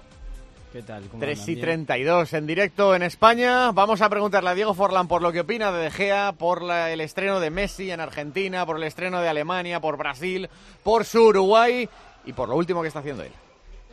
¿Qué 0.71 0.83
tal? 0.83 1.03
¿Cómo 1.09 1.21
3 1.21 1.39
andan? 1.39 1.49
y 1.51 1.55
Bien. 1.55 1.65
32 1.65 2.33
en 2.33 2.45
directo 2.45 2.93
en 2.95 3.01
España. 3.01 3.71
Vamos 3.71 4.01
a 4.03 4.09
preguntarle 4.09 4.51
a 4.51 4.55
Diego 4.55 4.75
Forlán 4.75 5.07
por 5.07 5.23
lo 5.23 5.31
que 5.31 5.39
opina 5.39 5.71
de 5.71 5.85
De 5.85 5.89
Gea, 5.89 6.33
por 6.37 6.61
la- 6.61 6.91
el 6.91 7.01
estreno 7.01 7.39
de 7.39 7.49
Messi 7.49 7.89
en 7.89 8.01
Argentina, 8.01 8.67
por 8.67 8.77
el 8.77 8.83
estreno 8.83 9.19
de 9.19 9.29
Alemania, 9.29 9.79
por 9.79 9.97
Brasil, 9.97 10.47
por 10.83 11.05
su 11.05 11.23
Uruguay 11.23 11.89
y 12.25 12.33
por 12.33 12.49
lo 12.49 12.55
último 12.55 12.83
que 12.83 12.89
está 12.89 12.99
haciendo 12.99 13.23
él. 13.23 13.31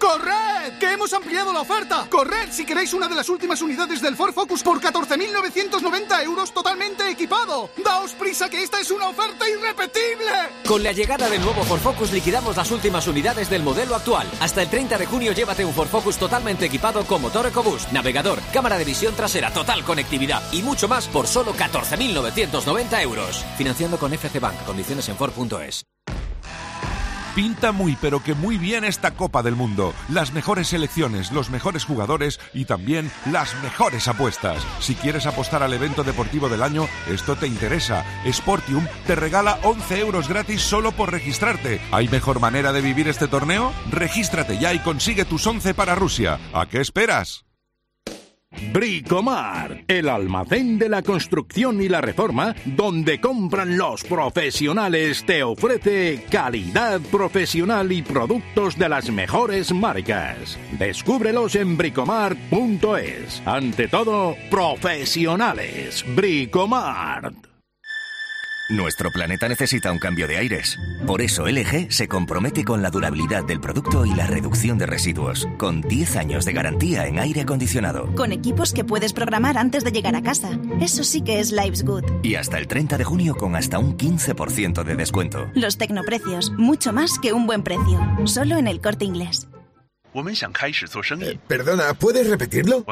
¡Corred! 0.03 0.79
¡Que 0.81 0.95
hemos 0.95 1.13
ampliado 1.13 1.53
la 1.53 1.61
oferta! 1.61 2.09
¡Corred 2.11 2.51
si 2.51 2.67
queréis 2.67 2.93
una 2.93 3.07
de 3.07 3.15
las 3.15 3.29
últimas 3.29 3.63
unidades 3.63 4.03
del 4.03 4.17
Ford 4.17 4.35
Focus 4.35 4.65
por 4.65 4.81
14.990 4.81 6.25
euros 6.25 6.53
totalmente 6.53 7.09
equipado! 7.09 7.71
¡Daos 7.85 8.11
prisa 8.15 8.51
que 8.51 8.65
esta 8.65 8.81
es 8.81 8.91
una 8.91 9.07
oferta 9.07 9.49
irrepetible! 9.49 10.33
Con 10.67 10.83
la 10.83 10.91
llegada 10.91 11.31
del 11.31 11.41
nuevo 11.41 11.63
Ford 11.63 11.79
Focus 11.79 12.11
liquidamos 12.11 12.57
las 12.57 12.73
últimas 12.73 13.07
unidades 13.07 13.49
del 13.49 13.63
modelo 13.63 13.95
actual. 13.95 14.27
Hasta 14.41 14.63
el 14.63 14.71
30 14.71 14.99
de 14.99 15.07
junio 15.07 15.31
llévate 15.31 15.65
un 15.65 15.73
Ford 15.73 15.89
Focus 15.89 16.17
totalmente 16.17 16.67
equipado 16.67 17.05
con 17.07 17.23
motor 17.23 17.47
EcoBoost, 17.47 17.93
navegador, 17.93 18.41
cámara 18.53 18.79
de 18.79 18.85
visión 18.85 19.15
trasera, 19.15 19.53
total 19.53 19.85
conectividad 19.85 20.43
y 20.51 20.63
mucho 20.63 20.89
más 20.89 21.07
por 21.07 21.29
solo 21.29 21.55
14.990 21.55 23.03
euros. 23.03 23.45
Financiando 23.57 23.99
con 23.99 24.13
FC 24.13 24.41
Bank. 24.41 24.65
Condiciones 24.65 25.09
en 25.09 25.17
Ford.es. 25.17 25.85
Pinta 27.35 27.73
muy 27.73 27.97
pero 27.97 28.23
que 28.23 28.35
muy 28.35 28.59
bien 28.59 28.85
esta 28.85 29.13
Copa 29.13 29.43
del 29.43 29.57
Mundo. 29.57 29.95
Las 30.11 30.35
mejores 30.35 30.69
selecciones, 30.69 31.33
los 31.33 31.49
mejores 31.49 31.87
jugadores 31.87 32.39
y 32.53 32.67
también 32.67 33.11
las 33.31 33.55
mejores 33.63 34.07
apuestas. 34.07 34.63
Si 34.81 34.95
quieres 34.95 35.25
apostar 35.25 35.63
al 35.63 35.73
evento 35.73 36.05
deportivo 36.05 36.51
del 36.51 36.63
año, 36.63 36.89
esto 37.09 37.35
te 37.37 37.47
interesa. 37.47 38.05
Sportium 38.31 38.87
te 39.07 39.15
regala 39.15 39.59
11 39.63 40.01
euros 40.01 40.29
gratis 40.29 40.61
solo 40.61 40.93
por 40.93 41.11
registrarte. 41.11 41.81
¿Hay 41.91 42.09
mejor 42.09 42.39
manera 42.39 42.73
de 42.73 42.83
vivir 42.83 43.09
este 43.09 43.29
torneo? 43.29 43.73
Regístrate 43.91 44.59
ya 44.59 44.75
y 44.75 44.81
consigue 44.81 45.25
tus 45.25 45.47
11 45.47 45.73
para 45.73 45.95
Rusia. 45.95 46.39
¿A 46.53 46.67
qué 46.67 46.81
esperas? 46.81 47.47
Bricomar, 48.73 49.85
el 49.89 50.09
almacén 50.09 50.79
de 50.79 50.89
la 50.89 51.03
construcción 51.03 51.83
y 51.83 51.89
la 51.89 52.01
reforma, 52.01 52.55
donde 52.65 53.21
compran 53.21 53.77
los 53.77 54.05
profesionales, 54.05 55.25
te 55.25 55.43
ofrece 55.43 56.25
calidad 56.31 57.01
profesional 57.11 57.93
y 57.93 58.03
productos 58.03 58.79
de 58.79 58.89
las 58.89 59.11
mejores 59.11 59.73
marcas. 59.73 60.59
Descúbrelos 60.79 61.55
en 61.55 61.77
bricomar.es. 61.77 63.43
Ante 63.45 63.89
todo, 63.89 64.37
profesionales. 64.51 66.05
Bricomar. 66.15 67.52
Nuestro 68.73 69.11
planeta 69.11 69.51
necesita 69.51 69.93
un 69.93 69.99
cambio 69.99 70.27
de 70.27 70.39
aires. 70.39 70.79
Por 71.07 71.21
eso 71.21 71.47
LG 71.47 71.93
se 71.93 72.09
compromete 72.09 72.65
con 72.65 72.81
la 72.81 72.89
durabilidad 72.89 73.45
del 73.45 73.61
producto 73.61 74.07
y 74.07 74.15
la 74.15 74.27
reducción 74.27 74.79
de 74.79 74.87
residuos, 74.87 75.47
con 75.59 75.83
10 75.83 76.17
años 76.17 76.47
de 76.47 76.55
garantía 76.55 77.07
en 77.07 77.19
aire 77.19 77.43
acondicionado. 77.43 78.07
Con 78.15 78.33
equipos 78.33 78.73
que 78.73 78.83
puedes 78.83 79.13
programar 79.13 79.59
antes 79.59 79.85
de 79.85 79.93
llegar 79.93 80.17
a 80.17 80.23
casa. 80.23 80.59
Eso 80.81 81.05
sí 81.05 81.21
que 81.21 81.39
es 81.39 81.53
Life's 81.53 81.85
Good. 81.85 82.05
Y 82.23 82.37
hasta 82.37 82.57
el 82.57 82.67
30 82.67 82.97
de 82.97 83.05
junio 83.05 83.35
con 83.35 83.57
hasta 83.57 83.79
un 83.79 83.95
15% 83.99 84.85
de 84.85 84.97
descuento. 84.97 85.51
Los 85.53 85.77
tecnoprecios, 85.77 86.51
mucho 86.53 86.95
más 86.95 87.19
que 87.19 87.35
un 87.35 87.47
buen 87.47 87.65
precio. 87.65 88.01
Solo 88.25 88.57
en 88.57 88.69
el 88.69 88.81
corte 88.81 89.05
inglés. 89.05 89.49
Perdona, 91.49 91.95
¿puedes 91.95 92.29
repetirlo? 92.29 92.83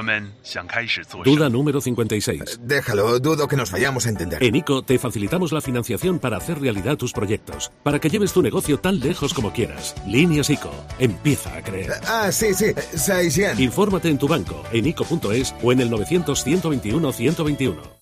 Duda 1.25 1.49
número 1.49 1.81
56. 1.81 2.61
Déjalo, 2.63 3.19
dudo 3.19 3.47
que 3.47 3.57
nos 3.57 3.71
vayamos 3.71 4.07
a 4.07 4.09
entender. 4.09 4.43
En 4.43 4.57
ICO 4.57 4.83
te 4.83 4.99
facilitamos 4.99 5.53
la 5.53 5.61
financiación 5.61 6.19
para 6.19 6.39
hacer 6.39 6.61
realidad 6.61 6.97
tus 6.97 7.13
proyectos, 7.13 7.71
para 7.83 7.99
que 7.99 8.09
lleves 8.09 8.33
tu 8.33 8.43
negocio 8.43 8.79
tan 8.79 9.01
lejos 9.01 9.35
como 9.35 9.53
quieras. 9.53 9.95
Líneas 10.07 10.49
ICO. 10.51 10.73
Empieza 10.99 11.55
a 11.55 11.63
creer. 11.63 11.93
Ah, 12.07 12.33
sí, 12.33 12.55
sí, 12.55 12.73
Saisian. 12.95 13.61
Infórmate 13.61 14.09
en 14.09 14.19
tu 14.19 14.27
banco, 14.27 14.65
en 14.73 14.87
ICO.es 14.87 15.55
o 15.63 15.73
en 15.73 15.81
el 15.81 15.91
900 15.91 16.43
121 16.43 17.13
121. 17.13 18.01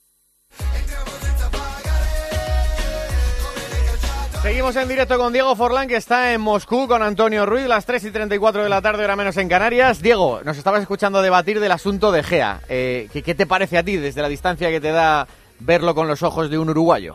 Seguimos 4.58 4.74
en 4.74 4.88
directo 4.88 5.16
con 5.18 5.32
Diego 5.32 5.54
Forlán, 5.54 5.86
que 5.86 5.94
está 5.94 6.34
en 6.34 6.40
Moscú 6.40 6.88
con 6.88 7.00
Antonio 7.00 7.46
Ruiz, 7.46 7.68
las 7.68 7.86
3 7.86 8.06
y 8.06 8.10
34 8.10 8.64
de 8.64 8.68
la 8.68 8.82
tarde, 8.82 9.04
hora 9.04 9.14
menos 9.14 9.36
en 9.36 9.48
Canarias. 9.48 10.02
Diego, 10.02 10.40
nos 10.44 10.58
estabas 10.58 10.82
escuchando 10.82 11.22
debatir 11.22 11.60
del 11.60 11.70
asunto 11.70 12.10
de 12.10 12.24
Gea. 12.24 12.62
Eh, 12.68 13.08
¿qué, 13.12 13.22
qué 13.22 13.36
te 13.36 13.46
parece 13.46 13.78
a 13.78 13.84
ti 13.84 13.94
desde 13.94 14.20
la 14.20 14.28
distancia 14.28 14.68
que 14.70 14.80
te 14.80 14.90
da 14.90 15.28
verlo 15.60 15.94
con 15.94 16.08
los 16.08 16.24
ojos 16.24 16.50
de 16.50 16.58
un 16.58 16.70
uruguayo? 16.70 17.14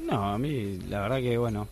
No, 0.00 0.32
a 0.32 0.38
mí 0.38 0.80
la 0.88 1.02
verdad 1.02 1.18
que 1.18 1.38
bueno, 1.38 1.68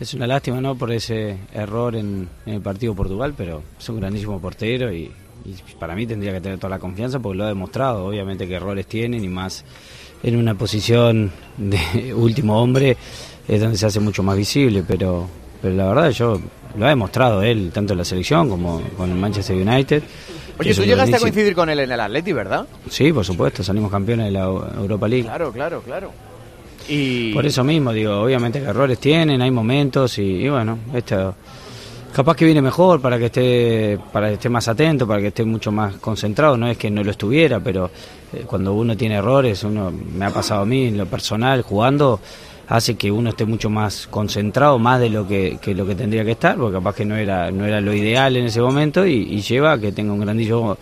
es 0.00 0.14
una 0.14 0.26
lástima 0.26 0.62
no 0.62 0.76
por 0.76 0.92
ese 0.92 1.36
error 1.52 1.94
en, 1.94 2.26
en 2.46 2.54
el 2.54 2.62
partido 2.62 2.94
Portugal, 2.94 3.34
pero 3.36 3.62
es 3.78 3.86
un 3.90 4.00
grandísimo 4.00 4.40
portero 4.40 4.90
y, 4.90 5.12
y 5.44 5.74
para 5.78 5.94
mí 5.94 6.06
tendría 6.06 6.32
que 6.32 6.40
tener 6.40 6.56
toda 6.56 6.70
la 6.70 6.78
confianza 6.78 7.20
porque 7.20 7.36
lo 7.36 7.44
ha 7.44 7.48
demostrado. 7.48 8.06
Obviamente 8.06 8.48
que 8.48 8.54
errores 8.54 8.86
tienen 8.86 9.22
y 9.22 9.28
más 9.28 9.62
en 10.22 10.36
una 10.36 10.54
posición 10.54 11.32
de 11.58 12.14
último 12.16 12.62
hombre 12.62 12.96
es 13.48 13.60
donde 13.60 13.76
se 13.76 13.86
hace 13.86 14.00
mucho 14.00 14.22
más 14.22 14.36
visible, 14.36 14.84
pero 14.86 15.28
pero 15.60 15.74
la 15.74 15.86
verdad 15.86 16.10
yo 16.10 16.40
lo 16.76 16.86
ha 16.86 16.88
demostrado 16.88 17.42
él, 17.42 17.70
tanto 17.72 17.92
en 17.92 17.98
la 17.98 18.04
selección 18.04 18.48
como 18.48 18.82
con 18.96 19.10
el 19.10 19.16
Manchester 19.16 19.56
United. 19.56 20.02
Oye, 20.58 20.74
tú 20.74 20.82
llegaste 20.82 21.16
a 21.16 21.20
coincidir 21.20 21.54
con 21.54 21.70
él 21.70 21.78
en 21.78 21.92
el 21.92 22.00
Atleti, 22.00 22.32
¿verdad? 22.32 22.66
Sí, 22.90 23.12
por 23.12 23.24
supuesto, 23.24 23.62
salimos 23.62 23.90
campeones 23.90 24.26
de 24.26 24.32
la 24.32 24.44
Europa 24.44 25.08
League. 25.08 25.24
Claro, 25.24 25.52
claro, 25.52 25.82
claro. 25.82 26.10
Y 26.88 27.32
Por 27.32 27.46
eso 27.46 27.62
mismo, 27.62 27.92
digo, 27.92 28.20
obviamente 28.20 28.60
que 28.60 28.66
errores 28.66 28.98
tienen, 28.98 29.40
hay 29.40 29.50
momentos 29.52 30.18
y, 30.18 30.22
y 30.22 30.48
bueno, 30.48 30.78
esto 30.92 31.34
capaz 32.12 32.36
que 32.36 32.44
viene 32.44 32.60
mejor 32.60 33.00
para 33.00 33.18
que 33.18 33.26
esté 33.26 33.98
para 34.12 34.28
que 34.28 34.34
esté 34.34 34.48
más 34.48 34.66
atento, 34.68 35.06
para 35.06 35.20
que 35.20 35.28
esté 35.28 35.44
mucho 35.44 35.70
más 35.70 35.94
concentrado, 35.96 36.56
no 36.56 36.68
es 36.68 36.76
que 36.76 36.90
no 36.90 37.02
lo 37.02 37.10
estuviera, 37.12 37.60
pero 37.60 37.90
eh, 38.32 38.44
cuando 38.46 38.74
uno 38.74 38.96
tiene 38.96 39.14
errores, 39.14 39.62
uno 39.64 39.92
me 39.92 40.24
ha 40.26 40.30
pasado 40.30 40.62
a 40.62 40.66
mí 40.66 40.88
en 40.88 40.98
lo 40.98 41.06
personal 41.06 41.62
jugando 41.62 42.20
hace 42.72 42.94
que 42.94 43.10
uno 43.10 43.30
esté 43.30 43.44
mucho 43.44 43.68
más 43.68 44.06
concentrado, 44.06 44.78
más 44.78 44.98
de 44.98 45.10
lo 45.10 45.28
que, 45.28 45.58
lo 45.74 45.86
que 45.86 45.94
tendría 45.94 46.24
que 46.24 46.30
estar, 46.30 46.56
porque 46.56 46.78
capaz 46.78 46.94
que 46.94 47.04
no 47.04 47.16
era 47.16 47.50
no 47.50 47.66
era 47.66 47.82
lo 47.82 47.92
ideal 47.92 48.34
en 48.36 48.46
ese 48.46 48.62
momento 48.62 49.06
y, 49.06 49.12
y 49.12 49.42
lleva 49.42 49.72
a 49.72 49.78
que 49.78 49.92
tenga 49.92 50.14
un 50.14 50.20
grandísimo 50.20 50.78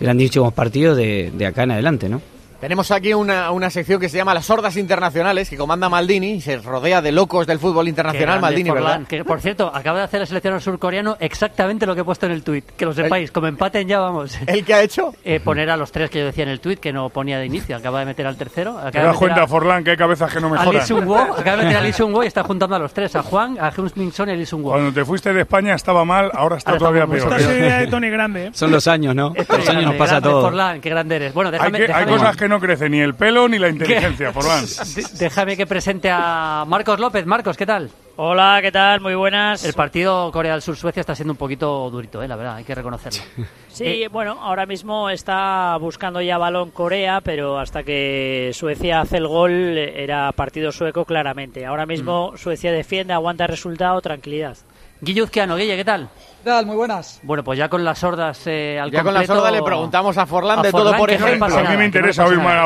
grandísimos 0.00 0.52
partidos 0.52 0.96
de, 0.96 1.32
de 1.32 1.46
acá 1.46 1.62
en 1.62 1.70
adelante, 1.70 2.08
¿no? 2.08 2.20
Tenemos 2.60 2.90
aquí 2.90 3.14
una, 3.14 3.50
una 3.52 3.70
sección 3.70 4.00
que 4.00 4.08
se 4.08 4.16
llama 4.16 4.34
Las 4.34 4.46
Sordas 4.46 4.76
Internacionales, 4.76 5.48
que 5.48 5.56
comanda 5.56 5.88
Maldini, 5.88 6.32
y 6.32 6.40
se 6.40 6.56
rodea 6.58 7.00
de 7.00 7.12
locos 7.12 7.46
del 7.46 7.58
fútbol 7.58 7.86
internacional, 7.88 8.40
Maldini, 8.40 8.70
Forlán, 8.70 8.84
¿verdad? 9.04 9.06
Que, 9.08 9.24
por 9.24 9.40
cierto, 9.40 9.70
acaba 9.72 9.98
de 9.98 10.04
hacer 10.04 10.20
el 10.22 10.26
seleccionador 10.26 10.62
surcoreano 10.62 11.16
exactamente 11.20 11.86
lo 11.86 11.94
que 11.94 12.00
he 12.00 12.04
puesto 12.04 12.26
en 12.26 12.32
el 12.32 12.42
tuit. 12.42 12.64
Que 12.76 12.84
lo 12.84 12.92
sepáis, 12.92 13.30
como 13.30 13.46
empaten 13.46 13.86
ya 13.86 14.00
vamos. 14.00 14.36
¿El 14.46 14.64
que 14.64 14.74
ha 14.74 14.82
hecho? 14.82 15.14
Eh, 15.24 15.38
poner 15.40 15.70
a 15.70 15.76
los 15.76 15.92
tres 15.92 16.10
que 16.10 16.18
yo 16.18 16.26
decía 16.26 16.42
en 16.44 16.50
el 16.50 16.60
tuit, 16.60 16.80
que 16.80 16.92
no 16.92 17.08
ponía 17.10 17.38
de 17.38 17.46
inicio. 17.46 17.76
Acaba 17.76 18.00
de 18.00 18.06
meter 18.06 18.26
al 18.26 18.36
tercero. 18.36 18.72
Acaba 18.72 18.90
¿Te 18.90 18.98
de 18.98 19.04
das 19.04 19.12
meter 19.14 19.18
cuenta, 19.28 19.42
a- 19.42 19.46
Forlán, 19.46 19.84
que 19.84 19.90
hay 19.92 19.96
cabezas 19.96 20.32
que 20.32 20.40
no 20.40 20.48
a 20.48 20.50
mejoran? 20.50 20.74
Lee 20.74 20.80
Sung-woo, 20.86 21.16
acaba 21.38 21.56
de 21.58 21.62
meter 21.64 21.76
a 21.76 21.80
Lee 21.80 21.92
Sung-woo 21.92 22.24
y 22.24 22.26
está 22.26 22.42
juntando 22.42 22.74
a 22.74 22.78
los 22.80 22.92
tres, 22.92 23.14
a 23.14 23.22
Juan, 23.22 23.56
a 23.60 23.70
Heung-min 23.70 24.12
Son 24.12 24.28
y 24.28 24.32
a 24.32 24.34
Lee 24.34 24.46
Sung-woo. 24.46 24.72
Cuando 24.72 24.92
te 24.92 25.04
fuiste 25.04 25.32
de 25.32 25.42
España 25.42 25.74
estaba 25.74 26.04
mal, 26.04 26.30
ahora 26.34 26.56
está 26.56 26.70
Ahora 26.72 26.78
todavía 26.80 27.06
peor. 27.06 27.32
Esta 27.32 27.36
es 27.36 27.56
idea 27.58 27.78
de 27.78 27.86
Tony 27.86 28.10
Grande. 28.10 28.46
¿eh? 28.46 28.50
Son 28.52 28.70
los 28.72 28.86
años, 28.88 29.14
¿no? 29.14 29.32
Los 29.36 29.68
años 29.68 29.84
nos 29.84 29.94
pasa 29.94 30.14
grande, 30.14 30.28
todo. 30.28 30.42
Forlán, 30.42 30.80
qué 30.80 30.90
grande 30.90 31.16
eres. 31.16 31.34
Bueno, 31.34 31.48
Hay, 31.50 31.52
déjame, 31.52 31.78
que- 31.78 31.84
hay 31.92 32.04
déjame- 32.04 32.18
cosas 32.18 32.36
que 32.36 32.47
no 32.48 32.58
crecen, 32.60 32.92
ni 32.92 33.00
el 33.00 33.14
pelo 33.14 33.48
ni 33.48 33.58
la 33.58 33.68
inteligencia, 33.68 34.32
Forlán. 34.32 34.64
déjame 35.18 35.56
que 35.56 35.66
presente 35.66 36.10
a 36.10 36.64
Marcos 36.66 36.98
López. 36.98 37.24
Marcos, 37.26 37.56
¿qué 37.56 37.66
tal? 37.66 37.90
Hola, 38.16 38.58
¿qué 38.60 38.72
tal? 38.72 39.00
Muy 39.00 39.14
buenas. 39.14 39.64
El 39.64 39.74
partido 39.74 40.32
Corea 40.32 40.52
del 40.52 40.62
Sur-Suecia 40.62 41.00
está 41.00 41.14
siendo 41.14 41.32
un 41.34 41.36
poquito 41.36 41.88
durito, 41.88 42.20
eh, 42.20 42.26
la 42.26 42.34
verdad, 42.34 42.56
hay 42.56 42.64
que 42.64 42.74
reconocerlo. 42.74 43.20
Sí, 43.68 43.84
Eh, 43.84 44.08
bueno, 44.08 44.32
ahora 44.40 44.66
mismo 44.66 45.08
está 45.08 45.76
buscando 45.80 46.20
ya 46.20 46.36
balón 46.36 46.72
Corea, 46.72 47.20
pero 47.20 47.60
hasta 47.60 47.84
que 47.84 48.50
Suecia 48.52 49.00
hace 49.02 49.18
el 49.18 49.28
gol 49.28 49.52
era 49.78 50.32
partido 50.32 50.72
sueco 50.72 51.04
claramente. 51.04 51.64
Ahora 51.64 51.86
mismo 51.86 52.32
Mm. 52.32 52.38
Suecia 52.38 52.72
defiende, 52.72 53.12
aguanta 53.12 53.44
el 53.44 53.50
resultado, 53.50 54.00
tranquilidad. 54.00 54.56
Guilluzquiano, 55.00 55.54
Guille, 55.54 55.76
¿qué 55.76 55.84
tal? 55.84 56.08
¿Qué 56.38 56.44
tal? 56.50 56.66
Muy 56.66 56.76
buenas. 56.76 57.20
Bueno, 57.24 57.42
pues 57.42 57.58
ya 57.58 57.68
con 57.68 57.84
las 57.84 57.98
sordas 57.98 58.40
eh, 58.46 58.78
al 58.80 58.90
Ya 58.90 59.02
con 59.02 59.12
la 59.12 59.20
completo- 59.20 59.34
sorda 59.34 59.50
le 59.50 59.62
preguntamos 59.62 60.16
a 60.18 60.24
Forlán 60.26 60.60
a 60.60 60.62
de 60.62 60.70
todo, 60.70 60.82
Forlán 60.84 60.98
por 61.00 61.08
que 61.10 61.18
no 61.18 61.26
ejemplo. 61.26 61.46
pase 61.46 61.56
nada, 61.62 61.68
que 61.90 62.00
no. 62.00 62.12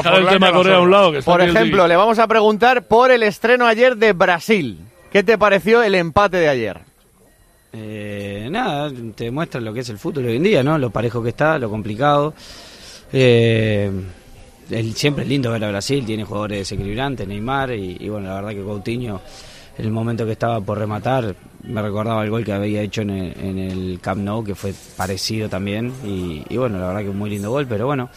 Dejar 0.03 0.15
el 0.21 0.29
tema 0.29 0.53
Corea 0.53 0.77
a 0.77 0.81
un 0.81 0.91
lado, 0.91 1.13
que 1.13 1.19
está 1.19 1.33
Por 1.33 1.41
ejemplo, 1.43 1.89
le 1.89 1.97
vamos 1.97 2.19
a 2.19 2.27
preguntar 2.27 2.87
por 2.87 3.11
el 3.11 3.23
estreno 3.23 3.67
ayer 3.67 3.97
de 3.97 4.13
Brasil. 4.13 4.79
¿Qué 5.11 5.23
te 5.23 5.39
pareció 5.39 5.83
el 5.83 5.95
empate 5.95 6.37
de 6.37 6.49
ayer? 6.49 6.81
Eh, 7.73 8.49
nada, 8.51 8.91
te 9.15 9.25
demuestra 9.25 9.61
lo 9.61 9.73
que 9.73 9.81
es 9.81 9.89
el 9.89 9.99
fútbol 9.99 10.27
hoy 10.27 10.37
en 10.37 10.43
día, 10.43 10.63
¿no? 10.63 10.77
Lo 10.79 10.91
parejo 10.91 11.23
que 11.23 11.31
está, 11.31 11.59
lo 11.59 11.71
complicado. 11.71 12.35
Eh, 13.13 13.91
el- 14.71 14.95
siempre 14.95 15.25
es 15.25 15.29
lindo 15.31 15.51
ver 15.51 15.65
a 15.65 15.69
Brasil, 15.69 16.05
tiene 16.05 16.25
jugadores 16.25 16.59
desequilibrantes, 16.59 17.27
Neymar, 17.27 17.73
y, 17.73 17.97
y 18.01 18.09
bueno, 18.11 18.29
la 18.29 18.35
verdad 18.37 18.51
que 18.51 18.63
Coutinho, 18.63 19.21
el 19.83 19.91
momento 19.91 20.25
que 20.25 20.33
estaba 20.33 20.61
por 20.61 20.79
rematar, 20.79 21.35
me 21.65 21.83
recordaba 21.83 22.23
el 22.23 22.31
gol 22.31 22.45
que 22.45 22.53
había 22.53 22.83
hecho 22.83 23.03
en 23.03 23.11
el, 23.11 23.41
en 23.41 23.59
el 23.59 23.99
Camp 24.01 24.23
Nou, 24.23 24.45
que 24.45 24.55
fue 24.55 24.73
parecido 24.97 25.49
también, 25.49 25.93
y, 26.05 26.57
bueno, 26.57 26.79
la 26.79 26.89
verdad 26.89 27.03
que 27.03 27.09
un 27.09 27.19
muy 27.19 27.31
lindo 27.31 27.51
gol, 27.51 27.67
pero 27.67 27.87
bueno, 27.87 28.09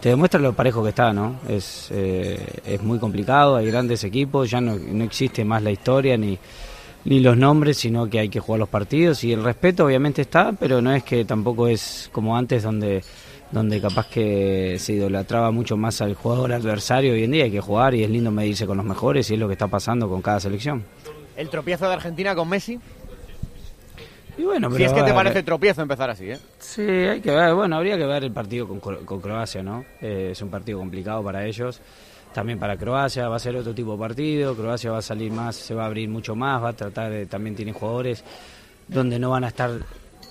te 0.00 0.10
demuestra 0.10 0.38
lo 0.38 0.52
parejo 0.52 0.82
que 0.82 0.90
está, 0.90 1.14
¿no? 1.14 1.36
Es, 1.48 1.88
eh, 1.92 2.38
es 2.66 2.82
muy 2.82 2.98
complicado, 2.98 3.56
hay 3.56 3.66
grandes 3.66 4.04
equipos, 4.04 4.50
ya 4.50 4.60
no, 4.60 4.76
no 4.76 5.04
existe 5.04 5.44
más 5.44 5.62
la 5.62 5.70
historia 5.70 6.16
ni 6.18 6.38
ni 7.06 7.20
los 7.20 7.36
nombres, 7.36 7.76
sino 7.76 8.08
que 8.08 8.18
hay 8.18 8.30
que 8.30 8.40
jugar 8.40 8.60
los 8.60 8.68
partidos 8.70 9.24
y 9.24 9.32
el 9.34 9.44
respeto 9.44 9.84
obviamente 9.84 10.22
está, 10.22 10.52
pero 10.52 10.80
no 10.80 10.90
es 10.90 11.04
que 11.04 11.26
tampoco 11.26 11.68
es 11.68 12.08
como 12.10 12.34
antes 12.34 12.62
donde 12.62 13.02
donde 13.50 13.80
capaz 13.80 14.08
que 14.08 14.76
se 14.80 14.94
idolatraba 14.94 15.50
mucho 15.52 15.76
más 15.76 16.00
al 16.00 16.14
jugador 16.14 16.52
adversario 16.52 17.12
hoy 17.12 17.22
en 17.24 17.30
día 17.30 17.44
hay 17.44 17.50
que 17.52 17.60
jugar 17.60 17.94
y 17.94 18.02
es 18.02 18.10
lindo 18.10 18.30
medirse 18.32 18.66
con 18.66 18.76
los 18.76 18.86
mejores 18.86 19.30
y 19.30 19.34
es 19.34 19.40
lo 19.40 19.46
que 19.46 19.52
está 19.52 19.68
pasando 19.68 20.08
con 20.08 20.22
cada 20.22 20.40
selección. 20.40 20.82
¿El 21.36 21.48
tropiezo 21.48 21.86
de 21.88 21.94
Argentina 21.94 22.34
con 22.34 22.48
Messi? 22.48 22.78
Y 24.36 24.42
bueno, 24.42 24.68
si 24.68 24.76
pero 24.76 24.90
es 24.90 24.92
que 24.92 25.02
te 25.02 25.12
parece 25.12 25.42
tropiezo 25.42 25.82
empezar 25.82 26.10
así, 26.10 26.30
¿eh? 26.30 26.38
Sí, 26.58 26.82
hay 26.82 27.20
que 27.20 27.30
ver, 27.30 27.54
bueno, 27.54 27.76
habría 27.76 27.96
que 27.96 28.04
ver 28.04 28.24
el 28.24 28.32
partido 28.32 28.66
con 28.66 29.20
Croacia, 29.20 29.62
¿no? 29.62 29.84
Eh, 30.00 30.30
es 30.32 30.42
un 30.42 30.50
partido 30.50 30.78
complicado 30.78 31.22
para 31.22 31.46
ellos, 31.46 31.80
también 32.32 32.58
para 32.58 32.76
Croacia, 32.76 33.28
va 33.28 33.36
a 33.36 33.38
ser 33.38 33.54
otro 33.54 33.72
tipo 33.72 33.92
de 33.92 33.98
partido, 33.98 34.56
Croacia 34.56 34.90
va 34.90 34.98
a 34.98 35.02
salir 35.02 35.30
más, 35.30 35.54
se 35.54 35.74
va 35.74 35.84
a 35.84 35.86
abrir 35.86 36.08
mucho 36.08 36.34
más, 36.34 36.62
va 36.62 36.70
a 36.70 36.72
tratar 36.72 37.10
de, 37.12 37.26
también 37.26 37.54
tiene 37.54 37.72
jugadores 37.72 38.24
donde 38.88 39.20
no 39.20 39.30
van 39.30 39.44
a 39.44 39.48
estar 39.48 39.70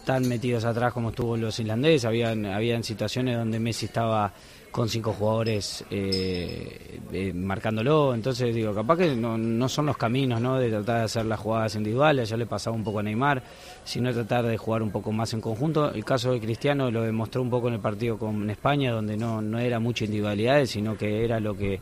tan 0.05 0.27
metidos 0.27 0.65
atrás 0.65 0.91
como 0.91 1.09
estuvo 1.09 1.37
los 1.37 1.57
islandeses, 1.57 2.03
habían, 2.03 2.45
habían 2.45 2.83
situaciones 2.83 3.37
donde 3.37 3.57
Messi 3.57 3.85
estaba 3.85 4.33
con 4.73 4.89
cinco 4.89 5.13
jugadores 5.13 5.85
eh, 5.91 6.99
eh, 7.11 7.31
marcándolo, 7.31 8.15
entonces 8.15 8.55
digo, 8.55 8.73
capaz 8.73 8.97
que 8.97 9.15
no, 9.15 9.37
no 9.37 9.69
son 9.69 9.85
los 9.85 9.95
caminos 9.97 10.41
¿no? 10.41 10.57
de 10.57 10.71
tratar 10.71 10.97
de 10.97 11.03
hacer 11.03 11.25
las 11.27 11.39
jugadas 11.39 11.75
individuales, 11.75 12.27
ya 12.27 12.37
le 12.37 12.47
pasaba 12.47 12.75
un 12.75 12.83
poco 12.83 12.97
a 12.97 13.03
Neymar, 13.03 13.43
sino 13.85 14.11
tratar 14.11 14.47
de 14.47 14.57
jugar 14.57 14.81
un 14.81 14.89
poco 14.89 15.11
más 15.11 15.31
en 15.35 15.41
conjunto. 15.41 15.93
El 15.93 16.03
caso 16.03 16.31
de 16.31 16.39
Cristiano 16.39 16.89
lo 16.89 17.03
demostró 17.03 17.43
un 17.43 17.51
poco 17.51 17.67
en 17.67 17.75
el 17.75 17.81
partido 17.81 18.17
con 18.17 18.49
España, 18.49 18.91
donde 18.91 19.15
no, 19.15 19.43
no 19.43 19.59
era 19.59 19.79
mucha 19.79 20.05
individualidades, 20.05 20.71
sino 20.71 20.97
que 20.97 21.23
era 21.23 21.39
lo 21.39 21.55
que 21.55 21.79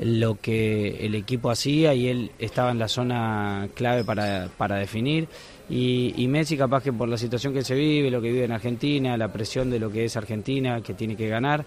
lo 0.00 0.40
que 0.40 1.06
el 1.06 1.14
equipo 1.14 1.52
hacía 1.52 1.94
y 1.94 2.08
él 2.08 2.32
estaba 2.40 2.72
en 2.72 2.80
la 2.80 2.88
zona 2.88 3.68
clave 3.74 4.02
para, 4.02 4.48
para 4.58 4.74
definir. 4.74 5.28
Y, 5.70 6.12
y 6.16 6.26
Messi 6.26 6.56
capaz 6.56 6.82
que 6.82 6.92
por 6.92 7.08
la 7.08 7.16
situación 7.16 7.54
que 7.54 7.62
se 7.62 7.76
vive, 7.76 8.10
lo 8.10 8.20
que 8.20 8.32
vive 8.32 8.44
en 8.44 8.50
Argentina, 8.50 9.16
la 9.16 9.32
presión 9.32 9.70
de 9.70 9.78
lo 9.78 9.92
que 9.92 10.04
es 10.04 10.16
Argentina, 10.16 10.80
que 10.80 10.94
tiene 10.94 11.14
que 11.16 11.28
ganar, 11.28 11.64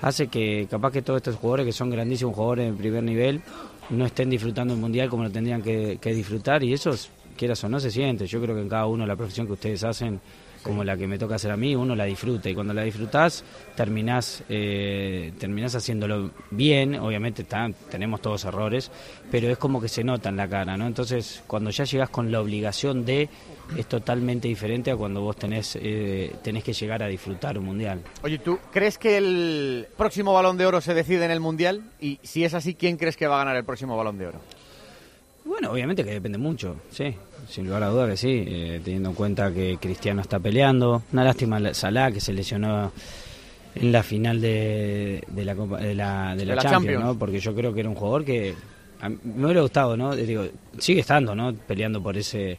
hace 0.00 0.28
que 0.28 0.66
capaz 0.70 0.92
que 0.92 1.02
todos 1.02 1.18
estos 1.18 1.36
jugadores 1.36 1.66
que 1.66 1.72
son 1.72 1.90
grandísimos 1.90 2.34
jugadores 2.34 2.70
de 2.70 2.78
primer 2.78 3.02
nivel 3.02 3.42
no 3.90 4.04
estén 4.04 4.30
disfrutando 4.30 4.74
el 4.74 4.80
mundial 4.80 5.08
como 5.08 5.24
lo 5.24 5.30
tendrían 5.30 5.62
que, 5.62 5.98
disfrutar 6.02 6.62
y 6.62 6.72
eso, 6.72 6.90
quieras 7.38 7.64
o 7.64 7.68
no, 7.70 7.80
se 7.80 7.90
siente. 7.90 8.26
Yo 8.26 8.40
creo 8.42 8.54
que 8.54 8.60
en 8.60 8.68
cada 8.68 8.84
uno 8.86 9.06
la 9.06 9.16
profesión 9.16 9.46
que 9.46 9.54
ustedes 9.54 9.82
hacen, 9.84 10.20
como 10.62 10.82
la 10.84 10.96
que 10.96 11.06
me 11.06 11.18
toca 11.18 11.36
hacer 11.36 11.50
a 11.52 11.56
mí, 11.56 11.74
uno 11.76 11.94
la 11.94 12.04
disfruta 12.04 12.50
y 12.50 12.54
cuando 12.54 12.74
la 12.74 12.82
disfrutás 12.82 13.44
terminás, 13.76 14.42
eh, 14.48 15.32
terminás 15.38 15.74
haciéndolo 15.76 16.32
bien, 16.50 16.96
obviamente 16.96 17.42
está- 17.42 17.70
tenemos 17.90 18.20
todos 18.20 18.44
errores, 18.44 18.90
pero 19.30 19.48
es 19.48 19.56
como 19.56 19.80
que 19.80 19.88
se 19.88 20.02
nota 20.04 20.28
en 20.28 20.36
la 20.36 20.48
cara, 20.48 20.76
¿no? 20.76 20.86
Entonces, 20.86 21.42
cuando 21.46 21.70
ya 21.70 21.84
llegás 21.84 22.10
con 22.10 22.30
la 22.32 22.40
obligación 22.40 23.04
de, 23.06 23.28
es 23.76 23.86
totalmente 23.86 24.48
diferente 24.48 24.90
a 24.90 24.96
cuando 24.96 25.20
vos 25.20 25.36
tenés, 25.36 25.78
eh, 25.80 26.34
tenés 26.42 26.64
que 26.64 26.72
llegar 26.72 27.02
a 27.02 27.06
disfrutar 27.06 27.56
un 27.56 27.66
mundial. 27.66 28.00
Oye, 28.22 28.38
¿tú 28.38 28.58
crees 28.72 28.98
que 28.98 29.16
el 29.16 29.86
próximo 29.96 30.32
balón 30.34 30.56
de 30.58 30.66
oro 30.66 30.80
se 30.80 30.92
decide 30.92 31.24
en 31.24 31.30
el 31.30 31.40
Mundial? 31.40 31.82
Y 32.00 32.18
si 32.24 32.44
es 32.44 32.52
así, 32.54 32.74
¿quién 32.74 32.96
crees 32.96 33.16
que 33.16 33.26
va 33.28 33.36
a 33.36 33.38
ganar 33.44 33.56
el 33.56 33.64
próximo 33.64 33.96
balón 33.96 34.18
de 34.18 34.26
oro? 34.26 34.40
Bueno, 35.44 35.70
obviamente 35.70 36.04
que 36.04 36.10
depende 36.10 36.36
mucho, 36.36 36.76
sí, 36.90 37.14
sin 37.48 37.66
lugar 37.66 37.82
a 37.84 37.88
duda 37.88 38.06
que 38.08 38.16
sí, 38.16 38.44
eh, 38.46 38.80
teniendo 38.84 39.08
en 39.10 39.14
cuenta 39.14 39.52
que 39.52 39.78
Cristiano 39.80 40.20
está 40.20 40.38
peleando. 40.38 41.02
Una 41.12 41.24
lástima 41.24 41.58
la- 41.58 41.74
Salah 41.74 42.12
que 42.12 42.20
se 42.20 42.32
lesionó 42.32 42.92
en 43.74 43.92
la 43.92 44.02
final 44.02 44.40
de, 44.40 45.22
de 45.28 45.44
la, 45.44 45.54
Copa- 45.54 45.78
de 45.78 45.94
la, 45.94 46.34
de 46.36 46.44
la 46.44 46.54
Champions, 46.56 46.72
Champions. 46.72 47.04
¿no? 47.04 47.18
Porque 47.18 47.40
yo 47.40 47.54
creo 47.54 47.72
que 47.72 47.80
era 47.80 47.88
un 47.88 47.94
jugador 47.94 48.24
que 48.24 48.54
a 49.00 49.08
mí 49.08 49.16
me 49.22 49.44
hubiera 49.44 49.60
gustado, 49.62 49.96
¿no? 49.96 50.12
Eh, 50.14 50.26
Digo, 50.26 50.44
sigue 50.78 51.00
estando, 51.00 51.34
¿no? 51.34 51.54
Peleando 51.54 52.02
por 52.02 52.16
ese, 52.16 52.58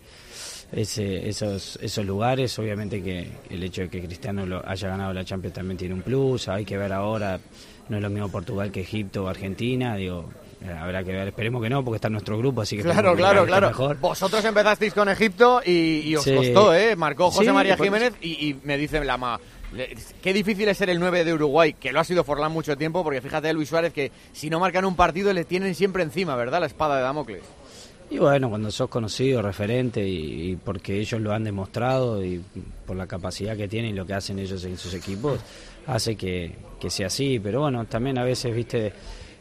ese 0.72 1.28
esos, 1.28 1.78
esos 1.82 2.06
lugares. 2.06 2.58
Obviamente 2.60 3.02
que 3.04 3.28
el 3.50 3.64
hecho 3.64 3.82
de 3.82 3.90
que 3.90 4.02
Cristiano 4.02 4.46
lo 4.46 4.68
haya 4.68 4.88
ganado 4.88 5.14
la 5.14 5.26
Champions 5.26 5.54
también 5.56 5.78
tiene 5.78 5.94
un 5.96 6.02
plus. 6.02 6.48
Hay 6.48 6.64
que 6.66 6.78
ver 6.78 6.94
ahora, 6.94 7.40
no 7.90 7.98
es 7.98 8.02
lo 8.04 8.10
mismo 8.10 8.30
Portugal 8.30 8.72
que 8.72 8.82
Egipto 8.82 9.26
o 9.26 9.28
Argentina, 9.28 9.96
digo. 9.96 10.30
Eh, 10.62 10.70
Habrá 10.72 11.04
que 11.04 11.12
ver, 11.12 11.28
esperemos 11.28 11.62
que 11.62 11.70
no, 11.70 11.84
porque 11.84 11.96
está 11.96 12.08
en 12.08 12.14
nuestro 12.14 12.38
grupo, 12.38 12.62
así 12.62 12.78
que 12.78 12.84
Claro, 12.84 13.16
claro, 13.16 13.46
claro. 13.46 13.68
mejor. 13.68 13.98
Vosotros 14.00 14.44
empezasteis 14.46 14.94
con 14.94 15.08
Egipto 15.10 15.62
y, 15.66 16.02
y 16.06 16.16
os 16.16 16.24
Sí. 16.24 16.36
costó, 16.36 16.74
¿eh? 16.76 16.96
Marcó 16.96 17.32
José 17.32 17.46
Sí, 17.46 17.52
María. 17.52 17.78
Jiménez 17.78 18.14
y, 18.22 18.50
y 18.50 18.60
me 18.64 18.78
dice 18.78 19.04
la 19.04 19.18
ma... 19.18 19.40
Qué 20.24 20.34
difícil 20.34 20.68
es 20.68 20.78
ser 20.80 20.90
el 20.90 21.00
9 21.00 21.24
de 21.24 21.32
Uruguay, 21.34 21.74
que 21.74 21.92
lo 21.94 22.00
ha 22.00 22.04
sido 22.04 22.24
Forlán 22.24 22.52
mucho 22.52 22.76
tiempo, 22.76 23.04
porque 23.04 23.22
fíjate 23.22 23.54
Luis 23.54 23.70
Suárez 23.70 23.94
que 23.94 24.12
si 24.34 24.50
no 24.50 24.60
marcan 24.60 24.84
un 24.84 24.96
partido 24.96 25.32
le 25.32 25.46
tienen 25.46 25.76
siempre 25.76 26.02
encima, 26.02 26.36
¿verdad? 26.36 26.60
La 26.60 26.66
espada 26.66 26.96
de 26.98 27.04
Damocles. 27.04 27.44
Y 28.10 28.18
bueno, 28.18 28.50
cuando 28.50 28.72
sos 28.72 28.90
conocido, 28.90 29.44
referente, 29.44 30.04
y, 30.08 30.50
y 30.50 30.56
porque 30.56 31.00
ellos 31.00 31.22
lo 31.22 31.32
han 31.32 31.44
demostrado 31.44 32.26
y 32.26 32.42
por 32.88 32.96
la 32.98 33.06
capacidad 33.06 33.56
que 33.56 33.68
tienen 33.68 33.92
y 33.92 33.94
lo 33.94 34.08
que 34.08 34.16
hacen 34.16 34.40
ellos 34.40 34.64
en 34.66 34.76
sus 34.80 34.96
equipos, 34.96 35.40
hace 35.86 36.16
que, 36.16 36.56
que 36.80 36.90
sea 36.90 37.06
así. 37.06 37.40
Pero 37.40 37.62
bueno, 37.62 37.86
también 37.86 38.18
a 38.18 38.24
veces, 38.24 38.56
viste, 38.56 38.92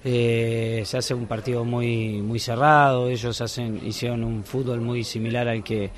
eh, 0.05 0.83
se 0.85 0.99
hace 0.99 1.15
un 1.15 1.27
partido 1.27 1.65
muy 1.65 2.23
muy 2.23 2.39
cerrado, 2.39 3.09
ellos 3.09 3.41
hacen 3.41 3.81
hicieron 3.85 4.25
un 4.25 4.45
fútbol 4.45 4.81
muy 4.81 5.05
similar 5.05 5.49
al 5.49 5.65
que 5.65 5.91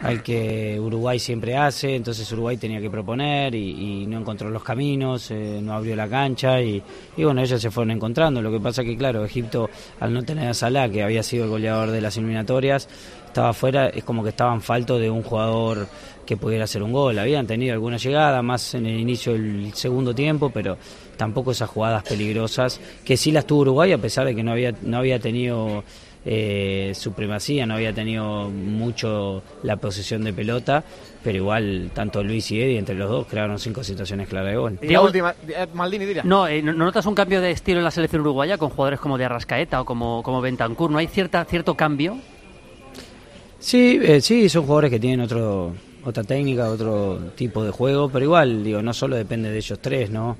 al 0.00 0.22
que 0.22 0.78
Uruguay 0.78 1.18
siempre 1.18 1.56
hace, 1.56 1.94
entonces 1.94 2.30
Uruguay 2.32 2.56
tenía 2.56 2.80
que 2.80 2.90
proponer 2.90 3.54
y, 3.54 4.06
no 4.06 4.18
encontró 4.18 4.50
los 4.50 4.62
caminos, 4.62 5.30
eh, 5.30 5.60
no 5.62 5.72
abrió 5.72 5.96
la 5.96 6.08
cancha 6.08 6.60
y, 6.60 6.82
y 7.16 7.24
bueno, 7.24 7.40
ellos 7.40 7.60
se 7.60 7.70
fueron 7.70 7.92
encontrando. 7.92 8.42
Lo 8.42 8.50
que 8.50 8.60
pasa 8.60 8.84
que, 8.84 8.98
claro, 8.98 9.24
Egipto, 9.24 9.70
al 10.00 10.12
no 10.12 10.22
tener 10.22 10.48
a 10.48 10.54
Salah, 10.54 10.90
que 10.90 11.02
había 11.02 11.22
sido 11.22 11.44
el 11.44 11.50
goleador 11.50 11.90
de 11.90 12.02
las 12.02 12.18
eliminatorias, 12.18 12.86
estaba 13.26 13.48
afuera, 13.50 13.88
es 13.88 14.04
como 14.04 14.22
que 14.22 14.28
estaban 14.28 14.60
falto 14.60 14.98
de 14.98 15.10
un 15.10 15.22
jugador 15.22 15.88
que 16.24 16.36
pudiera 16.36 16.64
hacer 16.64 16.82
un 16.82 16.92
gol. 16.92 17.18
Habían 17.18 17.46
tenido 17.46 17.72
alguna 17.72 17.96
llegada, 17.96 18.42
más 18.42 18.74
en 18.74 18.86
el 18.86 18.98
inicio 18.98 19.32
del 19.32 19.72
segundo 19.74 20.14
tiempo, 20.14 20.50
pero 20.50 20.76
tampoco 21.16 21.52
esas 21.52 21.70
jugadas 21.70 22.02
peligrosas, 22.04 22.80
que 23.04 23.16
sí 23.16 23.32
las 23.32 23.46
tuvo 23.46 23.62
Uruguay, 23.62 23.92
a 23.92 23.98
pesar 23.98 24.26
de 24.26 24.34
que 24.34 24.42
no 24.42 24.52
había, 24.52 24.72
no 24.82 24.98
había 24.98 25.18
tenido 25.18 25.84
eh, 26.26 26.92
supremacía, 26.94 27.66
no 27.66 27.74
había 27.74 27.92
tenido 27.92 28.48
mucho 28.48 29.42
la 29.62 29.76
posesión 29.76 30.24
de 30.24 30.32
pelota, 30.32 30.82
pero 31.22 31.38
igual 31.38 31.90
tanto 31.94 32.22
Luis 32.22 32.50
y 32.50 32.60
Eddie 32.60 32.78
entre 32.78 32.94
los 32.94 33.08
dos 33.10 33.26
crearon 33.26 33.58
cinco 33.58 33.84
situaciones 33.84 34.28
claras 34.28 34.50
de 34.50 34.56
gol. 34.56 34.78
Y 34.82 34.88
la 34.88 35.02
última, 35.02 35.34
eh, 35.48 35.66
Maldini, 35.74 36.06
dirá. 36.06 36.22
No, 36.24 36.48
eh, 36.48 36.62
¿no 36.62 36.72
no 36.72 36.86
notas 36.86 37.06
un 37.06 37.14
cambio 37.14 37.40
de 37.40 37.50
estilo 37.50 37.78
en 37.78 37.84
la 37.84 37.90
selección 37.90 38.22
uruguaya 38.22 38.58
con 38.58 38.70
jugadores 38.70 39.00
como 39.00 39.18
de 39.18 39.24
Arrascaeta 39.26 39.80
o 39.80 39.84
como, 39.84 40.22
como 40.22 40.40
Bentancur? 40.40 40.90
¿No 40.90 40.98
hay 40.98 41.06
cierta, 41.06 41.44
cierto 41.44 41.74
cambio? 41.74 42.18
Sí, 43.58 43.98
eh, 44.02 44.20
sí, 44.20 44.48
son 44.50 44.64
jugadores 44.64 44.90
que 44.90 45.00
tienen 45.00 45.20
otro, 45.20 45.72
otra 46.04 46.24
técnica, 46.24 46.68
otro 46.68 47.18
tipo 47.34 47.64
de 47.64 47.70
juego, 47.70 48.08
pero 48.08 48.24
igual, 48.24 48.62
digo, 48.62 48.82
no 48.82 48.92
solo 48.92 49.16
depende 49.16 49.50
de 49.50 49.56
ellos 49.56 49.78
tres, 49.80 50.10
¿no? 50.10 50.36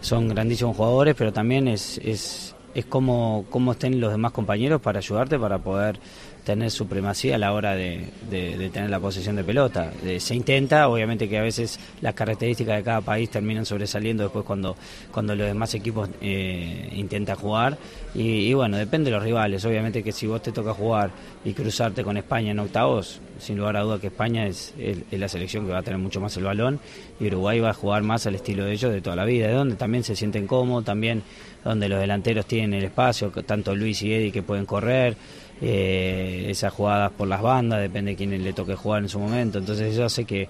Son 0.00 0.28
grandísimos 0.28 0.76
jugadores, 0.76 1.14
pero 1.16 1.32
también 1.32 1.68
es, 1.68 1.98
es, 1.98 2.54
es 2.74 2.84
como, 2.86 3.44
cómo 3.50 3.72
estén 3.72 4.00
los 4.00 4.12
demás 4.12 4.32
compañeros 4.32 4.80
para 4.80 4.98
ayudarte, 4.98 5.38
para 5.38 5.58
poder 5.58 5.98
tener 6.44 6.70
supremacía 6.70 7.36
a 7.36 7.38
la 7.38 7.52
hora 7.52 7.74
de, 7.74 8.06
de- 8.30 8.70
tener 8.70 8.90
la 8.90 8.98
posesión 9.00 9.36
de 9.36 9.44
pelota. 9.44 9.92
Eh, 10.04 10.20
se 10.20 10.34
intenta, 10.34 10.88
obviamente 10.88 11.28
que 11.28 11.38
a 11.38 11.42
veces 11.42 11.78
las 12.00 12.14
características 12.14 12.76
de 12.78 12.82
cada 12.82 13.00
país 13.00 13.30
terminan 13.30 13.66
sobresaliendo 13.66 14.22
después 14.24 14.44
cuando, 14.44 14.76
cuando 15.12 15.34
los 15.34 15.46
demás 15.46 15.74
equipos 15.74 16.08
eh, 16.20 16.90
intentan 16.94 17.36
jugar. 17.36 17.76
Y, 18.14 18.52
bueno, 18.54 18.76
depende 18.76 19.10
de 19.10 19.16
los 19.16 19.24
rivales. 19.24 19.64
Obviamente 19.64 20.02
que 20.02 20.12
si 20.12 20.26
vos 20.26 20.42
te 20.42 20.50
toca 20.52 20.72
jugar 20.74 21.10
y 21.44 21.52
cruzarte 21.52 22.02
con 22.02 22.16
España 22.16 22.50
en 22.50 22.58
octavos, 22.58 23.20
sin 23.38 23.56
lugar 23.58 23.76
a 23.76 23.80
duda 23.82 23.98
que 24.00 24.08
España 24.08 24.46
es, 24.46 24.74
es- 24.78 24.98
es 25.10 25.20
la 25.20 25.28
selección 25.28 25.66
que 25.66 25.72
va 25.72 25.78
a 25.78 25.82
tener 25.82 25.98
mucho 25.98 26.20
más 26.20 26.36
el 26.36 26.44
balón 26.44 26.80
y 27.20 27.26
Uruguay 27.26 27.60
va 27.60 27.70
a 27.70 27.74
jugar 27.74 28.02
más 28.02 28.26
al 28.26 28.34
estilo 28.34 28.64
de 28.64 28.72
ellos 28.72 28.92
de 28.92 29.00
toda 29.00 29.16
la 29.16 29.24
vida, 29.24 29.46
de 29.46 29.52
donde 29.54 29.76
también 29.76 30.04
se 30.04 30.16
sienten 30.16 30.46
cómodos, 30.46 30.84
también 30.84 31.22
donde 31.64 31.88
los 31.88 32.00
delanteros 32.00 32.46
tienen 32.46 32.72
el 32.74 32.84
espacio, 32.84 33.30
tanto 33.44 33.74
Luis 33.74 34.00
y 34.02 34.12
Eddie 34.14 34.32
que 34.32 34.42
pueden 34.42 34.64
correr, 34.64 35.14
eh, 35.60 36.46
esas 36.48 36.72
jugadas 36.72 37.12
por 37.12 37.28
las 37.28 37.42
bandas, 37.42 37.80
depende 37.80 38.12
de 38.12 38.16
quién 38.16 38.42
le 38.44 38.52
toque 38.52 38.74
jugar 38.74 39.02
en 39.02 39.08
su 39.08 39.18
momento, 39.18 39.58
entonces 39.58 39.92
eso 39.92 40.04
hace 40.04 40.24
que, 40.24 40.48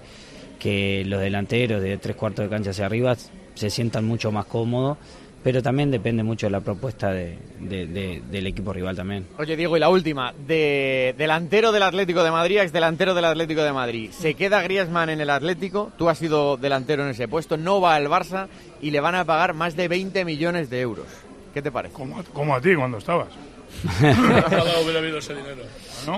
que 0.59 1.03
los 1.05 1.19
delanteros 1.21 1.81
de 1.81 1.97
tres 1.97 2.15
cuartos 2.15 2.45
de 2.45 2.49
cancha 2.49 2.69
hacia 2.71 2.85
arriba 2.85 3.15
se 3.55 3.69
sientan 3.69 4.05
mucho 4.05 4.31
más 4.31 4.45
cómodos, 4.45 4.97
pero 5.43 5.63
también 5.63 5.89
depende 5.89 6.21
mucho 6.21 6.45
de 6.45 6.51
la 6.51 6.59
propuesta 6.61 7.11
de- 7.11 7.35
de- 7.59 7.87
de- 7.87 8.21
del 8.29 8.45
equipo 8.45 8.71
rival 8.71 8.95
también. 8.95 9.25
Oye, 9.39 9.55
Diego, 9.57 9.75
y 9.75 9.79
la 9.79 9.89
última. 9.89 10.33
De 10.47 11.15
delantero 11.17 11.71
del 11.71 11.81
Atlético 11.81 12.23
de 12.23 12.29
Madrid, 12.29 12.59
ex 12.59 12.71
delantero 12.71 13.15
del 13.15 13.25
Atlético 13.25 13.63
de 13.63 13.73
Madrid. 13.73 14.11
Se 14.11 14.35
queda 14.35 14.61
Griezmann 14.61 15.09
en 15.09 15.19
el 15.19 15.31
Atlético, 15.31 15.91
tú 15.97 16.09
has 16.09 16.19
sido 16.19 16.57
delantero 16.57 17.03
en 17.03 17.09
ese 17.09 17.27
puesto, 17.27 17.57
no 17.57 17.81
va 17.81 17.95
al 17.95 18.05
Barça 18.07 18.49
y 18.83 18.91
le 18.91 18.99
van 18.99 19.15
a 19.15 19.25
pagar 19.25 19.55
más 19.55 19.75
de 19.75 19.87
20 19.87 20.23
millones 20.25 20.69
de 20.69 20.79
euros. 20.81 21.07
¿Qué 21.55 21.61
te 21.63 21.71
parece? 21.71 21.95
Como, 21.95 22.19
a- 22.19 22.23
como 22.23 22.55
a 22.55 22.61
ti 22.61 22.75
cuando 22.75 22.99
estabas. 22.99 23.29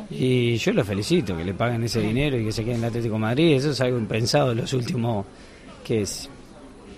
Y 0.09 0.57
yo 0.57 0.73
lo 0.73 0.83
felicito, 0.83 1.35
que 1.35 1.43
le 1.43 1.53
paguen 1.53 1.83
ese 1.83 2.01
dinero 2.01 2.37
y 2.37 2.45
que 2.45 2.51
se 2.51 2.63
quede 2.63 2.75
en 2.75 2.79
el 2.81 2.85
Atlético 2.85 3.17
Madrid. 3.17 3.55
Eso 3.55 3.71
es 3.71 3.81
algo 3.81 3.97
impensado 3.97 4.51
en 4.51 4.59
los 4.59 4.73
últimos, 4.73 5.25
que 5.83 6.01
es 6.01 6.29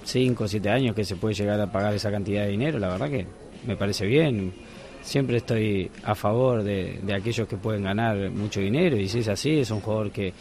5 0.04 0.44
o 0.44 0.48
7 0.48 0.70
años 0.70 0.96
que 0.96 1.04
se 1.04 1.16
puede 1.16 1.34
llegar 1.34 1.60
a 1.60 1.72
pagar 1.72 1.94
esa 1.94 2.12
cantidad 2.12 2.44
de 2.44 2.52
dinero. 2.52 2.80
La 2.80 2.90
verdad 2.90 3.10
que 3.10 3.26
me 3.66 3.76
parece 3.76 4.06
bien. 4.06 4.54
Siempre 5.02 5.38
estoy 5.38 5.92
a 6.04 6.16
favor 6.16 6.64
de 6.64 7.14
aquellos 7.14 7.48
que 7.48 7.58
pueden 7.58 7.84
ganar 7.84 8.32
mucho 8.32 8.60
dinero 8.60 8.98
y 8.98 9.08
si 9.08 9.20
es 9.20 9.28
así, 9.28 9.60
es 9.60 9.70
un 9.70 9.82
jugador 9.82 10.10
que, 10.10 10.34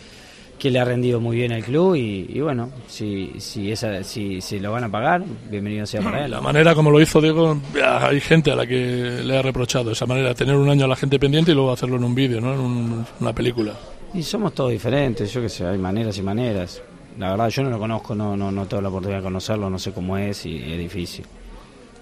que 0.59 0.71
le 0.71 0.79
ha 0.79 0.85
rendido 0.85 1.21
muy 1.21 1.37
bien 1.37 1.53
al 1.53 1.63
club 1.63 1.95
y, 1.97 2.27
y 2.29 2.41
bueno, 2.41 2.71
si, 2.87 3.33
si, 3.39 3.71
esa, 3.71 4.03
si, 4.05 4.41
si 4.41 4.59
lo 4.61 4.73
van 4.73 4.85
a 4.85 4.89
pagar, 4.89 5.23
bienvenido 5.51 5.85
sea 5.85 6.01
para 6.01 6.25
él. 6.25 6.31
La 6.31 6.41
manera 6.41 6.75
como 6.75 6.91
lo 6.91 7.01
hizo 7.01 7.21
Diego, 7.21 7.59
hay 8.01 8.21
gente 8.21 8.51
a 8.51 8.57
la 8.57 8.67
que 8.67 9.21
le 9.25 9.37
ha 9.37 9.43
reprochado 9.43 9.91
esa 9.93 10.07
manera, 10.07 10.35
tener 10.35 10.55
un 10.57 10.69
año 10.71 10.87
a 10.87 10.89
la 10.89 10.97
gente 10.97 11.19
pendiente 11.19 11.51
y 11.53 11.55
luego 11.55 11.73
hacerlo 11.73 11.97
en 11.97 12.05
un 12.05 12.15
vídeo, 12.15 12.41
¿no? 12.41 12.55
en 12.55 12.61
un- 12.61 13.07
una 13.21 13.33
película. 13.33 13.73
Y 14.15 14.23
somos 14.23 14.55
todos 14.55 14.71
diferentes, 14.71 15.33
yo 15.33 15.43
que 15.43 15.49
sé, 15.49 15.67
hay 15.67 15.77
maneras 15.79 16.17
y 16.19 16.23
maneras. 16.23 16.81
La 17.19 17.31
verdad, 17.31 17.49
yo 17.49 17.63
no 17.65 17.71
lo 17.71 17.79
conozco, 17.79 18.15
no, 18.15 18.37
no, 18.37 18.51
no 18.51 18.67
tengo 18.67 18.81
la 18.83 18.89
oportunidad 18.89 19.19
de 19.19 19.25
conocerlo, 19.25 19.69
no 19.69 19.79
sé 19.79 19.93
cómo 19.93 20.17
es 20.17 20.47
y 20.47 20.57
es 20.73 20.79
difícil. 20.79 21.25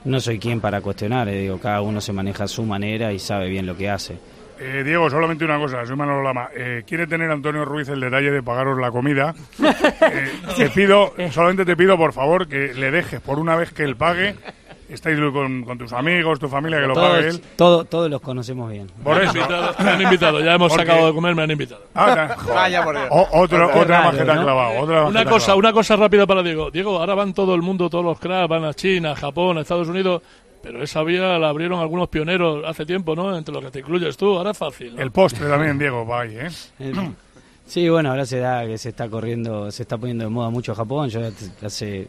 No 0.04 0.20
soy 0.20 0.38
quien 0.38 0.60
para 0.60 0.80
cuestionar, 0.80 1.28
eh, 1.28 1.40
digo, 1.42 1.58
cada 1.58 1.80
uno 1.80 2.00
se 2.00 2.12
maneja 2.12 2.44
a 2.44 2.48
su 2.48 2.64
manera 2.64 3.12
y 3.12 3.18
sabe 3.18 3.48
bien 3.48 3.66
lo 3.66 3.76
que 3.76 3.88
hace. 3.88 4.16
Eh, 4.64 4.82
Diego, 4.84 5.10
solamente 5.10 5.44
una 5.44 5.58
cosa, 5.58 5.84
soy 5.84 5.96
Manolo 5.96 6.22
Lama. 6.22 6.48
Eh, 6.54 6.84
¿Quiere 6.86 7.06
tener 7.08 7.30
Antonio 7.30 7.64
Ruiz 7.64 7.88
el 7.88 8.00
detalle 8.00 8.30
de 8.30 8.42
pagaros 8.42 8.78
la 8.78 8.90
comida? 8.90 9.34
Eh, 10.02 10.32
te 10.56 10.68
pido, 10.70 11.14
solamente 11.30 11.64
te 11.64 11.76
pido, 11.76 11.96
por 11.96 12.12
favor, 12.12 12.46
que 12.48 12.74
le 12.74 12.90
dejes 12.90 13.20
por 13.20 13.38
una 13.38 13.56
vez 13.56 13.72
que 13.72 13.82
él 13.84 13.96
pague. 13.96 14.34
Estáis 14.88 15.18
con, 15.32 15.64
con 15.64 15.78
tus 15.78 15.90
amigos, 15.94 16.38
tu 16.38 16.48
familia, 16.48 16.78
que 16.80 16.86
lo 16.86 16.94
pague 16.94 17.22
Todos, 17.22 17.34
él. 17.36 17.42
todo- 17.56 17.84
todos 17.86 18.10
los 18.10 18.20
conocemos 18.20 18.70
bien. 18.70 18.88
Por 19.02 19.22
eso. 19.22 19.32
Me 19.82 19.90
han 19.90 20.02
invitado, 20.02 20.40
ya 20.40 20.54
hemos 20.54 20.70
Porque- 20.70 20.84
sacado 20.86 21.06
de 21.06 21.14
comer, 21.14 21.34
me 21.34 21.42
han 21.44 21.50
invitado. 21.50 21.82
Ah. 21.94 22.36
Vaya 22.54 22.82
por 22.84 22.94
Dios. 22.96 23.06
O- 23.10 23.28
otro- 23.40 23.70
Qué 23.72 23.78
otra 23.78 24.02
más 24.02 24.10
que 24.16 24.24
te 24.24 24.34
¿no? 24.34 24.42
clavado. 24.42 24.80
Otra 24.80 25.04
Una 25.06 25.24
cosa, 25.24 25.46
clavado. 25.46 25.58
una 25.60 25.72
cosa 25.72 25.96
rápida 25.96 26.26
para 26.26 26.42
Diego. 26.42 26.70
Diego, 26.70 26.98
ahora 26.98 27.14
van 27.14 27.32
todo 27.32 27.54
el 27.54 27.62
mundo, 27.62 27.88
todos 27.88 28.04
los 28.04 28.18
cracks, 28.18 28.48
van 28.48 28.64
a 28.64 28.74
China, 28.74 29.14
Japón, 29.16 29.56
Estados 29.58 29.88
Unidos, 29.88 30.20
pero 30.62 30.82
esa 30.82 31.02
vía 31.02 31.38
la 31.38 31.48
abrieron 31.48 31.80
algunos 31.80 32.08
pioneros 32.08 32.64
hace 32.66 32.86
tiempo, 32.86 33.14
¿no? 33.16 33.36
Entre 33.36 33.52
los 33.52 33.64
que 33.64 33.70
te 33.70 33.78
incluyes 33.80 34.16
tú, 34.16 34.36
ahora 34.36 34.52
es 34.52 34.58
fácil. 34.58 34.94
¿no? 34.94 35.02
El 35.02 35.10
postre 35.10 35.48
también, 35.48 35.78
Diego, 35.78 36.06
va 36.06 36.22
ahí, 36.22 36.36
¿eh? 36.36 36.48
Eh, 36.78 36.92
Sí, 37.64 37.88
bueno, 37.88 38.10
ahora 38.10 38.26
se 38.26 38.38
da 38.38 38.66
que 38.66 38.76
se 38.76 38.90
está 38.90 39.08
corriendo, 39.08 39.70
se 39.70 39.82
está 39.82 39.96
poniendo 39.96 40.24
de 40.24 40.30
moda 40.30 40.50
mucho 40.50 40.74
Japón. 40.74 41.08
Yo 41.08 41.20
hace 41.64 42.08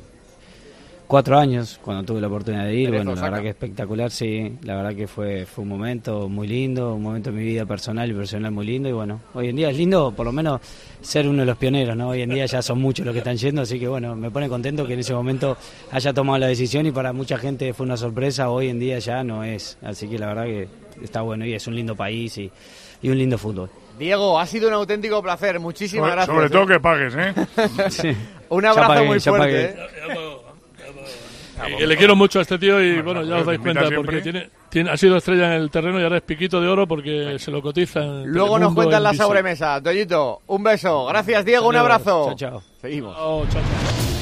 cuatro 1.13 1.37
años, 1.37 1.79
cuando 1.83 2.03
tuve 2.03 2.19
la 2.19 2.25
oportunidad 2.25 2.65
de 2.65 2.73
ir, 2.73 2.89
bueno, 2.89 3.13
la 3.13 3.21
verdad 3.21 3.41
que 3.43 3.49
espectacular, 3.49 4.09
sí, 4.09 4.51
la 4.63 4.77
verdad 4.77 4.95
que 4.95 5.05
fue, 5.05 5.45
fue 5.45 5.61
un 5.61 5.69
momento 5.69 6.27
muy 6.27 6.47
lindo, 6.47 6.95
un 6.95 7.03
momento 7.03 7.29
de 7.29 7.37
mi 7.37 7.43
vida 7.43 7.67
personal 7.67 8.09
y 8.09 8.15
personal 8.15 8.51
muy 8.51 8.65
lindo, 8.65 8.89
y 8.89 8.93
bueno, 8.93 9.21
hoy 9.35 9.49
en 9.49 9.55
día 9.55 9.69
es 9.69 9.77
lindo 9.77 10.11
por 10.11 10.25
lo 10.25 10.31
menos 10.31 10.59
ser 11.01 11.27
uno 11.27 11.41
de 11.41 11.45
los 11.45 11.55
pioneros, 11.59 11.95
¿no? 11.95 12.09
Hoy 12.09 12.23
en 12.23 12.31
día 12.31 12.47
ya 12.47 12.63
son 12.63 12.81
muchos 12.81 13.05
los 13.05 13.13
que 13.13 13.19
están 13.19 13.37
yendo, 13.37 13.61
así 13.61 13.79
que 13.79 13.87
bueno, 13.87 14.15
me 14.15 14.31
pone 14.31 14.49
contento 14.49 14.87
que 14.87 14.93
en 14.93 15.01
ese 15.01 15.13
momento 15.13 15.55
haya 15.91 16.11
tomado 16.15 16.39
la 16.39 16.47
decisión 16.47 16.87
y 16.87 16.91
para 16.91 17.13
mucha 17.13 17.37
gente 17.37 17.71
fue 17.75 17.85
una 17.85 17.95
sorpresa, 17.95 18.49
hoy 18.49 18.69
en 18.69 18.79
ddía 18.79 18.97
ya 18.97 19.23
no 19.23 19.43
es, 19.43 19.77
así 19.83 20.07
que 20.07 20.17
la 20.17 20.25
verdad 20.25 20.45
que 20.45 20.67
está 21.03 21.21
bueno 21.21 21.45
y 21.45 21.53
es 21.53 21.67
un 21.67 21.75
lindo 21.75 21.95
país 21.95 22.35
y, 22.39 22.49
y 23.03 23.09
un 23.09 23.19
lindo 23.19 23.37
fútbol. 23.37 23.69
Diego, 23.99 24.39
ha 24.39 24.47
sido 24.47 24.67
un 24.69 24.73
auténtico 24.73 25.21
placer. 25.21 25.59
Muchísimas 25.59 26.09
Sobre, 26.09 26.15
gracias. 26.15 26.35
sobre 26.35 26.47
¿eh? 26.47 26.49
todo 26.49 26.65
que 26.65 26.79
pagues, 26.79 27.13
¿eh? 27.15 27.33
Sí. 27.91 28.07
Un 28.49 28.63
Ya 28.63 28.71
abrazo 28.71 28.87
pagué, 28.87 29.05
muy 29.07 29.19
ya 29.19 29.31
fuerte. 29.31 29.75
pagué. 29.75 30.13
¿eh? 30.13 30.52
Y 31.71 31.77
que 31.77 31.87
le 31.87 31.97
quiero 31.97 32.15
mucho 32.15 32.39
a 32.39 32.41
este 32.41 32.57
tío 32.57 32.81
y 32.81 33.01
bueno, 33.01 33.23
ya 33.23 33.37
os 33.37 33.45
dais 33.45 33.59
cuenta 33.59 33.83
porque 33.95 34.21
tiene, 34.21 34.49
tiene, 34.69 34.89
ha 34.89 34.97
sido 34.97 35.17
estrella 35.17 35.55
en 35.55 35.61
el 35.61 35.69
terreno 35.69 35.99
y 35.99 36.03
ahora 36.03 36.17
es 36.17 36.23
piquito 36.23 36.59
de 36.59 36.67
oro 36.67 36.87
porque 36.87 37.37
se 37.37 37.51
lo 37.51 37.61
cotizan. 37.61 38.25
Luego 38.25 38.57
nos 38.57 38.73
cuentan 38.73 39.03
la 39.03 39.13
sobremesa. 39.13 39.81
Toyito, 39.81 40.41
un 40.47 40.63
beso. 40.63 41.05
Gracias, 41.05 41.45
Diego. 41.45 41.67
Un 41.67 41.75
abrazo. 41.75 42.33
Chao, 42.35 42.35
chao. 42.35 42.63
Seguimos. 42.81 43.15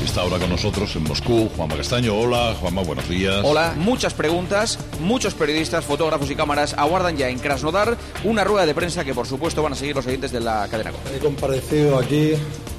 Está 0.04 0.22
ahora 0.22 0.40
con 0.40 0.50
nosotros 0.50 0.94
en 0.96 1.04
Moscú 1.04 1.48
Juanma 1.56 1.78
Castaño. 1.78 2.16
Hola, 2.16 2.54
Juanma, 2.60 2.82
buenos 2.82 3.08
días. 3.08 3.42
Hola, 3.44 3.74
muchas 3.78 4.14
preguntas, 4.14 4.78
muchos 5.00 5.34
periodistas, 5.34 5.86
fotógrafos 5.86 6.30
y 6.32 6.36
cámaras 6.36 6.74
aguardan 6.74 7.16
ya 7.16 7.30
en 7.30 7.40
Krasnodar 7.40 7.96
una 8.24 8.44
rueda 8.44 8.66
de 8.66 8.74
prensa 8.74 9.06
que 9.06 9.14
por 9.14 9.28
supuesto 9.28 9.64
van 9.64 9.74
a 9.74 9.76
seguir 9.76 9.96
los 9.96 10.06
oyentes 10.06 10.32
de 10.32 10.42
la 10.42 10.68
cadena. 10.70 10.92
He 11.16 11.20
comparecido 11.20 11.98
aquí 11.98 12.34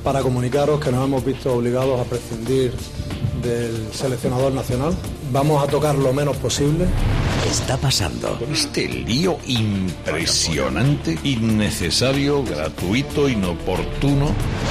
para 0.05 0.21
comunicaros 0.21 0.81
que 0.81 0.91
nos 0.91 1.05
hemos 1.05 1.25
visto 1.25 1.55
obligados 1.55 2.01
a 2.01 2.05
prescindir 2.05 2.73
del 3.43 3.93
seleccionador 3.93 4.53
nacional. 4.53 4.95
Vamos 5.33 5.63
a 5.63 5.67
tocar 5.67 5.95
lo 5.95 6.13
menos 6.13 6.37
posible. 6.37 6.87
está 7.51 7.77
pasando? 7.77 8.39
Con 8.39 8.53
este 8.53 8.89
lío 8.89 9.37
impresionante, 9.47 11.19
innecesario, 11.25 12.45
gratuito, 12.45 13.29
inoportuno. 13.29 14.31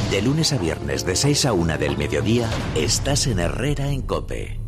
De 0.10 0.22
lunes 0.22 0.54
a 0.54 0.58
viernes 0.58 1.06
de 1.06 1.16
6 1.16 1.46
a 1.46 1.54
1 1.54 1.78
del 1.78 1.98
mediodía, 1.98 2.50
estás 2.76 3.28
en 3.28 3.40
Herrera 3.40 3.90
en 3.90 4.02
Cope. 4.02 4.61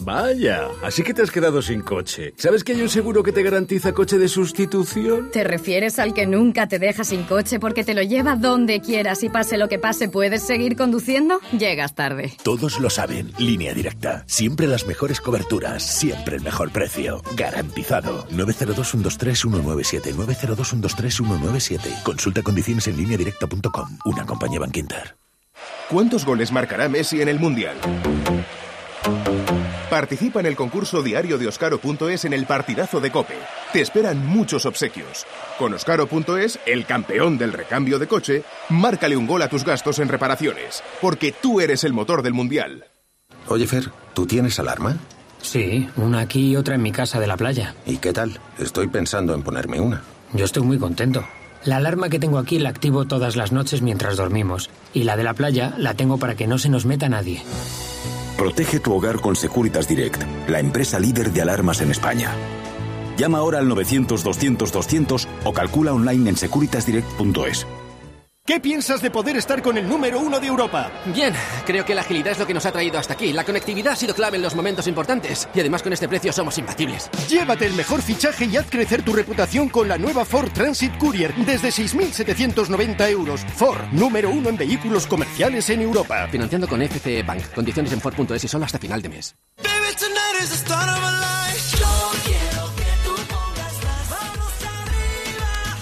Vaya, 0.00 0.68
así 0.82 1.02
que 1.02 1.12
te 1.12 1.22
has 1.22 1.30
quedado 1.30 1.60
sin 1.60 1.82
coche. 1.82 2.32
¿Sabes 2.36 2.64
que 2.64 2.72
hay 2.72 2.80
un 2.80 2.88
seguro 2.88 3.22
que 3.22 3.32
te 3.32 3.42
garantiza 3.42 3.92
coche 3.92 4.18
de 4.18 4.28
sustitución? 4.28 5.30
¿Te 5.30 5.44
refieres 5.44 5.98
al 5.98 6.14
que 6.14 6.26
nunca 6.26 6.68
te 6.68 6.78
deja 6.78 7.04
sin 7.04 7.24
coche 7.24 7.60
porque 7.60 7.84
te 7.84 7.92
lo 7.92 8.02
lleva 8.02 8.36
donde 8.36 8.80
quieras 8.80 9.22
y 9.22 9.28
pase 9.28 9.58
lo 9.58 9.68
que 9.68 9.78
pase 9.78 10.08
puedes 10.08 10.42
seguir 10.42 10.76
conduciendo? 10.76 11.38
Llegas 11.56 11.94
tarde. 11.94 12.32
Todos 12.42 12.80
lo 12.80 12.88
saben. 12.88 13.32
Línea 13.38 13.74
directa. 13.74 14.24
Siempre 14.26 14.66
las 14.66 14.86
mejores 14.86 15.20
coberturas. 15.20 15.82
Siempre 15.82 16.36
el 16.36 16.42
mejor 16.42 16.70
precio. 16.70 17.22
Garantizado. 17.36 18.26
902-123-197. 18.28 20.14
902-123-197. 20.14 22.02
Consulta 22.02 22.42
condiciones 22.42 22.88
en 22.88 22.96
línea 22.96 23.18
directa.com. 23.18 23.98
Una 24.06 24.24
compañía 24.24 24.60
Banquinter. 24.60 25.16
¿Cuántos 25.90 26.24
goles 26.24 26.52
marcará 26.52 26.88
Messi 26.88 27.20
en 27.20 27.28
el 27.28 27.38
Mundial? 27.38 27.76
Participa 29.90 30.38
en 30.38 30.46
el 30.46 30.54
concurso 30.54 31.02
diario 31.02 31.36
de 31.36 31.48
Oscaro.es 31.48 32.24
en 32.24 32.32
el 32.32 32.46
partidazo 32.46 33.00
de 33.00 33.10
Cope. 33.10 33.34
Te 33.72 33.80
esperan 33.80 34.24
muchos 34.24 34.64
obsequios. 34.64 35.26
Con 35.58 35.74
Oscaro.es, 35.74 36.60
el 36.64 36.86
campeón 36.86 37.38
del 37.38 37.52
recambio 37.52 37.98
de 37.98 38.06
coche, 38.06 38.44
márcale 38.68 39.16
un 39.16 39.26
gol 39.26 39.42
a 39.42 39.48
tus 39.48 39.64
gastos 39.64 39.98
en 39.98 40.08
reparaciones, 40.08 40.82
porque 41.00 41.32
tú 41.32 41.60
eres 41.60 41.82
el 41.82 41.92
motor 41.92 42.22
del 42.22 42.34
Mundial. 42.34 42.86
Oye, 43.48 43.66
Fer, 43.66 43.90
¿tú 44.14 44.26
tienes 44.26 44.60
alarma? 44.60 44.96
Sí, 45.42 45.88
una 45.96 46.20
aquí 46.20 46.52
y 46.52 46.56
otra 46.56 46.76
en 46.76 46.82
mi 46.82 46.92
casa 46.92 47.18
de 47.18 47.26
la 47.26 47.36
playa. 47.36 47.74
¿Y 47.84 47.96
qué 47.96 48.12
tal? 48.12 48.38
Estoy 48.58 48.86
pensando 48.86 49.34
en 49.34 49.42
ponerme 49.42 49.80
una. 49.80 50.02
Yo 50.34 50.44
estoy 50.44 50.62
muy 50.62 50.78
contento. 50.78 51.26
La 51.64 51.76
alarma 51.76 52.08
que 52.08 52.18
tengo 52.18 52.38
aquí 52.38 52.58
la 52.58 52.68
activo 52.68 53.06
todas 53.06 53.36
las 53.36 53.50
noches 53.50 53.82
mientras 53.82 54.16
dormimos. 54.16 54.70
Y 54.94 55.02
la 55.02 55.16
de 55.16 55.24
la 55.24 55.34
playa 55.34 55.74
la 55.78 55.94
tengo 55.94 56.18
para 56.18 56.36
que 56.36 56.46
no 56.46 56.58
se 56.58 56.68
nos 56.68 56.86
meta 56.86 57.08
nadie. 57.08 57.42
Protege 58.40 58.80
tu 58.80 58.94
hogar 58.94 59.20
con 59.20 59.36
Securitas 59.36 59.86
Direct, 59.86 60.22
la 60.48 60.60
empresa 60.60 60.98
líder 60.98 61.30
de 61.30 61.42
alarmas 61.42 61.82
en 61.82 61.90
España. 61.90 62.32
Llama 63.18 63.36
ahora 63.36 63.58
al 63.58 63.68
900-200-200 63.68 65.26
o 65.44 65.52
calcula 65.52 65.92
online 65.92 66.30
en 66.30 66.36
securitasdirect.es. 66.38 67.66
¿Qué 68.50 68.58
piensas 68.58 69.00
de 69.00 69.12
poder 69.12 69.36
estar 69.36 69.62
con 69.62 69.78
el 69.78 69.88
número 69.88 70.18
uno 70.18 70.40
de 70.40 70.48
Europa? 70.48 70.90
Bien, 71.14 71.32
creo 71.66 71.84
que 71.84 71.94
la 71.94 72.00
agilidad 72.00 72.32
es 72.32 72.38
lo 72.40 72.48
que 72.48 72.52
nos 72.52 72.66
ha 72.66 72.72
traído 72.72 72.98
hasta 72.98 73.14
aquí. 73.14 73.32
La 73.32 73.44
conectividad 73.44 73.92
ha 73.92 73.96
sido 73.96 74.12
clave 74.12 74.38
en 74.38 74.42
los 74.42 74.56
momentos 74.56 74.88
importantes. 74.88 75.48
Y 75.54 75.60
además 75.60 75.84
con 75.84 75.92
este 75.92 76.08
precio 76.08 76.32
somos 76.32 76.58
imbatibles. 76.58 77.08
Llévate 77.28 77.66
el 77.66 77.74
mejor 77.74 78.02
fichaje 78.02 78.46
y 78.46 78.56
haz 78.56 78.68
crecer 78.68 79.04
tu 79.04 79.12
reputación 79.12 79.68
con 79.68 79.86
la 79.86 79.98
nueva 79.98 80.24
Ford 80.24 80.50
Transit 80.50 80.98
Courier 80.98 81.32
desde 81.46 81.68
6.790 81.68 83.08
euros. 83.10 83.40
Ford, 83.54 83.84
número 83.92 84.30
uno 84.30 84.48
en 84.48 84.56
vehículos 84.56 85.06
comerciales 85.06 85.70
en 85.70 85.82
Europa. 85.82 86.26
Financiando 86.26 86.66
con 86.66 86.82
FCE 86.82 87.22
Bank. 87.22 87.54
Condiciones 87.54 87.92
en 87.92 88.00
Ford.es 88.00 88.42
y 88.42 88.48
solo 88.48 88.64
hasta 88.64 88.80
final 88.80 89.00
de 89.00 89.10
mes. 89.10 89.36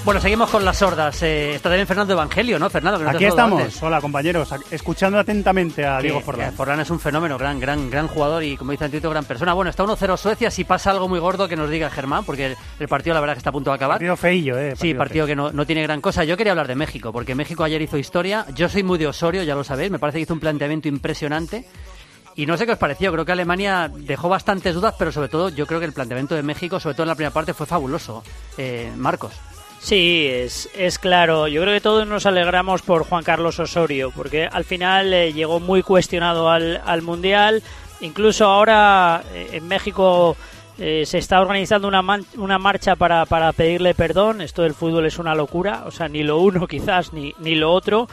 Bueno, 0.09 0.22
seguimos 0.22 0.48
con 0.48 0.64
las 0.64 0.78
sordas. 0.78 1.22
Eh, 1.22 1.56
está 1.56 1.68
también 1.68 1.86
Fernando 1.86 2.14
Evangelio, 2.14 2.59
¿no? 2.59 2.70
Fernando, 2.70 2.98
que 2.98 3.04
no 3.04 3.11
te 3.11 3.16
Aquí 3.18 3.26
estamos, 3.26 3.61
antes. 3.61 3.82
hola 3.82 4.00
compañeros, 4.00 4.48
escuchando 4.70 5.18
atentamente 5.18 5.84
a 5.84 5.98
Que- 5.98 6.04
Diego 6.04 6.22
Forlán. 6.22 6.54
Forlán 6.54 6.80
es 6.80 6.88
un 6.88 6.98
fenómeno, 6.98 7.36
gran, 7.36 7.61
gran, 7.61 7.90
gran 7.90 8.09
jugador 8.09 8.42
y 8.42 8.56
como 8.56 8.70
dice 8.72 8.86
Antito, 8.86 9.11
gran 9.11 9.26
persona. 9.26 9.52
Bueno, 9.52 9.68
está 9.68 9.84
1-0 9.84 10.16
Suecia, 10.16 10.50
si 10.50 10.64
pasa 10.64 10.92
algo 10.92 11.09
muy 11.09 11.18
gordo 11.18 11.46
que 11.46 11.56
nos 11.56 11.68
diga 11.68 11.90
Germán, 11.90 12.24
porque 12.24 12.46
el, 12.46 12.56
el 12.80 12.88
partido 12.88 13.12
la 13.12 13.20
verdad 13.20 13.34
que 13.34 13.40
está 13.40 13.50
a 13.50 13.52
punto 13.52 13.68
de 13.70 13.76
acabar. 13.76 13.96
Partido 13.98 14.16
feillo, 14.16 14.59
eh. 14.59 14.74
Sí, 14.76 14.94
partido 14.94 15.26
que 15.26 15.36
no, 15.36 15.52
no 15.52 15.66
tiene 15.66 15.82
gran 15.82 16.00
cosa. 16.00 16.24
Yo 16.24 16.38
quería 16.38 16.52
hablar 16.52 16.68
de 16.68 16.74
México, 16.76 17.12
porque 17.12 17.34
México 17.34 17.62
ayer 17.62 17.82
hizo 17.82 17.98
historia. 17.98 18.46
Yo 18.54 18.70
soy 18.70 18.82
muy 18.84 18.96
de 18.96 19.09
Osorio, 19.09 19.42
ya 19.42 19.54
lo 19.54 19.62
sabéis. 19.62 19.90
Me 19.90 19.98
parece 19.98 20.16
que 20.16 20.22
hizo 20.22 20.32
un 20.32 20.40
planteamiento 20.40 20.88
impresionante. 20.88 21.66
Y 22.34 22.46
no 22.46 22.56
sé 22.56 22.64
qué 22.64 22.72
os 22.72 22.78
pareció. 22.78 23.12
Creo 23.12 23.26
que 23.26 23.32
Alemania 23.32 23.90
dejó 23.94 24.30
bastantes 24.30 24.74
dudas, 24.74 24.94
pero 24.98 25.12
sobre 25.12 25.28
todo 25.28 25.50
yo 25.50 25.66
creo 25.66 25.80
que 25.80 25.86
el 25.86 25.92
planteamiento 25.92 26.34
de 26.34 26.42
México, 26.42 26.80
sobre 26.80 26.94
todo 26.94 27.02
en 27.02 27.09
la 27.09 27.14
primera 27.14 27.34
parte, 27.34 27.52
fue 27.52 27.66
fabuloso. 27.66 28.24
Eh, 28.56 28.90
Marcos. 28.96 29.34
Sí, 29.81 30.26
es, 30.29 30.68
es 30.76 30.99
claro. 30.99 31.47
Yo 31.49 31.62
creo 31.62 31.72
que 31.74 31.81
todos 31.81 32.07
nos 32.07 32.26
alegramos 32.26 32.83
por 32.83 33.05
Juan 33.05 33.24
Carlos 33.24 33.59
Osorio, 33.61 34.11
porque 34.14 34.47
al 34.51 34.64
final 34.64 35.12
eh, 35.14 35.33
llegó 35.33 35.61
muy 35.61 35.83
cuestionado 35.83 36.51
al, 36.51 36.81
al 36.85 37.03
Mundial. 37.03 37.62
Incluso 38.01 38.45
ahora 38.47 39.22
eh, 39.33 39.51
en 39.53 39.66
México 39.68 40.37
eh, 40.79 41.05
se 41.07 41.18
está 41.18 41.41
organizando 41.41 41.87
una, 41.89 42.03
man- 42.03 42.26
una 42.37 42.59
marcha 42.59 42.97
para, 42.97 43.24
para 43.26 43.53
pedirle 43.53 43.95
perdón. 43.95 44.41
Esto 44.41 44.62
del 44.62 44.74
fútbol 44.74 45.07
es 45.07 45.18
una 45.18 45.35
locura, 45.35 45.85
o 45.87 45.91
sea, 45.91 46.09
ni 46.09 46.22
lo 46.22 46.39
uno 46.39 46.66
quizás, 46.68 47.12
ni, 47.12 47.33
ni 47.39 47.55
lo 47.55 47.72
otro. 47.72 48.09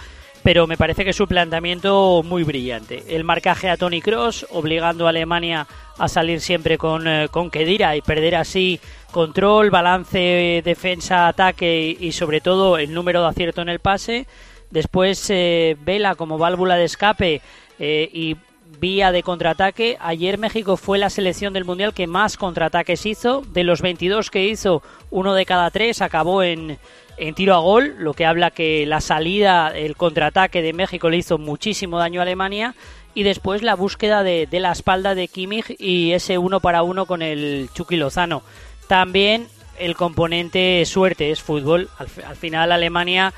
Pero 0.46 0.68
me 0.68 0.78
parece 0.78 1.04
que 1.04 1.10
es 1.10 1.16
su 1.16 1.26
planteamiento 1.26 2.22
muy 2.24 2.44
brillante. 2.44 3.04
El 3.08 3.24
marcaje 3.24 3.68
a 3.68 3.78
Tony 3.78 4.00
Cross, 4.00 4.46
obligando 4.52 5.08
a 5.08 5.10
Alemania 5.10 5.66
a 5.98 6.08
salir 6.08 6.40
siempre 6.40 6.78
con, 6.78 7.08
eh, 7.08 7.30
con 7.32 7.50
Kedira 7.50 7.96
y 7.96 8.04
perder 8.04 8.36
así 8.36 8.80
control, 9.10 9.72
balance, 9.72 10.62
defensa, 10.64 11.28
ataque 11.28 11.98
y 12.00 12.12
sobre 12.12 12.42
todo 12.42 12.78
el 12.78 12.94
número 12.94 13.24
de 13.24 13.30
acierto 13.30 13.64
en 13.64 13.70
el 13.70 13.80
pase. 13.80 14.28
Después 14.70 15.28
eh, 15.32 15.78
Vela 15.84 16.14
como 16.14 16.38
válvula 16.38 16.76
de 16.76 16.86
escape 16.86 17.42
eh, 17.80 18.08
y 18.14 18.36
vía 18.80 19.12
de 19.12 19.24
contraataque. 19.24 19.98
Ayer 20.00 20.38
México 20.38 20.78
fue 20.78 21.00
la 21.00 21.10
selección 21.10 21.54
del 21.54 21.66
Mundial 21.66 21.96
que 21.96 22.06
más 22.06 22.38
contraataques 22.38 23.08
hizo. 23.08 23.42
De 23.42 23.64
los 23.64 23.82
22 23.82 24.30
que 24.30 24.46
hizo, 24.46 24.84
uno 25.10 25.34
de 25.34 25.48
cada 25.48 25.72
tres 25.72 26.04
acabó 26.04 26.44
en, 26.44 26.78
en 27.18 27.34
tiro 27.36 27.56
a 27.56 27.60
gol, 27.60 27.96
lo 27.98 28.14
que 28.14 28.26
habla 28.26 28.52
que 28.52 28.86
la 28.86 29.02
salida, 29.02 29.70
el 29.70 29.96
contraataque 29.96 30.62
de 30.62 30.74
México 30.74 31.10
le 31.10 31.18
hizo 31.18 31.38
muchísimo 31.38 31.98
daño 32.00 32.20
a 32.20 32.24
Alemania. 32.24 32.76
Y 33.14 33.24
después 33.24 33.62
la 33.64 33.76
búsqueda 33.76 34.24
de, 34.24 34.46
de 34.46 34.60
la 34.60 34.74
espalda 34.74 35.16
de 35.16 35.30
Kimmich 35.30 35.76
y 35.80 36.12
ese 36.12 36.38
uno 36.38 36.60
para 36.60 36.84
uno 36.84 37.06
con 37.06 37.22
el 37.22 37.70
Chucky 37.74 37.96
Lozano. 37.96 38.44
También 38.88 39.48
el 39.80 39.96
componente 39.96 40.84
suerte 40.86 41.32
es 41.32 41.42
fútbol. 41.42 41.90
Al, 41.98 42.10
fi- 42.10 42.22
al 42.24 42.36
final 42.36 42.74
Alemania 42.74 43.34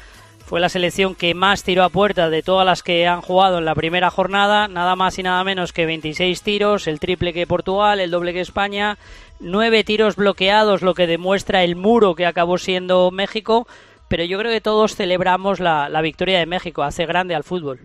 fue 0.47 0.61
la 0.61 0.69
selección 0.69 1.13
que 1.13 1.33
más 1.33 1.63
tiró 1.63 1.83
a 1.83 1.89
puerta 1.89 2.29
de 2.29 2.41
todas 2.41 2.65
las 2.65 2.81
que 2.81 3.05
han 3.05 3.19
jugado 3.19 3.57
en 3.57 3.65
la 3.65 3.75
primera 3.75 4.09
jornada, 4.09 4.69
nada 4.69 4.95
más 4.95 5.19
y 5.19 5.23
nada 5.23 5.43
menos 5.43 5.73
que 5.73 5.85
26 5.85 6.41
tiros, 6.41 6.87
el 6.87 7.01
triple 7.01 7.33
que 7.33 7.45
Portugal, 7.45 7.99
el 7.99 8.11
doble 8.11 8.31
que 8.31 8.39
España, 8.39 8.97
nueve 9.41 9.83
tiros 9.83 10.15
bloqueados, 10.15 10.83
lo 10.83 10.93
que 10.93 11.05
demuestra 11.05 11.65
el 11.65 11.75
muro 11.75 12.15
que 12.15 12.25
acabó 12.25 12.57
siendo 12.57 13.11
México, 13.11 13.67
pero 14.07 14.23
yo 14.23 14.39
creo 14.39 14.49
que 14.53 14.61
todos 14.61 14.95
celebramos 14.95 15.59
la, 15.59 15.89
la 15.89 16.01
victoria 16.01 16.39
de 16.39 16.45
México, 16.45 16.81
hace 16.81 17.05
grande 17.05 17.35
al 17.35 17.43
fútbol. 17.43 17.81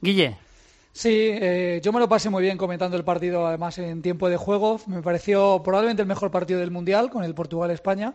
Guille. 0.00 0.36
Sí, 0.92 1.10
eh, 1.12 1.80
yo 1.82 1.92
me 1.92 1.98
lo 1.98 2.08
pasé 2.08 2.30
muy 2.30 2.44
bien 2.44 2.56
comentando 2.56 2.96
el 2.96 3.02
partido, 3.02 3.48
además 3.48 3.78
en 3.78 4.00
tiempo 4.00 4.28
de 4.28 4.36
juego. 4.36 4.80
Me 4.86 5.02
pareció 5.02 5.60
probablemente 5.64 6.02
el 6.02 6.08
mejor 6.08 6.30
partido 6.30 6.60
del 6.60 6.70
Mundial 6.70 7.10
con 7.10 7.24
el 7.24 7.34
Portugal-España. 7.34 8.14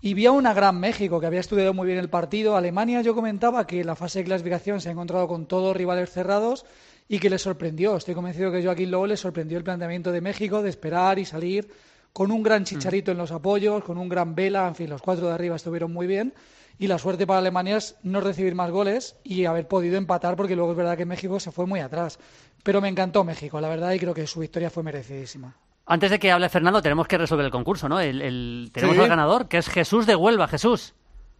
Y 0.00 0.14
vi 0.14 0.26
a 0.26 0.32
una 0.32 0.52
gran 0.52 0.78
México 0.78 1.20
que 1.20 1.26
había 1.26 1.40
estudiado 1.40 1.72
muy 1.72 1.86
bien 1.86 1.98
el 1.98 2.10
partido. 2.10 2.56
Alemania, 2.56 3.00
yo 3.02 3.14
comentaba 3.14 3.66
que 3.66 3.82
la 3.82 3.96
fase 3.96 4.20
de 4.20 4.26
clasificación 4.26 4.80
se 4.80 4.88
ha 4.88 4.92
encontrado 4.92 5.26
con 5.26 5.46
todos 5.46 5.76
rivales 5.76 6.10
cerrados 6.10 6.66
y 7.08 7.18
que 7.18 7.30
le 7.30 7.38
sorprendió. 7.38 7.96
Estoy 7.96 8.14
convencido 8.14 8.52
que 8.52 8.62
Joaquín 8.62 8.90
Lobo 8.90 9.06
le 9.06 9.16
sorprendió 9.16 9.58
el 9.58 9.64
planteamiento 9.64 10.12
de 10.12 10.20
México 10.20 10.62
de 10.62 10.70
esperar 10.70 11.18
y 11.18 11.24
salir 11.24 11.68
con 12.12 12.30
un 12.30 12.42
gran 12.42 12.64
chicharito 12.64 13.10
en 13.10 13.18
los 13.18 13.32
apoyos, 13.32 13.84
con 13.84 13.98
un 13.98 14.08
gran 14.08 14.34
vela. 14.34 14.68
En 14.68 14.74
fin, 14.74 14.90
los 14.90 15.02
cuatro 15.02 15.28
de 15.28 15.34
arriba 15.34 15.56
estuvieron 15.56 15.92
muy 15.92 16.06
bien. 16.06 16.34
Y 16.78 16.88
la 16.88 16.98
suerte 16.98 17.26
para 17.26 17.38
Alemania 17.38 17.78
es 17.78 17.96
no 18.02 18.20
recibir 18.20 18.54
más 18.54 18.70
goles 18.70 19.16
y 19.24 19.46
haber 19.46 19.66
podido 19.66 19.96
empatar, 19.96 20.36
porque 20.36 20.56
luego 20.56 20.72
es 20.72 20.76
verdad 20.76 20.96
que 20.96 21.06
México 21.06 21.40
se 21.40 21.50
fue 21.50 21.66
muy 21.66 21.80
atrás. 21.80 22.18
Pero 22.62 22.82
me 22.82 22.88
encantó 22.88 23.24
México, 23.24 23.60
la 23.60 23.68
verdad, 23.68 23.92
y 23.92 23.98
creo 23.98 24.12
que 24.12 24.26
su 24.26 24.40
victoria 24.40 24.68
fue 24.68 24.82
merecidísima. 24.82 25.56
Antes 25.86 26.10
de 26.10 26.18
que 26.18 26.32
hable 26.32 26.48
Fernando, 26.48 26.82
tenemos 26.82 27.06
que 27.06 27.16
resolver 27.16 27.46
el 27.46 27.52
concurso, 27.52 27.88
¿no? 27.88 28.00
El, 28.00 28.20
el- 28.20 28.70
tenemos 28.72 28.96
Sí. 28.96 29.02
al 29.02 29.08
ganador, 29.08 29.48
que 29.48 29.58
es 29.58 29.68
Jesús 29.68 30.06
de 30.06 30.16
Huelva. 30.16 30.48
Jesús, 30.48 30.94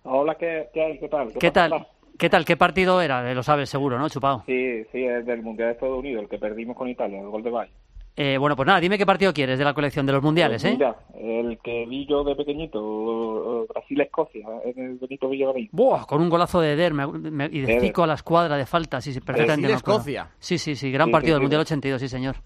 Hola, 0.05 0.36
¿qué, 0.36 0.68
qué? 0.72 0.99
¿Qué 1.01 1.09
tal? 1.09 1.32
¿qué 1.38 1.51
pasa? 1.51 1.68
tal? 1.68 1.86
¿Qué 2.16 2.30
tal? 2.30 2.44
¿Qué 2.44 2.57
partido 2.57 3.01
era? 3.03 3.28
Eh, 3.28 3.34
Lo 3.34 3.42
sabes 3.42 3.68
seguro, 3.68 3.99
¿no, 3.99 4.09
Chupao? 4.09 4.44
Sí, 4.47 4.84
sí, 4.92 5.05
es 5.05 5.26
del 5.26 5.42
Mundial 5.42 5.68
de 5.70 5.72
Estados 5.74 5.99
Unidos, 5.99 6.22
el 6.22 6.28
que 6.28 6.38
perdimos 6.38 6.76
con 6.76 6.88
Italia, 6.88 7.20
el 7.20 7.26
gol 7.28 7.42
de 7.42 7.51
Valle. 7.51 7.72
Eh, 8.18 8.38
bueno, 8.38 8.55
pues 8.57 8.66
nada, 8.66 8.80
dime 8.80 8.97
qué 8.97 9.05
partido 9.05 9.34
quieres 9.34 9.59
de 9.59 9.64
la 9.64 9.74
colección 9.74 10.07
de 10.07 10.12
los 10.12 10.22
mundiales, 10.22 10.64
¿eh? 10.64 10.70
Mira, 10.70 10.97
el 11.18 11.59
que 11.62 11.84
vi 11.86 12.07
yo 12.07 12.22
de 12.24 12.34
pequeñito, 12.34 13.64
eh, 13.64 13.66
Brasil-Escocia, 13.68 14.47
en 14.64 14.82
el 14.84 14.94
Benito 14.94 15.28
Villamarín. 15.28 15.68
Buah, 15.72 16.07
con 16.07 16.22
un 16.22 16.30
golazo 16.30 16.61
de 16.61 16.72
Eder 16.72 16.94
me- 16.94 17.07
me- 17.09 17.44
y 17.47 17.61
de 17.61 17.72
Eder. 17.72 17.80
Zico 17.82 18.05
a 18.05 18.07
la 18.07 18.14
escuadra 18.14 18.57
de 18.57 18.64
falta, 18.64 19.01
sí, 19.03 19.12
sí, 19.12 19.20
perfectamente. 19.20 19.66
Brasil-Escocia. 19.68 20.30
Sí, 20.38 20.57
sí, 20.57 20.76
sí, 20.76 20.90
gran 20.92 21.09
Sí, 21.09 21.12
partido 21.12 21.30
sí, 21.32 21.34
del 21.34 21.40
sí. 21.40 21.44
Mundial 21.44 21.61
82, 21.62 22.01
sí, 22.01 22.09
señor. 22.09 22.36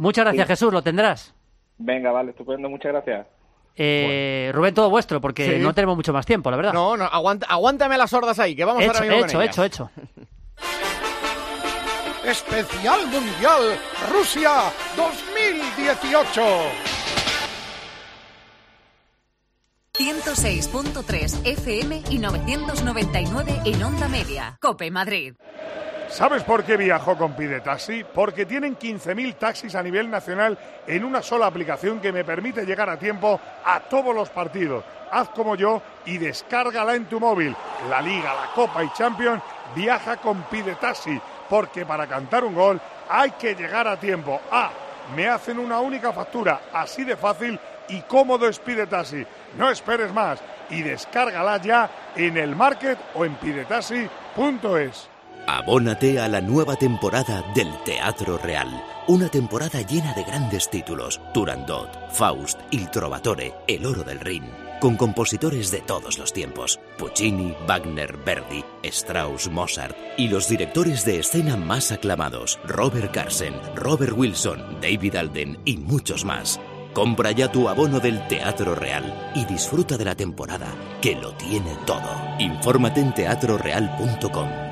Muchas 0.00 0.24
gracias, 0.24 0.46
Sí. 0.46 0.52
Jesús, 0.52 0.72
lo 0.72 0.82
tendrás. 0.82 1.34
Venga, 1.76 2.10
vale, 2.10 2.30
estupendo, 2.30 2.68
muchas 2.70 2.92
gracias. 2.92 3.26
Eh, 3.76 4.50
Rubén, 4.54 4.74
todo 4.74 4.88
vuestro, 4.90 5.20
porque 5.20 5.56
Sí. 5.56 5.62
no 5.62 5.74
tenemos 5.74 5.94
mucho 5.96 6.12
más 6.12 6.24
tiempo, 6.26 6.50
la 6.50 6.56
verdad. 6.56 6.72
No, 6.72 6.96
no, 6.96 7.04
aguanta- 7.04 7.46
aguántame 7.48 7.96
las 7.98 8.10
sordas 8.10 8.38
ahí, 8.38 8.56
que 8.56 8.64
vamos 8.64 8.82
hecho, 8.82 8.92
ahora 8.92 9.00
mismo 9.02 9.16
hecho, 9.26 9.32
con 9.34 9.42
ellas. 9.42 9.58
hecho, 9.58 9.64
hecho. 9.64 9.90
Especial 12.24 13.06
Mundial 13.08 13.78
Rusia 14.12 14.50
2018. 14.96 16.42
106.3 19.92 21.40
FM 21.44 22.02
y 22.10 22.18
999 22.18 23.60
en 23.66 23.82
onda 23.82 24.08
media. 24.08 24.56
Cope 24.60 24.90
Madrid. 24.90 25.34
¿Sabes 26.10 26.42
por 26.42 26.64
qué 26.64 26.76
viajo 26.76 27.16
con 27.16 27.34
Pide 27.34 27.60
Taxi? 27.60 28.04
Porque 28.04 28.44
tienen 28.44 28.76
15.000 28.76 29.36
taxis 29.36 29.76
a 29.76 29.82
nivel 29.82 30.10
nacional 30.10 30.58
en 30.84 31.04
una 31.04 31.22
sola 31.22 31.46
aplicación 31.46 32.00
que 32.00 32.12
me 32.12 32.24
permite 32.24 32.66
llegar 32.66 32.90
a 32.90 32.98
tiempo 32.98 33.40
a 33.64 33.78
todos 33.80 34.12
los 34.12 34.28
partidos. 34.28 34.84
Haz 35.12 35.28
como 35.28 35.54
yo 35.54 35.80
y 36.06 36.18
descárgala 36.18 36.96
en 36.96 37.06
tu 37.06 37.20
móvil. 37.20 37.54
La 37.88 38.02
Liga, 38.02 38.34
la 38.34 38.50
Copa 38.54 38.82
y 38.82 38.90
Champions 38.92 39.40
viaja 39.74 40.16
con 40.16 40.42
Pide 40.42 40.74
Taxi, 40.74 41.18
porque 41.48 41.86
para 41.86 42.08
cantar 42.08 42.42
un 42.42 42.56
gol 42.56 42.80
hay 43.08 43.30
que 43.32 43.54
llegar 43.54 43.86
a 43.86 43.98
tiempo. 43.98 44.40
Ah, 44.50 44.70
me 45.14 45.28
hacen 45.28 45.60
una 45.60 45.78
única 45.78 46.12
factura, 46.12 46.62
así 46.72 47.04
de 47.04 47.16
fácil 47.16 47.58
y 47.88 48.00
cómodo 48.02 48.48
es 48.48 48.58
Pide 48.58 48.88
Taxi. 48.88 49.24
No 49.56 49.70
esperes 49.70 50.12
más 50.12 50.40
y 50.70 50.82
descárgala 50.82 51.58
ya 51.58 51.88
en 52.16 52.36
el 52.36 52.56
market 52.56 52.98
o 53.14 53.24
en 53.24 53.36
pidetaxi.es. 53.36 55.09
Abónate 55.46 56.20
a 56.20 56.28
la 56.28 56.40
nueva 56.40 56.76
temporada 56.76 57.44
del 57.54 57.68
Teatro 57.84 58.38
Real. 58.38 58.68
Una 59.08 59.28
temporada 59.28 59.80
llena 59.82 60.12
de 60.14 60.22
grandes 60.22 60.68
títulos: 60.70 61.20
Turandot, 61.34 61.88
Faust, 62.12 62.60
Il 62.70 62.90
Trovatore, 62.90 63.54
El 63.66 63.86
Oro 63.86 64.04
del 64.04 64.20
Rin. 64.20 64.44
Con 64.80 64.96
compositores 64.96 65.70
de 65.70 65.80
todos 65.80 66.18
los 66.18 66.32
tiempos: 66.32 66.78
Puccini, 66.98 67.54
Wagner, 67.66 68.16
Verdi, 68.18 68.64
Strauss, 68.84 69.48
Mozart. 69.48 69.96
Y 70.16 70.28
los 70.28 70.48
directores 70.48 71.04
de 71.04 71.18
escena 71.18 71.56
más 71.56 71.90
aclamados: 71.90 72.58
Robert 72.64 73.12
Carsen, 73.12 73.54
Robert 73.74 74.12
Wilson, 74.16 74.78
David 74.80 75.16
Alden 75.16 75.58
y 75.64 75.78
muchos 75.78 76.24
más. 76.24 76.60
Compra 76.92 77.32
ya 77.32 77.50
tu 77.50 77.68
abono 77.68 77.98
del 77.98 78.26
Teatro 78.28 78.74
Real 78.74 79.32
y 79.34 79.44
disfruta 79.46 79.96
de 79.96 80.04
la 80.04 80.14
temporada, 80.14 80.68
que 81.00 81.14
lo 81.16 81.32
tiene 81.34 81.76
todo. 81.86 82.10
Infórmate 82.38 83.00
en 83.00 83.14
teatroreal.com. 83.14 84.69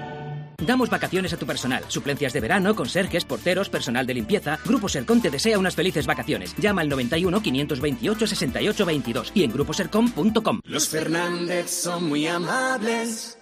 Damos 0.67 0.91
vacaciones 0.91 1.33
a 1.33 1.37
tu 1.37 1.47
personal, 1.47 1.85
suplencias 1.87 2.33
de 2.33 2.41
verano, 2.41 2.75
conserjes, 2.75 3.25
porteros, 3.25 3.69
personal 3.69 4.07
de 4.07 4.15
limpieza. 4.15 4.59
Grupo 4.65 4.89
Sercom 4.89 5.21
te 5.21 5.31
desea 5.31 5.57
unas 5.57 5.77
felices 5.77 6.05
vacaciones. 6.05 6.53
Llama 6.57 6.81
al 6.81 6.89
91 6.89 7.41
528 7.41 8.27
68 8.27 8.87
22 8.87 9.33
y 9.35 9.45
en 9.45 9.53
gruposercom.com. 9.53 10.61
Los 10.65 10.89
Fernández 10.89 11.71
son 11.71 12.09
muy 12.09 12.27
amables. 12.27 13.39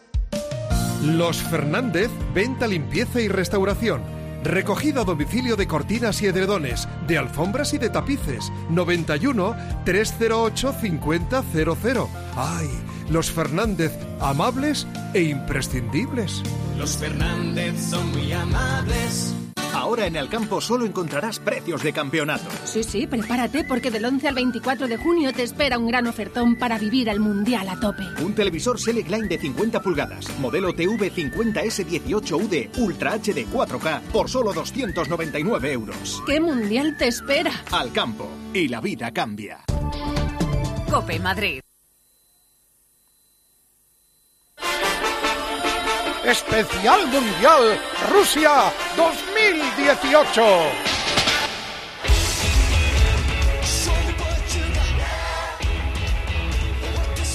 Los 1.04 1.38
Fernández, 1.38 2.10
venta, 2.34 2.66
limpieza 2.66 3.20
y 3.22 3.28
restauración. 3.28 4.02
Recogida 4.44 5.00
a 5.00 5.04
domicilio 5.04 5.56
de 5.56 5.66
cortinas 5.66 6.20
y 6.20 6.26
edredones, 6.26 6.86
de 7.06 7.16
alfombras 7.16 7.72
y 7.72 7.78
de 7.78 7.88
tapices. 7.88 8.52
91 8.68 9.56
308 9.86 10.74
5000. 10.82 11.22
¡Ay! 12.36 12.68
Los 13.10 13.30
Fernández, 13.30 13.92
amables 14.20 14.86
e 15.14 15.22
imprescindibles. 15.22 16.42
Los 16.76 16.96
Fernández 16.96 17.74
son 17.90 18.10
muy 18.10 18.32
amables. 18.32 19.32
Ahora 19.72 20.06
en 20.06 20.16
el 20.16 20.28
campo 20.28 20.60
solo 20.60 20.84
encontrarás 20.84 21.38
precios 21.38 21.84
de 21.84 21.92
campeonato. 21.92 22.46
Sí, 22.64 22.82
sí, 22.82 23.06
prepárate 23.06 23.62
porque 23.62 23.92
del 23.92 24.06
11 24.06 24.26
al 24.28 24.34
24 24.34 24.88
de 24.88 24.96
junio 24.96 25.32
te 25.32 25.44
espera 25.44 25.78
un 25.78 25.86
gran 25.86 26.08
ofertón 26.08 26.56
para 26.56 26.78
vivir 26.78 27.08
el 27.08 27.20
Mundial 27.20 27.68
a 27.68 27.78
tope. 27.78 28.02
Un 28.22 28.34
televisor 28.34 28.80
Selecline 28.80 29.28
de 29.28 29.38
50 29.38 29.80
pulgadas, 29.82 30.26
modelo 30.40 30.74
TV50S18UD 30.74 32.76
Ultra 32.78 33.18
HD 33.18 33.46
4K 33.52 34.00
por 34.12 34.28
solo 34.28 34.52
299 34.52 35.72
euros. 35.72 36.22
¿Qué 36.26 36.40
Mundial 36.40 36.96
te 36.98 37.06
espera? 37.06 37.52
Al 37.70 37.92
campo 37.92 38.28
y 38.52 38.66
la 38.66 38.80
vida 38.80 39.12
cambia. 39.12 39.60
Cope 40.90 41.20
Madrid. 41.20 41.60
Especial 46.26 47.06
Mundial 47.06 47.78
Rusia 48.12 48.72
2018. 48.96 50.42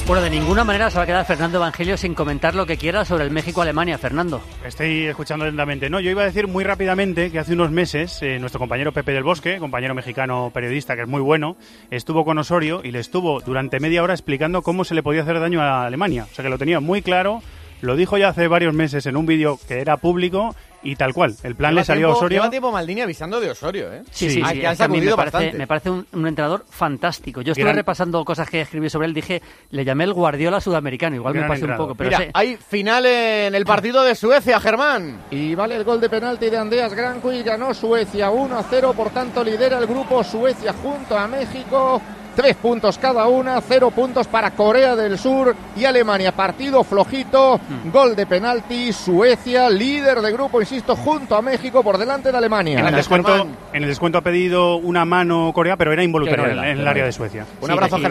Bueno, 0.07 0.23
de 0.23 0.29
ninguna 0.29 0.65
manera 0.65 0.89
se 0.89 0.97
va 0.97 1.03
a 1.03 1.05
quedar 1.05 1.25
Fernando 1.25 1.57
Evangelio 1.57 1.95
sin 1.95 2.13
comentar 2.13 2.53
lo 2.53 2.65
que 2.65 2.75
quiera 2.75 3.05
sobre 3.05 3.23
el 3.23 3.31
México-Alemania, 3.31 3.97
Fernando. 3.97 4.41
Estoy 4.65 5.05
escuchando 5.05 5.45
lentamente. 5.45 5.89
No, 5.89 6.01
yo 6.01 6.11
iba 6.11 6.23
a 6.23 6.25
decir 6.25 6.47
muy 6.47 6.65
rápidamente 6.65 7.31
que 7.31 7.39
hace 7.39 7.53
unos 7.53 7.71
meses 7.71 8.21
eh, 8.21 8.39
nuestro 8.39 8.59
compañero 8.59 8.91
Pepe 8.91 9.13
del 9.13 9.23
Bosque, 9.23 9.57
compañero 9.59 9.95
mexicano 9.95 10.51
periodista 10.53 10.97
que 10.97 11.03
es 11.03 11.07
muy 11.07 11.21
bueno, 11.21 11.55
estuvo 11.91 12.25
con 12.25 12.37
Osorio 12.39 12.81
y 12.83 12.91
le 12.91 12.99
estuvo 12.99 13.39
durante 13.39 13.79
media 13.79 14.03
hora 14.03 14.13
explicando 14.13 14.63
cómo 14.63 14.83
se 14.83 14.95
le 14.95 15.01
podía 15.01 15.21
hacer 15.21 15.39
daño 15.39 15.61
a 15.61 15.85
Alemania. 15.85 16.27
O 16.29 16.35
sea 16.35 16.43
que 16.43 16.49
lo 16.49 16.57
tenía 16.57 16.81
muy 16.81 17.01
claro, 17.01 17.41
lo 17.81 17.95
dijo 17.95 18.17
ya 18.17 18.29
hace 18.29 18.47
varios 18.47 18.73
meses 18.73 19.05
en 19.05 19.17
un 19.17 19.25
vídeo 19.25 19.59
que 19.67 19.79
era 19.81 19.97
público 19.97 20.55
y 20.83 20.95
tal 20.95 21.13
cual. 21.13 21.35
El 21.43 21.55
plan 21.55 21.71
Lleva 21.73 21.81
le 21.81 21.85
salió 21.85 22.07
a 22.07 22.09
tiempo- 22.09 22.17
Osorio. 22.17 22.37
Lleva 22.39 22.49
tiempo 22.49 22.71
Maldini 22.71 23.01
avisando 23.01 23.39
de 23.39 23.51
Osorio, 23.51 23.93
¿eh? 23.93 24.01
Sí, 24.09 24.31
sí, 24.31 24.41
Ah, 24.43 24.49
sí, 24.51 24.59
que 24.61 24.65
han 24.67 24.73
es 24.73 24.77
que 24.79 24.83
a 24.83 24.87
mí 24.87 24.99
me 25.01 25.15
parece, 25.15 25.37
bastante. 25.37 25.57
me 25.59 25.67
parece 25.67 25.89
un, 25.91 26.07
un 26.13 26.27
entrenador 26.27 26.65
fantástico. 26.69 27.41
Yo 27.41 27.51
estuve 27.51 27.65
Gran- 27.65 27.75
repasando 27.75 28.25
cosas 28.25 28.49
que 28.49 28.61
escribí 28.61 28.89
sobre 28.89 29.05
él, 29.07 29.13
dije, 29.13 29.41
le 29.69 29.85
llamé 29.85 30.05
el 30.05 30.13
Guardiola 30.13 30.59
sudamericano, 30.59 31.15
igual 31.15 31.33
me 31.35 31.41
Gran 31.41 31.49
pasé 31.51 31.65
un 31.65 31.77
poco, 31.77 31.93
pero 31.93 32.09
Mira, 32.09 32.17
sé- 32.19 32.31
hay 32.33 32.55
final 32.57 33.05
en 33.05 33.53
el 33.53 33.63
partido 33.65 34.03
de 34.03 34.15
Suecia, 34.15 34.59
Germán. 34.59 35.21
Y 35.29 35.53
vale 35.53 35.75
el 35.75 35.83
gol 35.83 36.01
de 36.01 36.09
penalti 36.09 36.49
de 36.49 36.57
Andreas 36.57 36.93
Granco 36.95 37.31
y 37.31 37.43
ganó 37.43 37.73
Suecia 37.75 38.31
1 38.31 38.57
a 38.57 38.63
0, 38.63 38.93
por 38.97 39.11
tanto 39.11 39.43
lidera 39.43 39.77
el 39.77 39.85
grupo 39.85 40.23
Suecia 40.23 40.73
junto 40.73 41.15
a 41.17 41.27
México. 41.27 42.01
Tres 42.35 42.55
puntos 42.55 42.97
cada 42.97 43.27
una, 43.27 43.59
cero 43.61 43.91
puntos 43.91 44.27
para 44.27 44.51
Corea 44.51 44.95
del 44.95 45.17
Sur 45.17 45.55
y 45.75 45.85
Alemania. 45.85 46.31
Partido 46.31 46.83
flojito, 46.83 47.59
gol 47.91 48.15
de 48.15 48.25
penalti, 48.25 48.93
Suecia, 48.93 49.69
líder 49.69 50.21
de 50.21 50.31
grupo, 50.31 50.61
insisto, 50.61 50.95
junto 50.95 51.35
a 51.35 51.41
México 51.41 51.83
por 51.83 51.97
delante 51.97 52.31
de 52.31 52.37
Alemania. 52.37 52.79
En 52.79 52.87
el, 52.87 52.95
descuento, 52.95 53.47
en 53.73 53.83
el 53.83 53.89
descuento 53.89 54.17
ha 54.17 54.21
pedido 54.21 54.77
una 54.77 55.03
mano 55.03 55.51
Corea, 55.53 55.75
pero 55.75 55.91
era 55.91 56.03
involuntaria 56.03 56.71
en, 56.71 56.79
el 56.79 56.87
área 56.87 57.05
de 57.05 57.11
Suecia. 57.11 57.45
Sí, 57.59 57.99
y- 57.99 58.03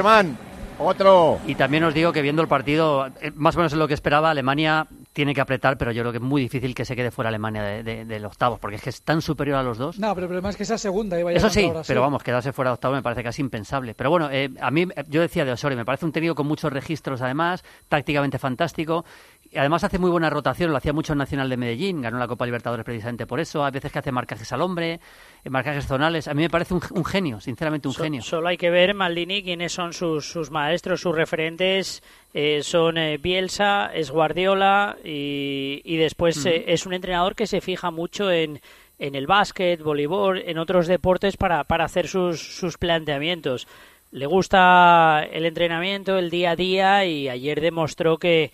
Otro. 0.78 1.38
Y 1.46 1.54
también 1.54 1.84
os 1.84 1.92
digo 1.92 2.12
que 2.12 2.22
viendo 2.22 2.40
el 2.40 2.48
partido, 2.48 3.06
eh, 3.20 3.32
más 3.34 3.54
o 3.54 3.58
menos 3.58 3.72
es 3.72 3.78
lo 3.78 3.86
que 3.86 3.94
esperaba, 3.94 4.30
Alemania 4.30 4.86
tiene 5.12 5.34
que 5.34 5.40
apretar, 5.40 5.76
pero 5.76 5.90
yo 5.92 6.02
creo 6.02 6.12
que 6.12 6.18
es 6.18 6.22
muy 6.24 6.40
difícil 6.40 6.74
que 6.74 6.84
se 6.84 6.94
quede 6.94 7.10
fuera 7.10 7.28
Alemania 7.28 7.62
de, 7.62 7.82
de- 7.82 8.04
del 8.04 8.24
octavos, 8.24 8.58
porque 8.60 8.76
es 8.76 8.82
que 8.82 8.90
es 8.90 9.02
tan 9.02 9.20
superior 9.22 9.56
a 9.58 9.62
los 9.62 9.76
dos. 9.76 9.98
No, 9.98 10.14
pero 10.14 10.26
el 10.26 10.28
problema 10.28 10.50
es 10.50 10.56
que 10.56 10.62
esa 10.62 10.78
segunda 10.78 11.18
iba 11.18 11.32
ya 11.32 11.38
Eso 11.38 11.50
sí, 11.50 11.70
pero 11.86 12.00
vamos, 12.00 12.22
quedarse 12.22 12.52
fuera 12.52 12.70
de 12.70 12.74
octavo 12.74 12.94
me 12.94 13.02
parece 13.02 13.22
casi 13.24 13.42
impensable. 13.42 13.94
Pero 13.94 14.10
bueno, 14.10 14.28
eh, 14.30 14.50
a 14.60 14.70
mí, 14.70 14.86
yo 15.08 15.20
decía 15.20 15.44
de 15.44 15.52
Osorio, 15.52 15.76
me 15.76 15.84
parece 15.84 16.04
un 16.06 16.12
técnico 16.12 16.34
con 16.36 16.46
muchos 16.46 16.72
registros 16.72 17.20
además, 17.22 17.64
tácticamente 17.88 18.38
fantástico. 18.38 19.04
Y 19.52 19.58
además 19.58 19.82
hace 19.82 19.98
muy 19.98 20.10
buena 20.12 20.30
rotación, 20.30 20.70
lo 20.70 20.76
hacía 20.76 20.92
mucho 20.92 21.12
en 21.12 21.18
Nacional 21.18 21.48
de 21.48 21.56
Medellín, 21.56 22.00
ganó 22.00 22.18
la 22.18 22.28
Copa 22.28 22.44
Libertadores 22.46 22.84
precisamente 22.84 23.26
por 23.26 23.40
eso. 23.40 23.64
Hay 23.64 23.72
veces 23.72 23.90
que 23.90 23.98
hace 23.98 24.12
marcajes 24.12 24.52
al 24.52 24.62
hombre, 24.62 25.00
eh, 25.44 25.50
marcajes 25.50 25.86
zonales. 25.88 26.28
A 26.28 26.34
mí 26.34 26.42
me 26.42 26.50
parece 26.50 26.72
un, 26.74 26.80
un 26.92 27.04
genio, 27.04 27.40
sinceramente 27.40 27.88
un 27.88 27.94
So- 27.94 28.02
genio. 28.04 28.22
Solo 28.22 28.46
hay 28.46 28.56
que 28.56 28.70
ver, 28.70 28.94
Maldini, 28.94 29.42
quiénes 29.42 29.72
son 29.72 29.92
sus, 29.92 30.30
sus 30.30 30.52
maestros, 30.52 31.00
sus 31.00 31.14
referentes. 31.16 32.00
eh, 32.32 32.62
son 32.62 32.96
eh, 32.96 33.18
Bielsa, 33.18 33.90
es 33.92 34.12
Guardiola 34.12 34.96
y, 35.04 35.82
y 35.84 35.96
después 35.96 36.46
eh, 36.46 36.66
es 36.68 36.86
un 36.86 36.94
entrenador 36.94 37.34
que 37.34 37.48
se 37.48 37.60
fija 37.60 37.90
mucho 37.90 38.30
en, 38.30 38.60
en 39.00 39.16
el 39.16 39.26
básquet, 39.26 39.82
voleibol, 39.82 40.38
en 40.38 40.58
otros 40.58 40.86
deportes 40.86 41.36
para, 41.36 41.64
para 41.64 41.86
hacer 41.86 42.06
sus, 42.06 42.40
sus 42.40 42.78
planteamientos. 42.78 43.66
Le 44.12 44.26
gusta 44.26 45.24
el 45.28 45.44
entrenamiento, 45.44 46.18
el 46.18 46.30
día 46.30 46.52
a 46.52 46.56
día 46.56 47.04
y 47.04 47.28
ayer 47.28 47.60
demostró 47.60 48.16
que, 48.16 48.52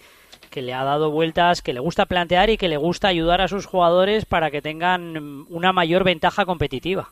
que 0.56 0.62
le 0.62 0.72
ha 0.72 0.84
dado 0.84 1.10
vueltas, 1.10 1.60
que 1.60 1.74
le 1.74 1.80
gusta 1.80 2.06
plantear 2.06 2.48
y 2.48 2.56
que 2.56 2.70
le 2.70 2.78
gusta 2.78 3.08
ayudar 3.08 3.42
a 3.42 3.46
sus 3.46 3.66
jugadores 3.66 4.24
para 4.24 4.50
que 4.50 4.62
tengan 4.62 5.42
mm, 5.42 5.46
una 5.50 5.74
mayor 5.74 6.02
ventaja 6.02 6.46
competitiva. 6.46 7.10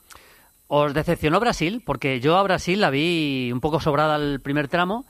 ¿Os 0.66 0.94
decepcionó 0.94 1.40
Brasil? 1.40 1.82
Porque 1.84 2.20
yo 2.20 2.38
a 2.38 2.42
Brasil 2.42 2.80
la 2.80 2.88
vi 2.88 3.50
un 3.52 3.60
poco 3.60 3.80
sobrada 3.80 4.14
al 4.14 4.40
primer 4.40 4.68
tramo 4.68 5.04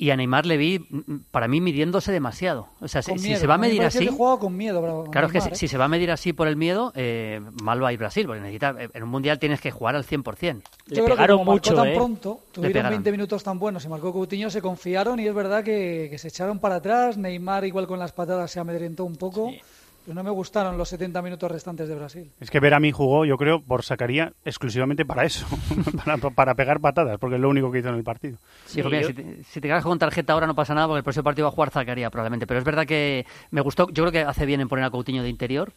y 0.00 0.10
a 0.10 0.16
Neymar 0.16 0.46
le 0.46 0.56
vi, 0.56 0.78
mm, 0.78 1.16
para 1.32 1.48
mí, 1.48 1.60
midiéndose 1.60 2.12
demasiado. 2.12 2.68
O 2.80 2.86
sea, 2.86 3.02
si, 3.02 3.10
Con 3.10 3.18
si 3.18 3.28
miedo. 3.28 3.40
se 3.40 3.46
va 3.48 3.54
a 3.54 3.58
me 3.58 3.66
medir 3.66 3.82
así... 3.82 4.06
que 4.06 4.16
con 4.16 4.56
miedo, 4.56 4.80
bravo, 4.80 5.10
Claro, 5.10 5.26
es 5.26 5.32
que 5.32 5.38
Neymar, 5.40 5.56
si, 5.56 5.64
¿eh? 5.64 5.68
si 5.68 5.68
se 5.68 5.76
va 5.76 5.86
a 5.86 5.88
medir 5.88 6.12
así 6.12 6.32
por 6.32 6.46
el 6.46 6.56
miedo, 6.56 6.92
eh, 6.94 7.40
mal 7.62 7.82
va 7.82 7.88
a 7.88 7.92
ir 7.92 7.98
Brasil, 7.98 8.24
porque 8.26 8.40
necesita, 8.40 8.76
eh, 8.78 8.88
en 8.94 9.02
un 9.02 9.08
mundial 9.08 9.40
tienes 9.40 9.60
que 9.60 9.72
jugar 9.72 9.96
al 9.96 10.04
100%. 10.04 10.62
Yo 10.86 11.04
creo 11.04 11.16
que 11.16 11.26
como 11.26 11.44
marcó 11.52 11.74
tan 11.74 11.88
¿eh? 11.88 11.94
pronto, 11.96 12.40
Le 12.46 12.52
tuvieron 12.52 12.72
pegaron. 12.72 12.90
20 12.92 13.10
minutos 13.10 13.42
tan 13.42 13.58
buenos 13.58 13.84
y 13.84 13.88
marcó 13.88 14.12
Coutinho, 14.12 14.50
se 14.50 14.62
confiaron 14.62 15.18
y 15.18 15.26
es 15.26 15.34
verdad 15.34 15.64
que, 15.64 16.06
que 16.10 16.18
se 16.18 16.28
echaron 16.28 16.60
para 16.60 16.76
atrás. 16.76 17.18
Neymar 17.18 17.64
igual 17.64 17.88
con 17.88 17.98
las 17.98 18.12
patadas 18.12 18.52
se 18.52 18.60
amedrentó 18.60 19.04
un 19.04 19.16
poco. 19.16 19.50
Pero 20.08 20.14
no 20.14 20.24
me 20.24 20.30
gustaron 20.30 20.78
los 20.78 20.88
70 20.88 21.20
minutos 21.20 21.52
restantes 21.52 21.86
de 21.86 21.94
Brasil. 21.94 22.32
Es 22.40 22.48
que 22.50 22.60
ver 22.60 22.72
a 22.72 22.80
mí 22.80 22.92
jugó, 22.92 23.26
yo 23.26 23.36
creo, 23.36 23.60
por 23.60 23.84
sacaría 23.84 24.32
exclusivamente 24.42 25.04
para 25.04 25.26
eso, 25.26 25.46
para, 26.02 26.16
para 26.16 26.54
pegar 26.54 26.80
patadas, 26.80 27.18
porque 27.18 27.34
es 27.36 27.42
lo 27.42 27.50
único 27.50 27.70
que 27.70 27.80
hizo 27.80 27.90
en 27.90 27.96
el 27.96 28.04
partido. 28.04 28.38
Si, 28.64 28.82
te, 28.82 29.44
si 29.44 29.60
te 29.60 29.68
quedas 29.68 29.84
con 29.84 29.98
tarjeta 29.98 30.32
ahora 30.32 30.46
no 30.46 30.54
pasa 30.54 30.72
nada 30.72 30.86
porque 30.86 31.00
el 31.00 31.04
próximo 31.04 31.24
partido 31.24 31.44
va 31.44 31.48
a 31.50 31.52
jugar 31.52 31.70
probablemente. 32.10 32.46
Pero 32.46 32.56
es 32.58 32.64
verdad 32.64 32.86
que 32.86 33.26
me 33.50 33.60
gustó, 33.60 33.86
yo 33.90 34.04
creo 34.04 34.10
que 34.10 34.20
hace 34.22 34.46
bien 34.46 34.62
en 34.62 34.68
poner 34.68 34.86
a 34.86 34.90
Coutinho 34.90 35.22
de 35.22 35.28
interior. 35.28 35.74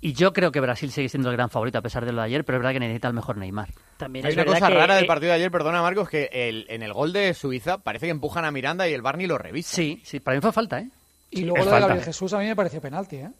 Y 0.00 0.12
yo 0.12 0.32
creo 0.32 0.50
que 0.50 0.58
Brasil 0.58 0.90
sigue 0.90 1.08
siendo 1.08 1.30
el 1.30 1.36
gran 1.36 1.48
favorito 1.48 1.78
a 1.78 1.82
pesar 1.82 2.04
de 2.04 2.10
lo 2.10 2.20
de 2.20 2.26
ayer, 2.26 2.44
pero 2.44 2.58
es 2.58 2.62
verdad 2.62 2.72
que 2.72 2.80
necesita 2.80 3.06
el 3.06 3.14
mejor 3.14 3.36
Neymar. 3.36 3.68
También 3.96 4.26
Hay 4.26 4.32
es 4.32 4.36
una 4.36 4.44
cosa 4.44 4.66
que, 4.66 4.74
rara 4.74 4.96
del 4.96 5.04
eh, 5.04 5.06
partido 5.06 5.28
de 5.30 5.36
ayer, 5.36 5.52
perdona 5.52 5.82
Marcos, 5.82 6.08
que 6.08 6.28
el- 6.32 6.66
en 6.68 6.82
el 6.82 6.92
gol 6.92 7.12
de 7.12 7.32
Suiza 7.32 7.78
parece 7.78 8.06
que 8.06 8.10
empujan 8.10 8.44
a 8.44 8.50
Miranda 8.50 8.88
y 8.88 8.92
el 8.92 9.02
Barney 9.02 9.28
lo 9.28 9.38
revisa. 9.38 9.76
Sí, 9.76 10.00
sí, 10.04 10.18
para 10.18 10.36
mí 10.36 10.40
fue 10.40 10.50
falta, 10.50 10.80
¿eh? 10.80 10.88
Y 11.30 11.42
luego 11.42 11.58
Es 11.58 11.66
lo 11.66 11.72
de. 11.74 11.80
Gabriel 11.80 12.02
Jesús 12.02 12.32
a 12.32 12.38
mí 12.40 12.46
me 12.46 12.56
pareció 12.56 12.80
penalti, 12.80 13.16
¿eh? 13.16 13.30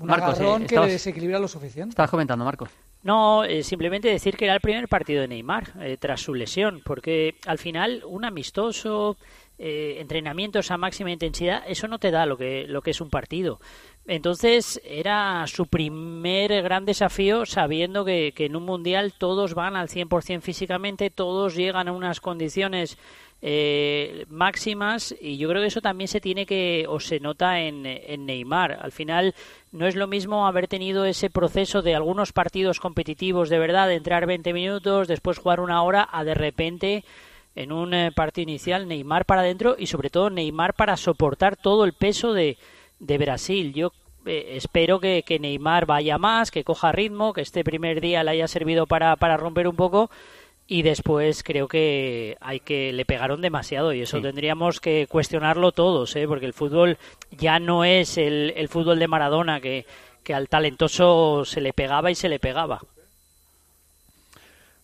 Un 0.00 0.06
Marcos, 0.06 0.40
agarrón 0.40 0.62
eh, 0.62 0.66
que 0.66 0.80
le 0.80 0.92
desequilibra 0.92 1.38
lo 1.38 1.48
suficiente. 1.48 1.90
Estabas 1.90 2.10
comentando, 2.10 2.44
Marcos. 2.44 2.70
No, 3.02 3.44
eh, 3.44 3.62
simplemente 3.62 4.08
decir 4.08 4.36
que 4.36 4.44
era 4.44 4.54
el 4.54 4.60
primer 4.60 4.88
partido 4.88 5.20
de 5.20 5.28
Neymar 5.28 5.72
eh, 5.80 5.96
tras 5.98 6.20
su 6.20 6.34
lesión, 6.34 6.82
porque 6.84 7.36
al 7.46 7.58
final 7.58 8.02
un 8.04 8.24
amistoso, 8.24 9.16
eh, 9.56 9.96
entrenamientos 10.00 10.70
a 10.70 10.78
máxima 10.78 11.12
intensidad, 11.12 11.62
eso 11.66 11.86
no 11.86 11.98
te 11.98 12.10
da 12.10 12.26
lo 12.26 12.36
que, 12.36 12.66
lo 12.66 12.82
que 12.82 12.90
es 12.90 13.00
un 13.00 13.08
partido. 13.08 13.60
Entonces 14.06 14.80
era 14.84 15.46
su 15.46 15.66
primer 15.66 16.62
gran 16.62 16.86
desafío 16.86 17.46
sabiendo 17.46 18.04
que, 18.04 18.32
que 18.34 18.46
en 18.46 18.56
un 18.56 18.64
mundial 18.64 19.12
todos 19.16 19.54
van 19.54 19.76
al 19.76 19.88
100% 19.88 20.40
físicamente, 20.40 21.10
todos 21.10 21.54
llegan 21.54 21.88
a 21.88 21.92
unas 21.92 22.20
condiciones 22.20 22.98
eh, 23.40 24.26
máximas 24.28 25.14
y 25.20 25.38
yo 25.38 25.48
creo 25.48 25.62
que 25.62 25.68
eso 25.68 25.80
también 25.80 26.08
se 26.08 26.20
tiene 26.20 26.44
que 26.44 26.86
o 26.88 26.98
se 26.98 27.20
nota 27.20 27.60
en, 27.60 27.86
en 27.86 28.26
Neymar. 28.26 28.78
Al 28.80 28.92
final 28.92 29.34
no 29.70 29.86
es 29.86 29.94
lo 29.94 30.06
mismo 30.06 30.46
haber 30.46 30.66
tenido 30.66 31.04
ese 31.04 31.30
proceso 31.30 31.82
de 31.82 31.94
algunos 31.94 32.32
partidos 32.32 32.80
competitivos 32.80 33.48
de 33.48 33.58
verdad, 33.58 33.88
de 33.88 33.94
entrar 33.94 34.26
20 34.26 34.52
minutos, 34.52 35.08
después 35.08 35.38
jugar 35.38 35.60
una 35.60 35.82
hora, 35.82 36.08
a 36.10 36.24
de 36.24 36.34
repente 36.34 37.04
en 37.54 37.72
un 37.72 37.92
eh, 37.94 38.12
partido 38.12 38.44
inicial 38.44 38.86
Neymar 38.86 39.24
para 39.24 39.40
adentro 39.40 39.76
y 39.78 39.86
sobre 39.86 40.10
todo 40.10 40.30
Neymar 40.30 40.74
para 40.74 40.96
soportar 40.96 41.56
todo 41.56 41.84
el 41.84 41.92
peso 41.92 42.32
de, 42.32 42.56
de 43.00 43.18
Brasil. 43.18 43.72
Yo 43.72 43.92
eh, 44.26 44.56
espero 44.56 45.00
que, 45.00 45.22
que 45.26 45.38
Neymar 45.38 45.86
vaya 45.86 46.18
más, 46.18 46.50
que 46.50 46.64
coja 46.64 46.92
ritmo, 46.92 47.32
que 47.32 47.40
este 47.40 47.64
primer 47.64 48.00
día 48.00 48.22
le 48.22 48.32
haya 48.32 48.48
servido 48.48 48.86
para, 48.86 49.16
para 49.16 49.36
romper 49.36 49.66
un 49.66 49.76
poco 49.76 50.10
y 50.70 50.82
después 50.82 51.42
creo 51.42 51.66
que 51.66 52.36
hay 52.40 52.60
que 52.60 52.92
le 52.92 53.06
pegaron 53.06 53.40
demasiado 53.40 53.92
y 53.94 54.02
eso 54.02 54.18
Sí. 54.18 54.22
tendríamos 54.22 54.80
que 54.80 55.06
cuestionarlo 55.08 55.72
todos, 55.72 56.14
¿eh? 56.14 56.28
porque 56.28 56.44
el 56.46 56.52
fútbol 56.52 56.98
ya 57.30 57.58
no 57.58 57.84
es 57.84 58.18
el, 58.18 58.52
el 58.54 58.68
fútbol 58.68 58.98
de 58.98 59.08
Maradona 59.08 59.60
que, 59.62 59.86
que 60.22 60.34
al 60.34 60.48
talentoso 60.48 61.44
se 61.46 61.62
le 61.62 61.72
pegaba 61.72 62.10
y 62.10 62.14
se 62.14 62.28
le 62.28 62.38
pegaba. 62.38 62.80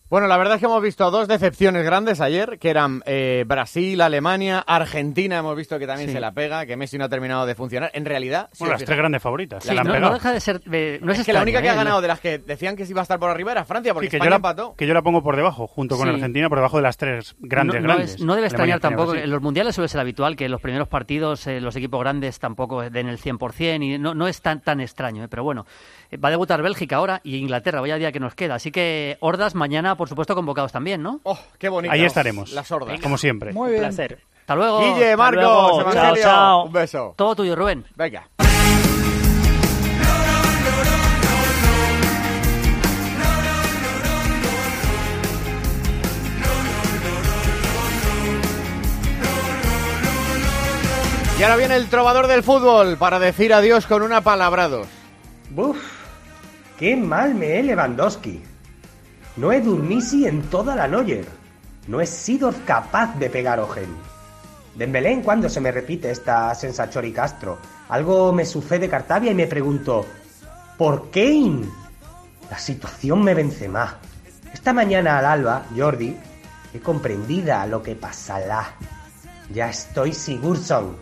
Bueno, 0.07 0.27
la 0.27 0.37
verdad 0.37 0.53
es 0.55 0.59
que 0.59 0.67
hemos 0.67 0.83
visto 0.83 1.09
dos 1.09 1.27
decepciones 1.27 1.83
grandes 1.83 2.21
ayer, 2.21 2.59
que 2.59 2.69
eran 2.69 3.01
eh, 3.07 3.43
Brasil, 3.47 3.99
Alemania, 4.01 4.59
Argentina, 4.59 5.39
hemos 5.39 5.57
visto 5.57 5.79
que 5.79 5.87
también 5.87 6.09
Sí. 6.09 6.13
se 6.13 6.19
la 6.19 6.31
pega, 6.31 6.67
que 6.67 6.77
Messi 6.77 6.99
no 6.99 7.05
ha 7.05 7.09
terminado 7.09 7.47
de 7.47 7.55
funcionar. 7.55 7.89
En 7.95 8.05
realidad... 8.05 8.49
si 8.51 8.59
Bueno, 8.59 8.73
las 8.73 8.83
tres 8.85 8.97
grandes 8.99 9.19
favoritas. 9.23 9.63
Sí, 9.63 9.69
se 9.69 9.73
la 9.75 9.81
han 9.81 9.87
no, 9.87 9.99
no 9.99 10.13
deja 10.13 10.31
de 10.31 10.39
ser. 10.39 10.61
eh, 10.71 10.99
no 11.01 11.11
es, 11.11 11.19
es 11.19 11.25
que 11.25 11.33
la 11.33 11.41
única 11.41 11.59
que 11.59 11.67
¿eh? 11.67 11.71
ha 11.71 11.75
ganado 11.75 12.01
de 12.01 12.07
las 12.07 12.19
que 12.19 12.37
decían 12.37 12.75
que 12.75 12.85
se 12.85 12.91
iba 12.91 13.01
a 13.01 13.03
estar 13.03 13.17
por 13.19 13.31
arriba 13.31 13.51
era 13.51 13.65
Francia, 13.65 13.93
porque 13.95 14.11
Sí, 14.11 14.17
que, 14.19 14.23
yo 14.23 14.29
la, 14.29 14.35
empató. 14.35 14.75
que 14.75 14.85
yo 14.85 14.93
la 14.93 15.01
pongo 15.01 15.23
por 15.23 15.35
debajo, 15.35 15.65
junto 15.65 15.97
con 15.97 16.07
Sí. 16.07 16.13
Argentina, 16.13 16.49
por 16.49 16.59
debajo 16.59 16.77
de 16.77 16.83
las 16.83 16.97
tres 16.97 17.35
grandes, 17.39 17.81
no, 17.81 17.87
no 17.87 17.93
grandes. 17.95 18.15
es- 18.15 18.21
no 18.21 18.35
debe 18.35 18.45
extrañar 18.45 18.79
tampoco. 18.79 19.15
En 19.15 19.31
los 19.31 19.41
mundiales 19.41 19.73
suele 19.73 19.87
ser 19.87 20.01
habitual 20.01 20.35
que 20.35 20.45
en 20.45 20.51
los 20.51 20.61
primeros 20.61 20.87
partidos 20.87 21.47
eh, 21.47 21.59
los 21.59 21.75
equipos 21.75 21.99
grandes 21.99 22.37
tampoco 22.39 22.87
den 22.91 23.07
el 23.09 23.17
100% 23.17 23.83
y 23.83 23.97
no, 23.97 24.13
no 24.13 24.27
es 24.27 24.39
tan, 24.43 24.61
tan 24.61 24.81
extraño. 24.81 25.23
eh, 25.23 25.27
pero 25.29 25.43
bueno, 25.43 25.65
va 26.13 26.29
a 26.29 26.31
debutar 26.31 26.61
Bélgica 26.61 26.97
ahora 26.97 27.21
y 27.23 27.37
Inglaterra, 27.37 27.81
vaya 27.81 27.97
día 27.97 28.11
que 28.11 28.19
nos 28.19 28.35
queda. 28.35 28.55
Así 28.55 28.71
que 28.71 29.17
Hordas 29.19 29.55
mañana, 29.55 29.95
por 29.95 30.09
supuesto, 30.09 30.35
convocados 30.35 30.71
también, 30.71 31.01
¿no? 31.01 31.19
Oh, 31.23 31.39
qué 31.57 31.69
bonito. 31.69 31.93
Ahí 31.93 32.03
estaremos. 32.03 32.51
Las 32.51 32.71
hordas. 32.71 32.99
Como 33.01 33.17
siempre. 33.17 33.53
Muy 33.53 33.65
Un 33.67 33.71
bien. 33.71 33.81
placer. 33.83 34.19
Hasta 34.41 34.55
luego. 34.55 34.79
Guille, 34.79 35.17
Marcos, 35.17 35.43
luego. 35.43 35.91
Chao, 35.93 36.15
chao. 36.17 36.63
un 36.65 36.71
beso. 36.73 37.13
Todo 37.17 37.35
tuyo, 37.35 37.55
Rubén. 37.55 37.83
Venga. 37.95 38.27
Y 51.37 51.43
ahora 51.43 51.57
viene 51.57 51.75
el 51.75 51.87
trovador 51.89 52.27
del 52.27 52.43
fútbol 52.43 52.95
para 52.97 53.19
decir 53.19 53.53
adiós 53.53 53.85
con 53.87 54.01
una 54.03 54.21
palabrados. 54.21 54.87
Buf, 55.49 55.77
qué 56.77 56.95
mal 56.95 57.35
me 57.35 57.59
he 57.59 57.63
Lewandowski. 57.63 58.41
No 59.37 59.51
he 59.51 59.61
dormisi 59.61 60.25
en 60.27 60.43
toda 60.43 60.75
la 60.75 60.87
noche. 60.87 61.25
No 61.87 62.01
he 62.01 62.05
sido 62.05 62.53
capaz 62.65 63.17
de 63.19 63.29
pegar 63.29 63.59
ojen. 63.59 63.89
Dembélé 64.75 65.11
en 65.11 65.21
cuando 65.21 65.49
se 65.49 65.61
me 65.61 65.71
repite 65.71 66.11
esta 66.11 66.53
sensachori 66.55 67.11
Castro. 67.11 67.57
Algo 67.89 68.33
me 68.33 68.45
sucede 68.45 68.89
Cartavia 68.89 69.31
y 69.31 69.35
me 69.35 69.47
pregunto, 69.47 70.05
¿por 70.77 71.09
qué? 71.11 71.51
La 72.49 72.57
situación 72.57 73.23
me 73.23 73.33
vence 73.33 73.69
más. 73.69 73.95
Esta 74.53 74.73
mañana 74.73 75.19
al 75.19 75.25
alba, 75.25 75.65
Jordi, 75.75 76.15
he 76.73 76.79
comprendida 76.79 77.65
lo 77.67 77.81
que 77.83 77.95
pasará. 77.95 78.75
Ya 79.53 79.69
estoy 79.69 80.13
Sigurdsson. 80.13 80.95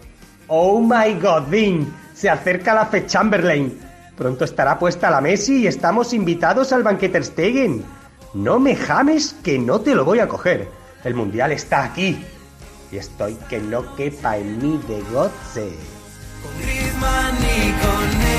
Oh 0.48 0.82
my 0.82 1.14
god, 1.20 1.44
Dean. 1.44 1.92
Se 2.14 2.30
acerca 2.30 2.74
la 2.74 2.86
Fe 2.86 3.06
Chamberlain. 3.06 3.80
Pronto 4.18 4.46
estará 4.46 4.78
puesta 4.78 5.10
la 5.10 5.22
Messi 5.22 5.64
y 5.64 5.68
estamos 5.68 6.14
invitados 6.14 6.72
al 6.72 6.84
banquete 6.84 7.24
Stegen. 7.24 7.84
No 8.34 8.60
me 8.60 8.76
james 8.76 9.36
que 9.44 9.58
no 9.58 9.82
te 9.82 9.96
lo 9.96 10.06
voy 10.06 10.20
a 10.20 10.28
coger. 10.28 10.70
El 11.04 11.16
mundial 11.16 11.52
está 11.52 11.84
aquí. 11.84 12.24
Y 12.92 12.98
estoy 12.98 13.36
que 13.50 13.60
no 13.60 13.96
quepa 13.96 14.38
en 14.38 14.58
mí 14.60 14.80
de 14.88 15.02
goce. 15.12 15.72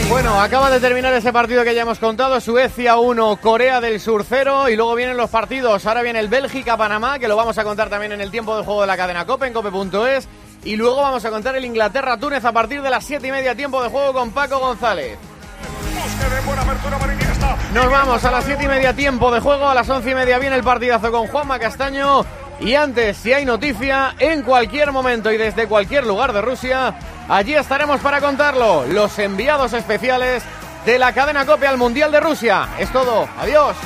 Bueno, 0.08 0.40
acaba 0.40 0.70
de 0.70 0.78
terminar 0.78 1.12
ese 1.14 1.32
partido 1.32 1.64
que 1.64 1.74
ya 1.74 1.82
hemos 1.82 1.98
contado. 1.98 2.40
Suecia 2.40 2.98
1, 2.98 3.38
Corea 3.40 3.80
del 3.80 3.98
Sur 3.98 4.24
0. 4.28 4.68
Y 4.68 4.76
luego 4.76 4.94
vienen 4.94 5.16
los 5.16 5.30
partidos. 5.30 5.84
Ahora 5.86 6.02
viene 6.02 6.20
el 6.20 6.28
Bélgica-Panamá, 6.28 7.18
que 7.18 7.26
lo 7.26 7.36
vamos 7.36 7.58
a 7.58 7.64
contar 7.64 7.90
también 7.90 8.12
en 8.12 8.20
el 8.20 8.30
tiempo 8.30 8.56
de 8.56 8.64
juego 8.64 8.82
de 8.82 8.86
la 8.86 8.96
cadena 8.96 9.26
Cope, 9.26 9.48
en 9.48 9.52
cope.es. 9.52 10.28
Y 10.64 10.76
luego 10.76 11.02
vamos 11.02 11.24
a 11.24 11.30
contar 11.30 11.56
el 11.56 11.64
Inglaterra-Túnez 11.64 12.44
a 12.44 12.52
partir 12.52 12.80
de 12.80 12.90
las 12.90 13.04
7 13.04 13.26
y 13.26 13.32
media, 13.32 13.54
tiempo 13.54 13.82
de 13.82 13.88
juego 13.88 14.12
con 14.12 14.30
Paco 14.30 14.60
González. 14.60 15.18
Nos 17.72 17.90
vamos 17.90 18.24
a 18.24 18.30
las 18.30 18.44
7 18.44 18.64
y 18.64 18.68
media, 18.68 18.94
tiempo 18.94 19.32
de 19.32 19.40
juego. 19.40 19.68
A 19.68 19.74
las 19.74 19.88
11 19.88 20.11
y 20.11 20.14
media 20.14 20.38
viene 20.38 20.57
el 20.57 20.62
partidazo 20.62 21.11
con 21.11 21.26
Juanma 21.26 21.59
Castaño. 21.59 22.24
Y 22.61 22.74
antes, 22.74 23.16
si 23.16 23.32
hay 23.32 23.44
noticia, 23.44 24.14
en 24.18 24.42
cualquier 24.42 24.92
momento 24.92 25.32
y 25.32 25.36
desde 25.36 25.66
cualquier 25.66 26.07
lugar 26.07 26.32
de 26.32 26.40
Rusia, 26.40 26.94
allí 27.28 27.55
estaremos 27.55 28.00
para 28.00 28.20
contarlo. 28.20 28.86
Los 28.86 29.18
enviados 29.18 29.72
especiales 29.72 30.42
de 30.86 30.98
la 30.98 31.12
cadena 31.12 31.46
Cope 31.46 31.66
al 31.66 31.78
Mundial 31.78 32.12
de 32.12 32.20
Rusia. 32.20 32.68
Es 32.78 32.90
todo. 32.92 33.28
Adiós. 33.38 33.76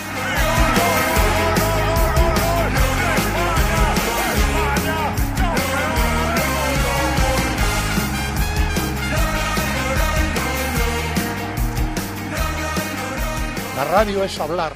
La 13.78 13.84
radio 13.84 14.24
es 14.24 14.40
hablar 14.40 14.72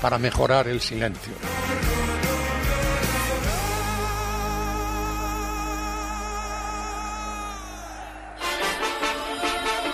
para 0.00 0.16
mejorar 0.16 0.66
el 0.68 0.80
silencio. 0.80 1.34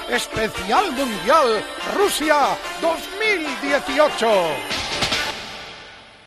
Especial 0.09 0.93
Mundial 0.93 1.65
Rusia 1.97 2.57
2018. 2.81 4.72